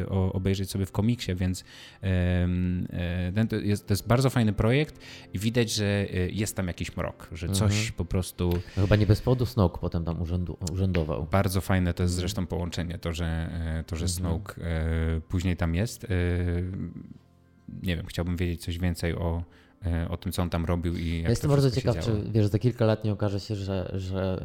[0.09, 1.63] obejrzeć sobie w komiksie, więc
[3.35, 4.99] ten to, jest, to jest bardzo fajny projekt
[5.33, 7.93] i widać, że jest tam jakiś mrok, że coś Mhm.
[7.97, 11.27] po prostu No, chyba nie bez powodu Snoke potem tam urzędu, urzędował.
[11.31, 13.49] bardzo fajne to jest zresztą połączenie, to, że,
[13.87, 14.09] to, że Mhm.
[14.09, 14.55] Snoke
[15.29, 16.03] później tam jest.
[16.03, 16.07] E,
[17.83, 19.43] nie wiem, chciałbym wiedzieć coś więcej o,
[19.85, 22.47] e, o tym, co on tam robił i jak Ja jestem bardzo ciekaw, czy wiesz,
[22.47, 24.43] za kilka lat nie okaże się, że, że,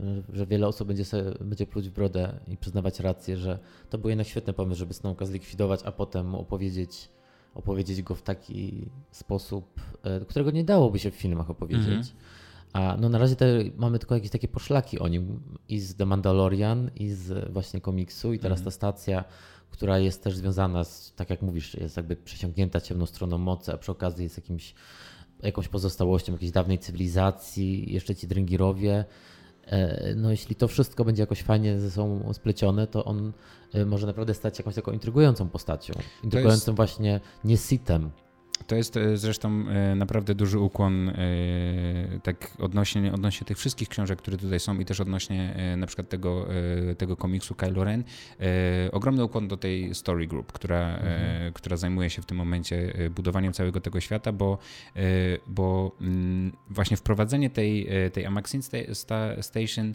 [0.00, 3.58] yy, że wiele osób będzie, sobie, będzie pluć w brodę i przyznawać rację, że
[3.90, 7.08] to był jednak świetny pomysł, żeby Snowka zlikwidować, a potem opowiedzieć,
[7.54, 9.80] opowiedzieć go w taki sposób,
[10.28, 11.86] którego nie dałoby się w filmach opowiedzieć.
[11.86, 12.04] Mhm.
[12.72, 13.36] A no na razie
[13.76, 18.32] mamy tylko jakieś takie poszlaki o nim i z The Mandalorian, i z właśnie komiksu,
[18.32, 19.24] i teraz ta stacja,
[19.70, 23.76] która jest też związana z, tak jak mówisz, jest jakby przesiąknięta ciemną stroną mocy, a
[23.76, 24.74] przy okazji jest jakimś,
[25.42, 29.04] jakąś pozostałością jakiejś dawnej cywilizacji, jeszcze ci Drengirowie.
[29.66, 33.32] E, No jeśli to wszystko będzie jakoś fajnie ze sobą splecione, to on
[33.74, 35.94] e, może naprawdę stać się jakąś taką intrygującą postacią.
[36.24, 38.10] Intrygującym właśnie nie sitem,
[38.66, 41.14] To jest e, zresztą e, naprawdę duży ukłon e,
[42.22, 46.46] tak odnośnie, odnośnie tych wszystkich książek, które tutaj są i też odnośnie na przykład tego,
[46.98, 48.04] tego komiksu Kylo Ren.
[48.92, 53.52] Ogromny ukłon do tej Story Group, która, e, która zajmuje się w tym momencie budowaniem
[53.52, 54.58] całego tego świata, bo,
[55.46, 59.94] bo mm, właśnie wprowadzenie tej, tej Amaxin sta- sta- Station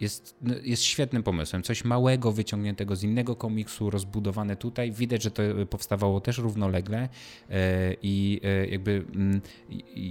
[0.00, 1.62] jest, no, jest świetnym pomysłem.
[1.62, 4.92] Coś małego, wyciągniętego z innego komiksu, rozbudowane tutaj.
[4.92, 7.08] Widać, że to powstawało też równolegle
[7.50, 9.40] e, i e, jakby mm,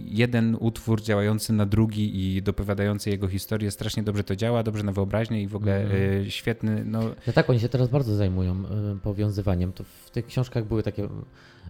[0.05, 4.91] jeden utwór działający na drugi i dopowiadający jego historię strasznie dobrze to działa, dobrze na
[4.91, 5.85] wyobraźnię i w ogóle
[6.21, 8.63] e, świetny, no No tak, oni się teraz bardzo zajmują
[8.95, 9.73] y, powiązywaniem.
[9.73, 11.09] To w tych książkach były takie y,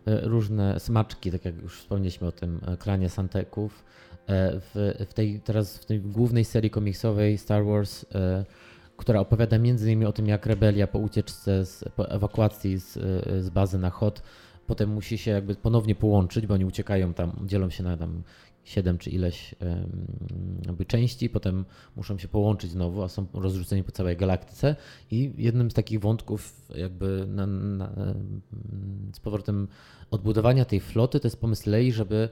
[0.05, 3.83] różne smaczki, tak jak już wspomnieliśmy o tym klanie Santeków.
[4.29, 8.45] E, W, w tej, teraz w tej głównej serii komiksowej Star Wars, e,
[8.97, 13.41] która opowiada między innymi o tym, jak rebelia po ucieczce, z, po ewakuacji z, e,
[13.41, 14.21] z bazy na Hot,
[14.67, 18.23] potem musi się jakby ponownie połączyć, bo oni uciekają tam, dzielą się na tam
[18.63, 19.55] siedem czy ileś
[20.65, 21.65] jakby części, potem
[21.95, 24.75] muszą się połączyć znowu, a są rozrzuceni po całej galaktyce.
[25.11, 27.89] I jednym z takich wątków, jakby na, na,
[29.13, 29.67] z powrotem
[30.11, 32.29] odbudowania tej floty, to jest pomysł Lei, żeby,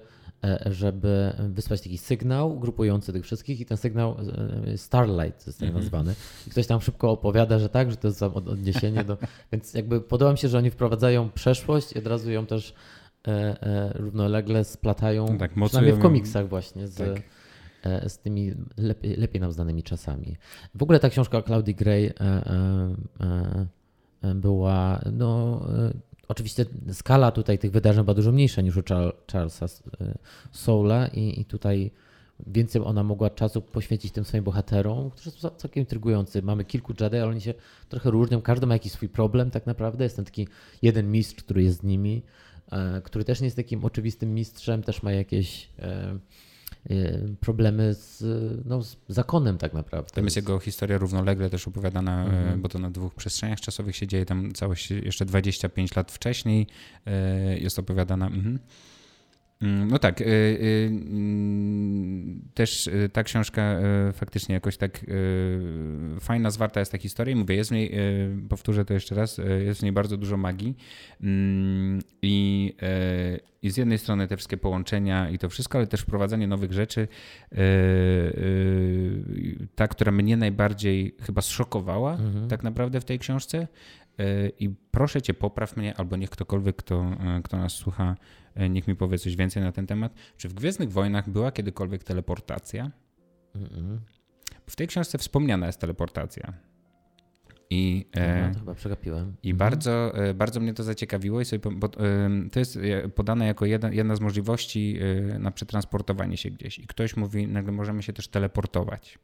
[0.66, 4.18] żeby wysłać taki sygnał grupujący tych wszystkich, i ten sygnał
[4.74, 6.16] e, Starlight jest tak nazwany.
[6.48, 9.18] I ktoś tam szybko opowiada, że tak, że to jest od- odniesienie do.
[9.52, 12.74] Więc jakby podoba mi się, że oni wprowadzają przeszłość i od razu ją też
[13.94, 17.24] równolegle splatają, tak, przynajmniej w komiksach właśnie, z, tak.
[18.10, 20.36] z tymi lepiej, lepiej nam znanymi czasami.
[20.76, 22.14] W ogóle ta książka o Claudii Gray
[24.36, 25.62] była, no
[26.28, 28.84] oczywiście skala tutaj tych wydarzeń była dużo mniejsza niż u
[29.32, 29.66] Charlesa
[30.52, 31.92] Soula i, i tutaj
[32.48, 36.42] więcej ona mogła czasu poświęcić tym swoim bohaterom, którzy są całkiem intrygujący.
[36.42, 37.54] Mamy kilku Jedi, ale oni się
[37.90, 38.42] trochę różnią.
[38.42, 40.04] Każdy ma jakiś swój problem tak naprawdę.
[40.04, 40.48] Jest ten taki
[40.82, 42.22] jeden mistrz, który jest z nimi,
[42.72, 46.20] e, który też nie jest takim oczywistym mistrzem, też ma jakieś e, e,
[47.40, 48.24] problemy z,
[48.66, 50.12] no, z zakonem tak naprawdę.
[50.12, 52.62] Tam jest jego historia równolegle też opowiadana, mhm.
[52.62, 56.68] bo to na dwóch przestrzeniach czasowych się dzieje, tam całość jeszcze 25 lat wcześniej
[57.60, 58.28] jest opowiadana.
[58.28, 58.60] Mhm.
[59.62, 60.22] Mm, no tak.
[60.22, 63.78] Y, y, mm, też y, ta książka
[64.14, 65.06] faktycznie jakoś tak
[66.20, 67.36] fajna, zwarta jest ta historia.
[67.36, 67.92] Mówię, jest w niej,
[68.50, 70.78] powtórzę to jeszcze raz, jest w niej bardzo dużo magii.
[71.22, 72.74] Mm, I,
[73.62, 77.08] I z jednej strony te wszystkie połączenia i to wszystko, ale też wprowadzanie nowych rzeczy.
[79.76, 82.48] Ta, która mnie najbardziej chyba zszokowała mhm.
[82.48, 83.68] tak naprawdę w tej książce.
[84.60, 87.12] I proszę cię, popraw mnie, albo niech ktokolwiek, kto,
[87.44, 88.16] kto nas słucha,
[88.58, 90.14] E, niech mi powie coś więcej na ten temat.
[90.38, 92.92] Czy w Gwiezdnych Wojnach była kiedykolwiek teleportacja?
[93.56, 93.98] Mm-mm.
[94.68, 96.54] W tej książce wspomniana jest teleportacja.
[97.70, 99.36] I, e, to chyba przegapiłem.
[99.44, 99.58] I mhm.
[99.58, 101.90] bardzo, e, bardzo mnie to zaciekawiło, i sobie, bo,
[102.52, 102.80] to jest
[103.16, 105.00] podane jako jedna, jedna z możliwości
[105.40, 106.80] na przetransportowanie się gdzieś.
[106.80, 109.20] I ktoś mówi, nagle możemy się też teleportować.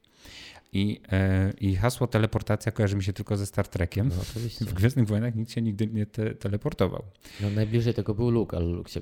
[0.73, 4.07] I, e, I hasło teleportacja kojarzy mi się tylko ze Star Trekiem.
[4.07, 4.65] No, oczywiście.
[4.65, 7.03] W Gwiezdnych Wojnach nikt się nigdy nie te, teleportował.
[7.41, 9.01] No, najbliżej tego był Luke, ale Luke się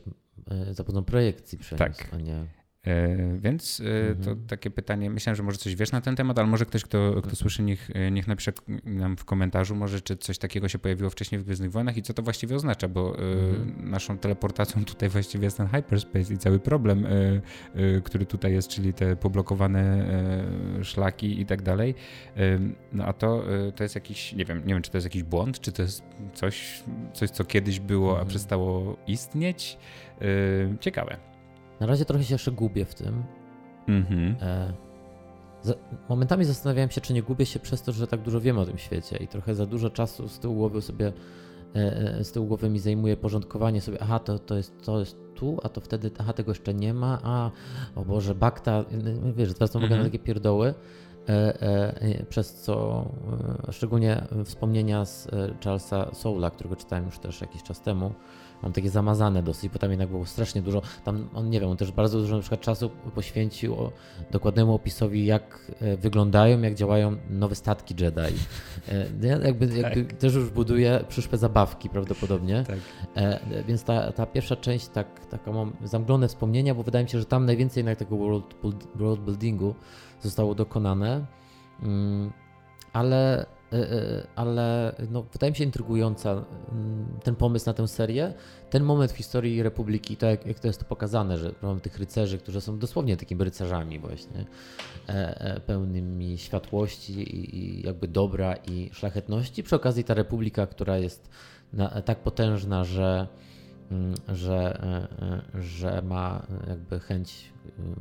[0.52, 2.14] e, za pomocą projekcji przeniósł, tak.
[2.14, 2.61] a nie...
[2.88, 4.48] E, więc e, to mhm.
[4.48, 7.36] takie pytanie, myślałem, że może coś wiesz na ten temat, ale może ktoś, kto, kto
[7.36, 8.54] słyszy, niech, e, niech napisze
[8.86, 12.14] nam w komentarzu, może czy coś takiego się pojawiło wcześniej w Gwiezdnych Wojnach i co
[12.14, 13.90] to właściwie oznacza, bo mhm.
[13.90, 17.08] naszą teleportacją tutaj właściwie jest ten hyperspace i cały problem,
[18.04, 20.06] który tutaj jest, czyli te poblokowane
[20.84, 21.96] szlaki i tak dalej.
[22.94, 23.44] No a to,
[23.76, 26.04] to jest jakiś, nie wiem, nie wiem, czy to jest jakiś błąd, czy to jest
[26.34, 26.84] coś,
[27.14, 28.28] coś co kiedyś było, a mhm.
[28.28, 29.78] przestało istnieć.
[30.80, 31.31] Ciekawe.
[31.82, 33.24] Na razie trochę się jeszcze gubię w tym.
[33.88, 34.36] Mhm.
[34.42, 34.74] E,
[35.62, 35.74] za,
[36.10, 38.78] momentami zastanawiałem się, czy nie gubię się przez to, że tak dużo wiem o tym
[38.78, 41.14] świecie i trochę za dużo czasu z tyłu głowy sobie
[41.76, 45.18] e, e z tyłu głowy mi zajmuje porządkowanie sobie, aha, to, to, jest, to jest
[45.36, 47.52] tu, a to wtedy, aha, tego jeszcze nie ma, a,
[47.96, 48.86] o Boże, bakta,
[49.36, 50.02] wiesz, teraz to mogę mhm.
[50.02, 50.74] na takie pierdoły,
[51.30, 51.62] e,
[52.02, 53.06] e, przez co
[53.68, 55.28] e, szczególnie wspomnienia z
[55.64, 58.14] Charlesa Soula, którego czytałem już też jakiś czas temu,
[58.64, 61.78] mam takie zamazane dosyć, bo tam jednak było strasznie dużo, tam on nie wiem, on
[61.78, 63.76] też bardzo dużo na przykład czasu poświęcił
[64.32, 68.22] dokładnemu opisowi, jak e, wyglądają, jak działają nowe statki Jedi.
[68.90, 70.18] E, jakby, jakby tak.
[70.18, 72.64] też już buduje przyszłe zabawki prawdopodobnie.
[72.68, 72.80] Tak.
[73.16, 77.20] E, więc ta, ta pierwsza część, tak, taka mam zamglone wspomnienia, bo wydaje mi się,
[77.20, 78.56] że tam najwięcej jednak tego world,
[78.96, 79.76] world buildingu
[80.22, 81.26] zostało dokonane.
[81.84, 82.32] Mm,
[82.94, 83.46] ale
[84.36, 88.34] ale no, wydaje mi się intrygująca mm, ten pomysł na tę serię.
[88.70, 92.00] Ten moment w historii Republiki, to jak, jak to jest to pokazane, że mamy tych
[92.00, 94.46] rycerzy, którzy są dosłownie takimi rycerzami właśnie,
[95.08, 99.64] e, pełnymi światłości i, i, jakby dobra i szlachetności.
[99.64, 101.30] Przy okazji ta Republika, która jest
[101.74, 103.28] na, tak potężna, że,
[103.92, 104.82] mm, że,
[105.54, 107.52] że ma jakby chęć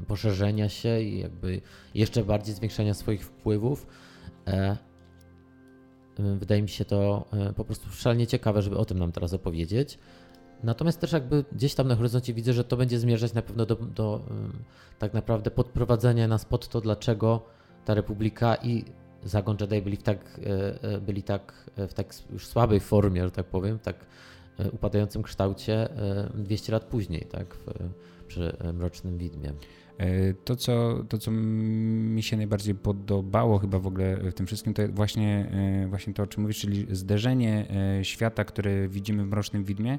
[0.07, 1.61] poszerzenia się i jakby
[1.95, 3.87] jeszcze bardziej zwiększania swoich wpływów
[6.19, 9.99] Wydaje mi się to e, po prostu szalenie ciekawe, żeby o tym nam teraz opowiedzieć.
[10.63, 13.77] Natomiast też jakby gdzieś tam na horyzoncie widzę, że to będzie zmierzać na pewno do,
[13.77, 14.21] do
[14.99, 17.43] tak naprawdę podprowadzenia nas pod to, dlaczego
[17.85, 18.85] ta Republika i
[19.25, 20.41] Zagon Jedi byli w tak,
[21.07, 23.97] byli tak w tak już słabej formie, że tak powiem, tak
[24.73, 25.89] upadającym kształcie
[26.35, 27.73] 200 lat później, tak, w,
[28.27, 29.53] przy Mrocznym Widmie.
[30.01, 34.75] E, to co, to, co mi się najbardziej podobało chyba w ogóle w tym wszystkim,
[34.75, 35.51] to właśnie,
[35.85, 37.67] e, właśnie to, o czym mówisz, czyli zderzenie
[38.01, 39.99] e, świata, które widzimy w Mrocznym Widmie,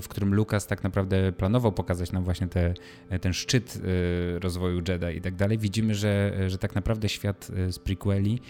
[0.00, 2.74] w którym Lukas tak naprawdę planował pokazać nam właśnie te,
[3.20, 3.80] ten szczyt
[4.40, 5.58] rozwoju Jedi i tak dalej.
[5.58, 8.40] Widzimy, że, że tak naprawdę świat z prequeli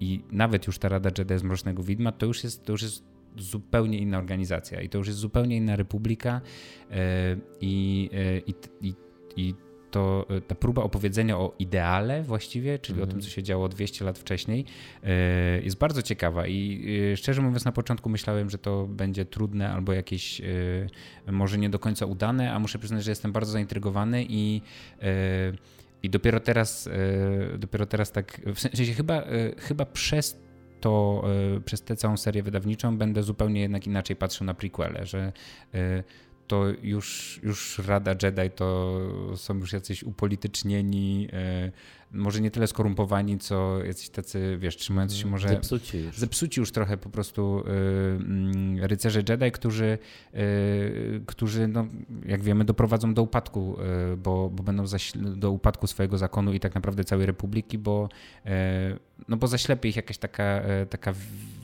[0.00, 3.04] i nawet już ta Rada Jedi z Mrocznego Widma, to już jest, to już jest
[3.38, 6.40] zupełnie inna organizacja i to już jest zupełnie inna republika
[7.60, 8.10] i,
[8.46, 8.94] i, i,
[9.36, 9.54] i
[9.90, 13.04] to e, ta próba opowiedzenia o ideale właściwie, czyli mm.
[13.04, 13.30] o tym, mhm.
[13.30, 14.64] co się działo 200 lat wcześniej,
[15.02, 19.72] e, jest bardzo ciekawa i e, szczerze mówiąc na początku myślałem, że to będzie trudne
[19.72, 20.42] albo jakieś
[21.32, 24.62] może nie do końca udane, a muszę przyznać, że jestem bardzo zaintrygowany i
[26.02, 26.88] i dopiero teraz,
[27.58, 29.22] dopiero teraz tak, w sensie chyba,
[29.58, 30.40] chyba przez
[30.80, 31.24] to,
[31.64, 35.32] przez tę całą serię wydawniczą będę zupełnie jednak inaczej patrzył na prequele, że
[36.46, 38.98] to już, już Rada Jedi to
[39.36, 41.72] są już jacyś upolitycznieni, e,
[42.12, 45.48] może nie tyle skorumpowani, co jacyś tacy, wiesz, trzymający się może...
[45.48, 46.18] Zepsuci już.
[46.18, 47.64] Zepsuci już trochę po prostu
[48.82, 49.98] y, rycerze Jedi, którzy,
[50.34, 51.86] y, którzy no,
[52.26, 53.76] jak wiemy, doprowadzą do upadku,
[54.12, 54.84] y, bo, bo będą
[55.16, 58.08] do upadku swojego zakonu i tak naprawdę całej republiki, bo,
[59.28, 61.14] no bo zaślepie ich jakaś taka, taka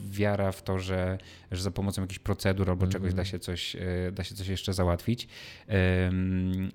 [0.09, 1.17] wiara w to, że,
[1.51, 3.25] że za pomocą jakichś procedur albo czegoś da, mhm.
[3.25, 3.77] się coś,
[4.11, 5.27] da się coś jeszcze załatwić.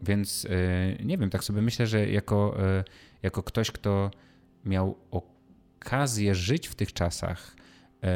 [0.02, 0.46] Więc
[1.04, 2.56] nie wiem, tak sobie myślę, że jako
[3.22, 4.10] jako ktoś, kto
[4.64, 7.56] miał okazję żyć w tych czasach
[8.02, 8.08] e,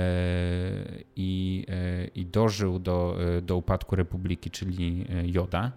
[1.17, 5.73] i, e, i dożył do, e, do upadku republiki, czyli Joda,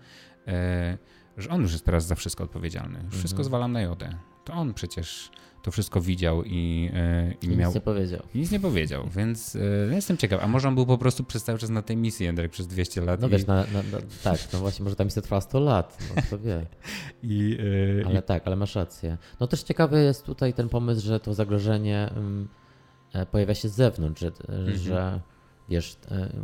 [1.38, 2.99] że on już jest teraz za wszystko odpowiedzialny.
[3.10, 3.43] Wszystko mhm.
[3.43, 4.18] zwalam na Jodę.
[4.45, 5.31] To on przecież
[5.65, 7.69] to wszystko widział i, e, i, I miał.
[7.69, 8.21] Nic nie powiedział.
[8.35, 10.43] I nic nie powiedział, więc e, jestem ciekaw.
[10.43, 13.01] A może on był po prostu przez cały czas na tej misji, Jędrek, przez 200
[13.01, 13.21] lat.
[13.21, 13.31] No i...
[13.31, 16.39] wiesz, na, na, na, tak, no właśnie, może ta misja trwała 100 lat, no kto
[16.39, 16.65] wie.
[17.23, 17.57] I,
[18.01, 18.23] e, ale i...
[18.23, 19.17] tak, ale masz rację.
[19.39, 22.47] No też ciekawy jest tutaj ten pomysł, że to zagrożenie um,
[23.31, 24.77] pojawia się z zewnątrz, że, mhm.
[24.77, 25.21] że
[25.69, 25.97] wiesz,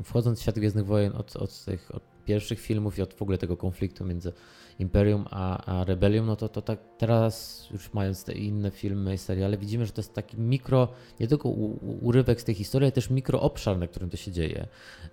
[0.03, 3.37] wchodząc w świat Gwiezdnych Wojen od, od tych od pierwszych filmów i od w ogóle
[3.37, 4.33] tego konfliktu między
[4.79, 9.17] Imperium a, a Rebellium, no to, to tak teraz już mając te inne filmy i
[9.17, 10.87] seriale, widzimy, że to jest taki mikro,
[11.19, 14.31] nie tylko u, urywek z tej historii, ale też mikro obszar, na którym to się
[14.31, 14.67] dzieje.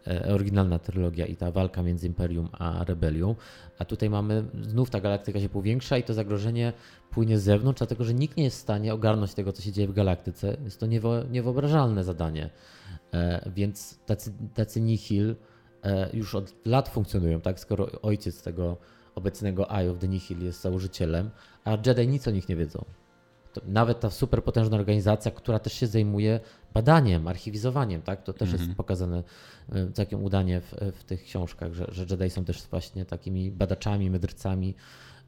[0.06, 3.34] E, oryginalna trylogia i ta walka między Imperium a Rebelią.
[3.78, 6.72] A tutaj mamy, znów ta galaktyka się powiększa i to zagrożenie
[7.10, 9.88] płynie z zewnątrz, dlatego że nikt nie jest w stanie ogarnąć tego, co się dzieje
[9.88, 10.56] w galaktyce.
[10.64, 12.50] Jest to niewo, niewyobrażalne zadanie.
[13.12, 15.34] E, więc tacy, tacy nihil
[16.12, 17.60] już od lat funkcjonują, tak?
[17.60, 18.76] Skoro ojciec tego
[19.14, 21.30] obecnego Eye of the Nihil jest założycielem,
[21.64, 22.84] a Jedi nic o nich nie wiedzą.
[23.52, 26.40] To nawet ta super potężna organizacja, która też się zajmuje
[26.74, 28.22] badaniem, archiwizowaniem, tak?
[28.22, 28.76] to też jest mhm.
[28.76, 29.22] pokazane
[29.72, 34.10] e, całkiem udanie w, w tych książkach, że, że Jedi są też właśnie takimi badaczami,
[34.10, 34.74] mędrcami,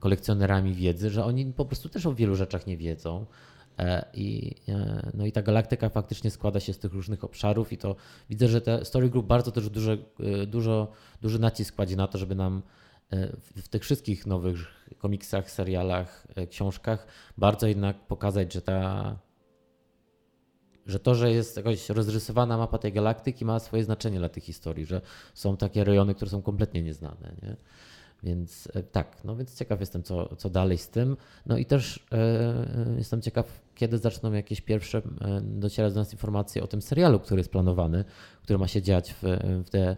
[0.01, 3.27] kolekcjonerami wiedzy, że oni po prostu też o wielu rzeczach nie wiedzą.
[3.81, 7.79] E, I, e, no i ta galaktyka faktycznie składa się z tych różnych obszarów i
[7.79, 7.97] to
[8.31, 9.99] widzę, że te Story Group bardzo też duże,
[10.47, 10.93] dużo,
[11.23, 12.63] duży nacisk kładzie na to, żeby nam
[13.57, 14.59] w tych wszystkich nowych
[14.99, 17.07] komiksach, serialach, e, książkach
[17.39, 19.17] bardzo jednak pokazać, że ta
[20.87, 24.87] że to, że jest jakaś rozrysowana mapa tej galaktyki ma swoje znaczenie dla tych historii,
[24.87, 25.01] że
[25.35, 27.37] są takie rejony, które są kompletnie nieznane.
[27.43, 27.57] Nie?
[28.23, 31.17] Więc e, tak, no więc ciekaw jestem, co, co dalej z tym.
[31.47, 36.63] No i też e, jestem ciekaw, kiedy zaczną jakieś pierwsze e, docierać do nas informacje
[36.63, 38.05] o tym serialu, który jest planowany,
[38.43, 39.23] który ma się dziać w,
[39.67, 39.97] w te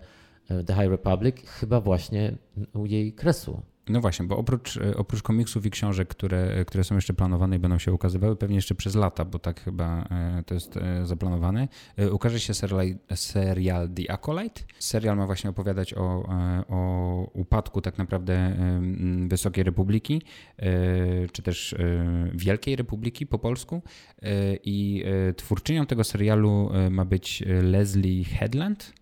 [0.50, 2.36] E, The High Republic, chyba właśnie
[2.74, 3.62] u jej kresu.
[3.88, 7.56] No właśnie, bo oprócz, e, oprócz komiksów i książek, które, e, które są jeszcze planowane
[7.56, 10.08] i będą się ukazywały, pewnie jeszcze przez lata, bo tak chyba
[10.46, 11.68] to jest zaplanowane,
[12.12, 14.62] ukaże się serial, serial The Acolyte.
[14.78, 16.28] Serial ma właśnie opowiadać o,
[16.68, 18.56] o upadku tak naprawdę
[19.28, 20.22] Wysokiej Republiki,
[21.32, 21.74] czy też
[22.34, 23.82] Wielkiej Republiki po polsku.
[24.64, 25.04] I
[25.36, 29.01] twórczynią tego serialu ma być Leslie Headland E,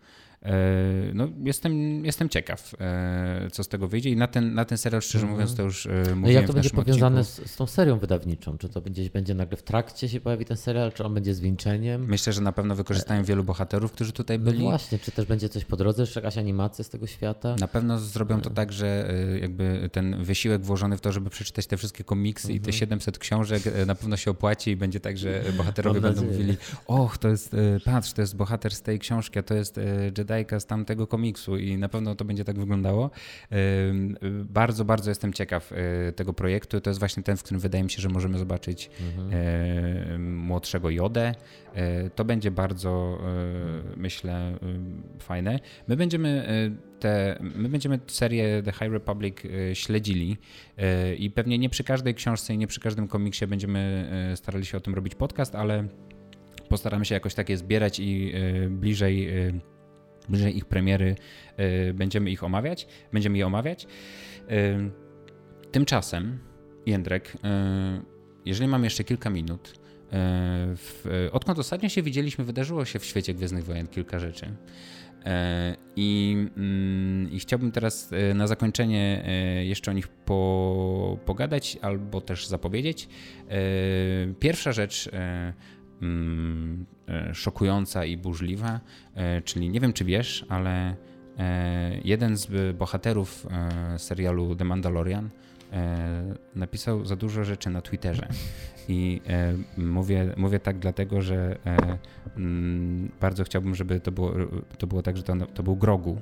[1.15, 5.03] no, jestem, jestem ciekaw, e, co z tego wyjdzie i na ten, na ten serial,
[5.03, 5.33] szczerze mhm.
[5.33, 8.59] mówiąc, to już e, mówiłem no Jak to będzie powiązane z, z, tą serią wydawniczą?
[8.59, 12.07] Czy to będzie, będzie nagle w trakcie się pojawi ten serial, czy on będzie zwieńczeniem?
[12.07, 14.65] Myślę, że na pewno wykorzystają wielu bohaterów, którzy tutaj no byli.
[14.65, 17.57] No właśnie, czy też będzie coś po drodze, jeszcze jakaś animacja z tego świata?
[17.61, 21.77] Na pewno zrobią to tak, że jakby ten wysiłek włożony w to, żeby przeczytać te
[21.77, 23.21] wszystkie komiksy i te 700 mhm.
[23.21, 26.57] książek na pewno się opłaci i będzie tak, że bohaterowie będą mówili,
[26.87, 29.81] och, to jest, patrz, to jest bohater z tej książki, a to jest
[30.19, 33.11] Jedi Jedajka z tamtego komiksu i na pewno to będzie tak wyglądało.
[34.45, 36.81] Bardzo, bardzo jestem ciekaw e, tego projektu.
[36.81, 40.37] To jest właśnie ten, w którym wydaje mi się, że możemy zobaczyć mhm.
[40.37, 41.35] młodszego Jodę.
[41.75, 43.19] E, to będzie bardzo,
[43.97, 44.59] myślę,
[45.19, 45.61] fajne.
[45.89, 46.49] My będziemy
[47.01, 49.37] te, my będziemy serię The High Republic
[49.75, 50.37] śledzili
[51.19, 54.81] i pewnie nie przy każdej książce i nie przy każdym komiksie będziemy starali się o
[54.81, 55.89] tym robić podcast, ale
[56.69, 58.33] postaramy się jakoś takie zbierać i
[58.71, 59.29] bliżej
[60.29, 61.17] bliżej ich premiery
[61.89, 63.87] y, będziemy ich omawiać, będziemy je omawiać.
[64.51, 64.91] Y,
[65.73, 66.39] tymczasem,
[66.87, 67.39] Jędrek, y,
[68.45, 69.81] jeżeli mam jeszcze kilka minut,
[71.33, 74.47] odkąd ostatnio się widzieliśmy, wydarzyło się w świecie Gwiezdnych Wojen kilka rzeczy.
[75.97, 79.25] I, mm, I, chciałbym teraz na zakończenie
[79.65, 83.09] jeszcze o nich po, pogadać albo też zapowiedzieć.
[84.41, 85.11] Pierwsza rzecz
[87.33, 88.81] szokująca i burzliwa,
[89.15, 90.97] e, czyli nie wiem czy wiesz, ale
[92.05, 93.47] jeden z bohaterów
[93.97, 95.31] serialu The Mandalorian
[96.55, 98.29] napisał za dużo rzeczy na Twitterze.
[98.89, 99.21] I
[99.77, 101.59] mówię, mówię tak dlatego, że
[102.37, 104.33] mm, bardzo chciałbym, żeby to było,
[104.79, 106.21] to było tak, że to, to był Grogu.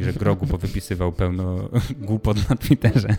[0.00, 1.68] I że Grogu powypisywał pełno
[2.08, 3.16] głupot na Twitterze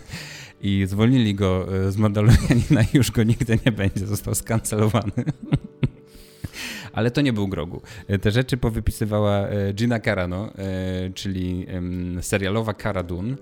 [0.60, 5.12] i zwolnili go e, z Mandalorianina i już go nigdy nie będzie, został skancelowany.
[6.94, 7.82] Ale to nie był Grogu.
[8.08, 10.50] E, te rzeczy powypisywała e, Gina Carano,
[11.14, 11.66] czyli
[12.20, 13.36] serialowa Cara Dune.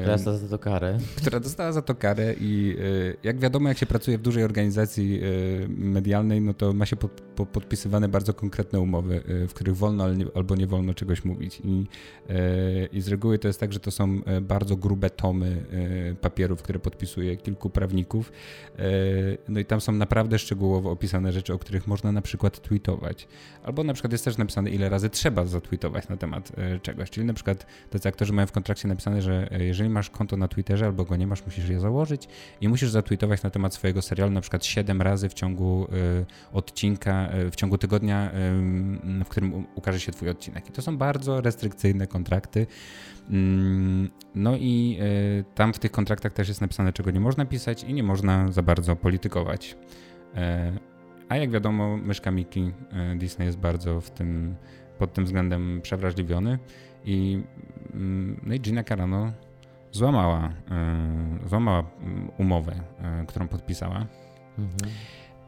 [0.00, 0.98] Która dostała za to karę.
[1.16, 2.76] Która dostała za to karę i
[3.22, 5.20] jak wiadomo, jak się pracuje w dużej organizacji
[5.68, 10.56] medialnej, no to ma się pod, pod, podpisywane bardzo konkretne umowy, w których wolno albo
[10.56, 11.60] nie wolno czegoś mówić.
[11.64, 11.86] I,
[12.92, 15.64] I z reguły to jest tak, że to są bardzo grube tomy
[16.20, 18.32] papierów, które podpisuje kilku prawników.
[19.48, 23.28] No i tam są naprawdę szczegółowo opisane rzeczy, o których można na przykład tweetować.
[23.62, 27.10] Albo na przykład jest też napisane, ile razy trzeba zatweetować na temat e, czegoś.
[27.10, 30.48] Czyli na przykład tacy aktorzy mają w kontrakcie napisane, że e, jeżeli masz konto na
[30.48, 32.28] Twitterze albo go nie masz, musisz je założyć
[32.60, 37.28] i musisz zatweetować na temat swojego serialu na przykład 7 razy w ciągu e, odcinka,
[37.50, 38.30] w ciągu tygodnia,
[39.24, 40.68] w którym ukaże się twój odcinek.
[40.68, 42.66] I to są bardzo restrykcyjne kontrakty.
[43.30, 44.98] Mm, no i
[45.54, 48.62] tam w tych kontraktach też jest napisane, czego nie można pisać i nie można za
[48.62, 49.76] bardzo politykować.
[51.28, 54.54] A jak wiadomo, myszka Miki e, Disney jest bardzo w tym,
[54.98, 56.58] pod tym względem przewrażliwiony
[57.04, 57.42] i,
[57.94, 59.32] mm, no i Gina Carano
[59.92, 64.06] złamała, e, złamała mm, umowę, e, którą podpisała.
[64.58, 64.92] Mhm.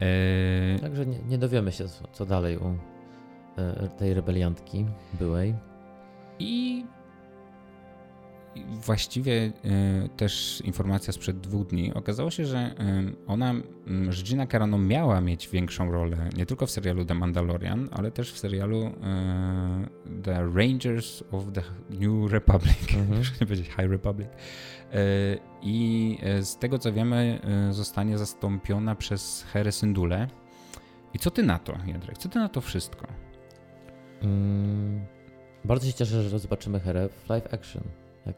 [0.01, 0.79] E...
[0.79, 2.77] Także nie, nie, dowiemy się, co, co dalej u
[3.97, 4.85] tej rebeliantki
[5.19, 5.55] byłej.
[6.39, 6.85] I
[8.69, 11.93] właściwie e, też informacja sprzed dwóch dni.
[11.93, 12.73] Okazało się, że e,
[13.27, 13.53] ona,
[14.23, 18.39] Gina Carano miała mieć większą rolę nie tylko w serialu The Mandalorian, ale też w
[18.39, 18.91] serialu e,
[20.23, 23.21] The Rangers of the New Republic, mhm.
[23.41, 24.27] nie powiedzieć High Republic.
[25.61, 27.39] I z tego co wiemy,
[27.71, 30.27] zostanie zastąpiona przez Herę Syndule.
[31.13, 32.17] I co ty na to, Jędrek?
[32.17, 33.07] Co ty na to wszystko?
[34.21, 35.05] Mm,
[35.65, 37.83] bardzo się cieszę, że zobaczymy Herę w live action.
[38.25, 38.35] Jak...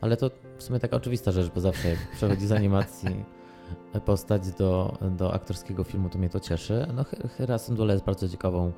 [0.00, 3.24] Ale to w sumie taka oczywista rzecz, bo zawsze jak przechodzi z animacji
[4.04, 6.86] postać do, do aktorskiego filmu, to mnie to cieszy.
[6.94, 7.04] No,
[7.36, 8.72] Hera Syndulla jest bardzo ciekawą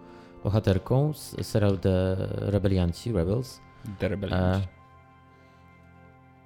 [0.44, 3.60] bohaterką z serialu The Rebelianci, Rebels.
[3.98, 4.66] The Rebelianci.
[4.66, 4.68] E,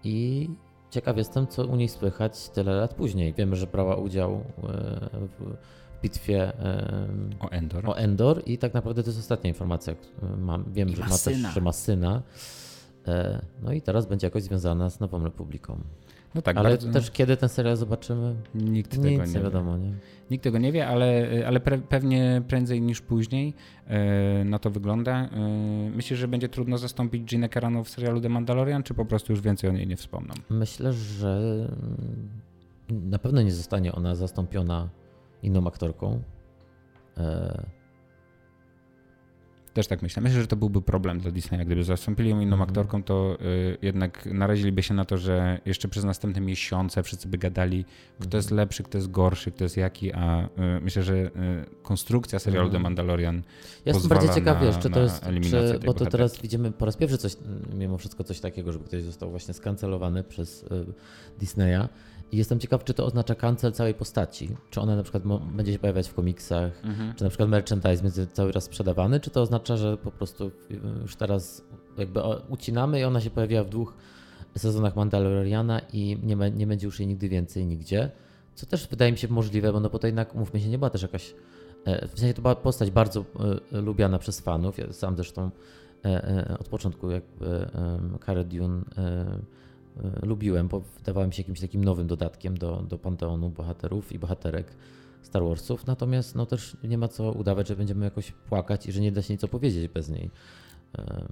[0.05, 0.51] I
[0.91, 3.35] ciekaw jestem, co u niej słychać tyle lat później.
[3.35, 4.41] Wiemy, że brała udział e,
[5.39, 5.57] w
[6.03, 6.53] bitwie
[7.41, 7.91] o Endor.
[7.91, 9.95] o Endor i tak naprawdę to jest ostatnia informacja.
[10.39, 12.23] Mam, wiem, I że ma, ma też, że ma syna.
[13.09, 15.81] E, no i teraz będzie jakoś związana z Nową Republiką.
[16.35, 16.93] No tak, ale bardzo...
[16.93, 18.35] też kiedy ten serial zobaczymy?
[18.55, 19.79] Nikt tego Nic nie, nie wiadomo.
[19.79, 19.93] Nie?
[20.31, 23.55] Nikt tego nie wie, ale, ale pre, pewnie prędzej niż później
[23.87, 25.13] e, na to wygląda.
[25.13, 29.33] E, myślisz, że będzie trudno zastąpić Ginę Carano w serialu The Mandalorian, czy po prostu
[29.33, 30.35] już więcej o niej nie wspomną?
[30.51, 31.41] Myślę, że
[32.91, 34.89] na pewno nie zostanie ona zastąpiona
[35.43, 36.23] inną aktorką.
[39.75, 40.23] Też tak myślę.
[40.23, 41.67] Myślę, że to byłby problem dla Disneya.
[41.67, 42.69] Gdyby zastąpili ją inną mm -hmm.
[42.69, 47.39] aktorką, to y, jednak naraziliby się na to, że jeszcze przez następne miesiące wszyscy by
[47.39, 47.85] gadali,
[48.19, 48.57] kto mm jest mhm.
[48.57, 50.49] lepszy, kto jest gorszy, kto jest jaki, a y,
[50.81, 51.31] myślę, że y,
[51.83, 52.73] konstrukcja serialu mm.
[52.73, 53.43] The Mandalorian
[53.85, 56.97] Ja jestem bardziej ciekaw, wiesz, czy to jest, czy, bo to teraz widzimy po raz
[56.97, 57.37] pierwszy coś,
[57.75, 60.67] mimo wszystko coś takiego, żeby ktoś został właśnie skancelowany przez y,
[61.39, 61.89] Disneya.
[62.35, 64.57] I jestem ciekaw, czy to oznacza cancel całej postaci.
[64.71, 65.23] Czy ona na przykład
[65.57, 67.15] będzie się pojawiać w komiksach, mhm.
[67.15, 70.51] czy na przykład merchandise będzie cały raz sprzedawany, czy to oznacza, że po prostu
[71.03, 71.65] już teraz
[71.99, 73.95] jakby ucinamy i ona się pojawiła w dwóch
[74.57, 78.11] sezonach Mandaloriana i nie, nie będzie już jej nigdy więcej nigdzie.
[78.55, 80.91] Co też wydaje mi się możliwe, bo no bo to jednak, mówmy się, nie była
[80.91, 81.35] też jakaś.
[81.85, 83.25] E, w sensie to była postać bardzo
[83.73, 84.79] e, lubiana przez fanów.
[84.79, 85.51] Ja sam zresztą
[86.05, 87.69] e, od początku jakby
[88.27, 88.83] Cara Dune
[90.23, 94.67] lubiłem, bo wydawałem się jakimś takim nowym dodatkiem do, do panteonu bohaterów i bohaterek
[95.23, 95.87] Star Warsów.
[95.87, 99.23] Natomiast no, też nie ma co udawać, że będziemy jakoś płakać i że nie da
[99.23, 100.31] się nic opowiedzieć bez niej.
[100.99, 101.29] E,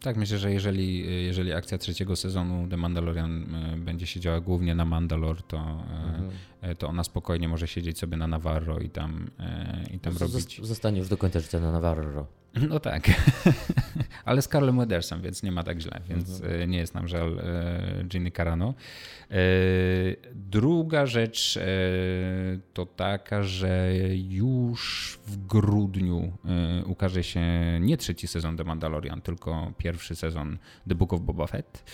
[0.00, 4.74] tak, myślę, że jeżeli, jeżeli akcja trzeciego sezonu The Mandalorian e, będzie się działa głównie
[4.74, 6.30] na Mandalore, to, mhm.
[6.78, 9.30] to ona spokojnie może siedzieć sobie na Navarro i tam,
[9.94, 10.60] i tam robić.
[10.62, 12.26] Zostanie już do końca życia na Navarro.
[12.68, 13.10] No tak,
[14.24, 16.70] ale z Carlem Weathersem, więc nie ma tak źle, więc mhm.
[16.70, 18.74] nie jest nam żal e, Ginny Carano.
[19.30, 19.36] E,
[20.34, 21.62] druga rzecz e,
[22.72, 23.92] to taka, że
[24.28, 26.32] już w grudniu
[26.86, 27.40] ukaże się
[27.80, 30.58] nie trzeci sezon The Mandalorian, tylko pierwszy sezon
[30.88, 31.84] The Book of Boba Fett.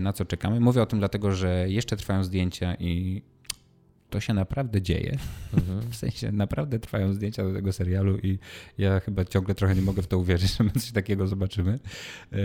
[0.00, 0.60] Na co czekamy?
[0.60, 3.22] Mówię o tym dlatego, że jeszcze trwają zdjęcia i
[4.12, 5.18] to się naprawdę dzieje.
[5.54, 5.80] Mhm.
[5.92, 8.38] W sensie naprawdę trwają zdjęcia do tego serialu i
[8.78, 11.78] ja chyba ciągle trochę nie mogę w to uwierzyć, że my coś takiego zobaczymy.
[12.32, 12.38] E,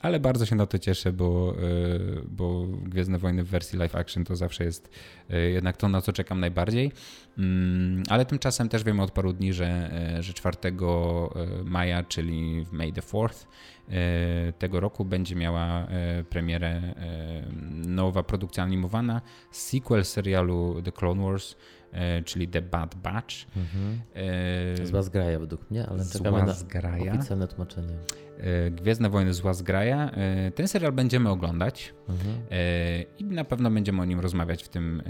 [0.00, 4.24] ale bardzo się na to cieszę, bo, e, bo Gwiezdne Wojny w wersji live action
[4.24, 4.90] to zawsze jest
[5.30, 6.92] e, jednak to, na co czekam najbardziej.
[7.38, 9.90] Mm, ale tymczasem też wiemy od paru dni, że,
[10.20, 10.56] że 4
[11.64, 13.46] maja, czyli w May the 4th,
[14.58, 15.86] tego roku będzie miała
[16.30, 16.82] premierę
[17.86, 19.20] nowa produkcja animowana,
[19.50, 21.56] sequel serialu The Clone Wars,
[21.92, 23.34] e, czyli The Bad Batch.
[23.56, 24.00] Mhm.
[24.82, 27.12] E, Zła zgraja według mnie, ale czekamy na zgraja.
[27.14, 27.94] oficjalne tłumaczenie.
[28.40, 30.10] E, Gwiezdne Wojny Zła Zgraja.
[30.10, 32.36] E, ten serial będziemy oglądać mhm.
[32.50, 35.02] E, i na pewno będziemy o nim rozmawiać w tym,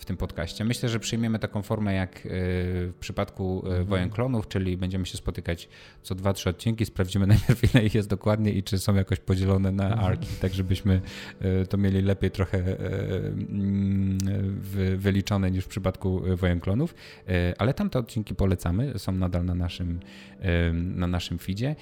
[0.00, 0.64] w tym podcaście.
[0.64, 3.84] Myślę, że przyjmiemy taką formę jak w przypadku mhm.
[3.84, 5.68] Wojen Klonów, czyli będziemy się spotykać
[6.02, 9.72] co dwa, trzy odcinki, sprawdzimy najpierw ile ich jest dokładnie i czy są jakoś podzielone
[9.72, 10.04] na mhm.
[10.04, 11.00] arki, tak żebyśmy
[11.68, 12.76] to mieli lepiej trochę
[14.96, 16.94] wyliczone niż w przypadku Wojen Klonów,
[17.58, 20.00] ale tamte odcinki polecamy, są nadal na naszym,
[20.72, 21.76] na naszym feedzie.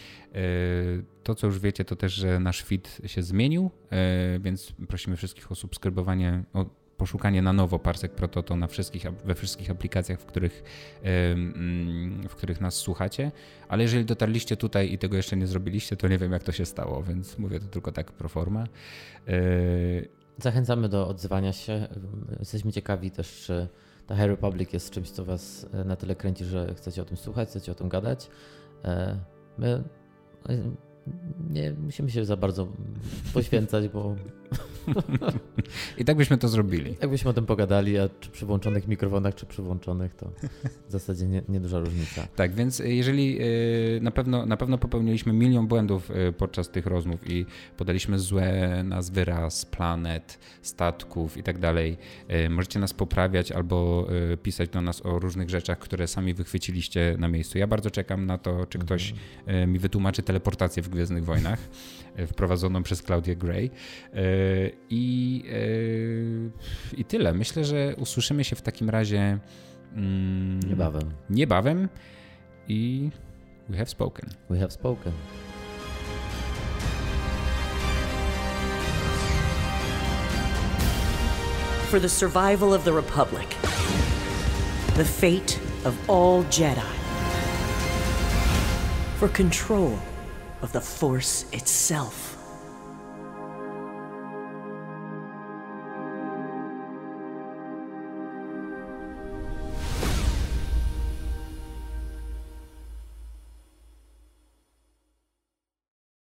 [1.22, 5.52] To, co już wiecie, to też, że nasz feed się zmienił, e, więc prosimy wszystkich
[5.52, 6.66] o subskrybowanie, o
[6.96, 10.62] poszukanie na nowo Parsek Prototo na wszystkich, we wszystkich aplikacjach, w których,
[11.02, 13.32] mm, w których nas słuchacie.
[13.68, 16.66] Ale jeżeli dotarliście tutaj i tego jeszcze nie zrobiliście, to nie wiem, jak to się
[16.66, 18.64] stało, więc mówię to tylko tak pro forma.
[19.28, 19.32] E,
[20.38, 21.88] Zachęcamy do odzywania się.
[22.38, 23.68] Jesteśmy ciekawi też, czy
[24.06, 27.48] ta High Republic jest czymś, co Was na tyle kręci, że chcecie o tym słuchać,
[27.48, 28.30] chcecie o tym gadać.
[28.84, 29.18] E,
[29.58, 29.84] my
[31.50, 32.68] nie musimy się za bardzo
[33.34, 34.16] poświęcać, bo.
[35.98, 36.94] I tak byśmy to zrobili.
[36.94, 40.30] Tak byśmy o tym pogadali, a czy przy włączonych mikrofonach, czy przy włączonych, to
[40.88, 42.26] w zasadzie nie, nieduża różnica.
[42.36, 47.30] Tak, więc jeżeli y, na pewno, na pewno popełniliśmy milion błędów y, podczas tych rozmów
[47.30, 47.46] i
[47.76, 51.96] podaliśmy złe nazwy raz, planet, statków i tak dalej,
[52.50, 54.06] możecie nas poprawiać albo
[54.42, 57.58] pisać do nas o różnych rzeczach, które sami wychwyciliście na miejscu.
[57.58, 59.14] Ja bardzo czekam na to, czy ktoś
[59.46, 59.72] mhm.
[59.72, 61.58] mi wytłumaczy teleportację w Gwiezdnych Wojnach,
[62.26, 63.70] wprowadzoną przez Claudię Gray.
[64.90, 65.44] I,
[66.96, 67.34] I tyle.
[67.34, 69.38] Myślę, że usłyszymy się w takim razie
[69.94, 71.10] mm, niebawem.
[71.30, 71.88] Niebawem
[72.68, 73.10] i
[73.68, 74.30] we have spoken.
[74.50, 75.12] We have spoken.
[81.90, 83.56] For the survival of the Republic,
[84.96, 86.80] the fate of all Jedi,
[89.18, 89.98] for control
[90.62, 92.31] of the Force itself.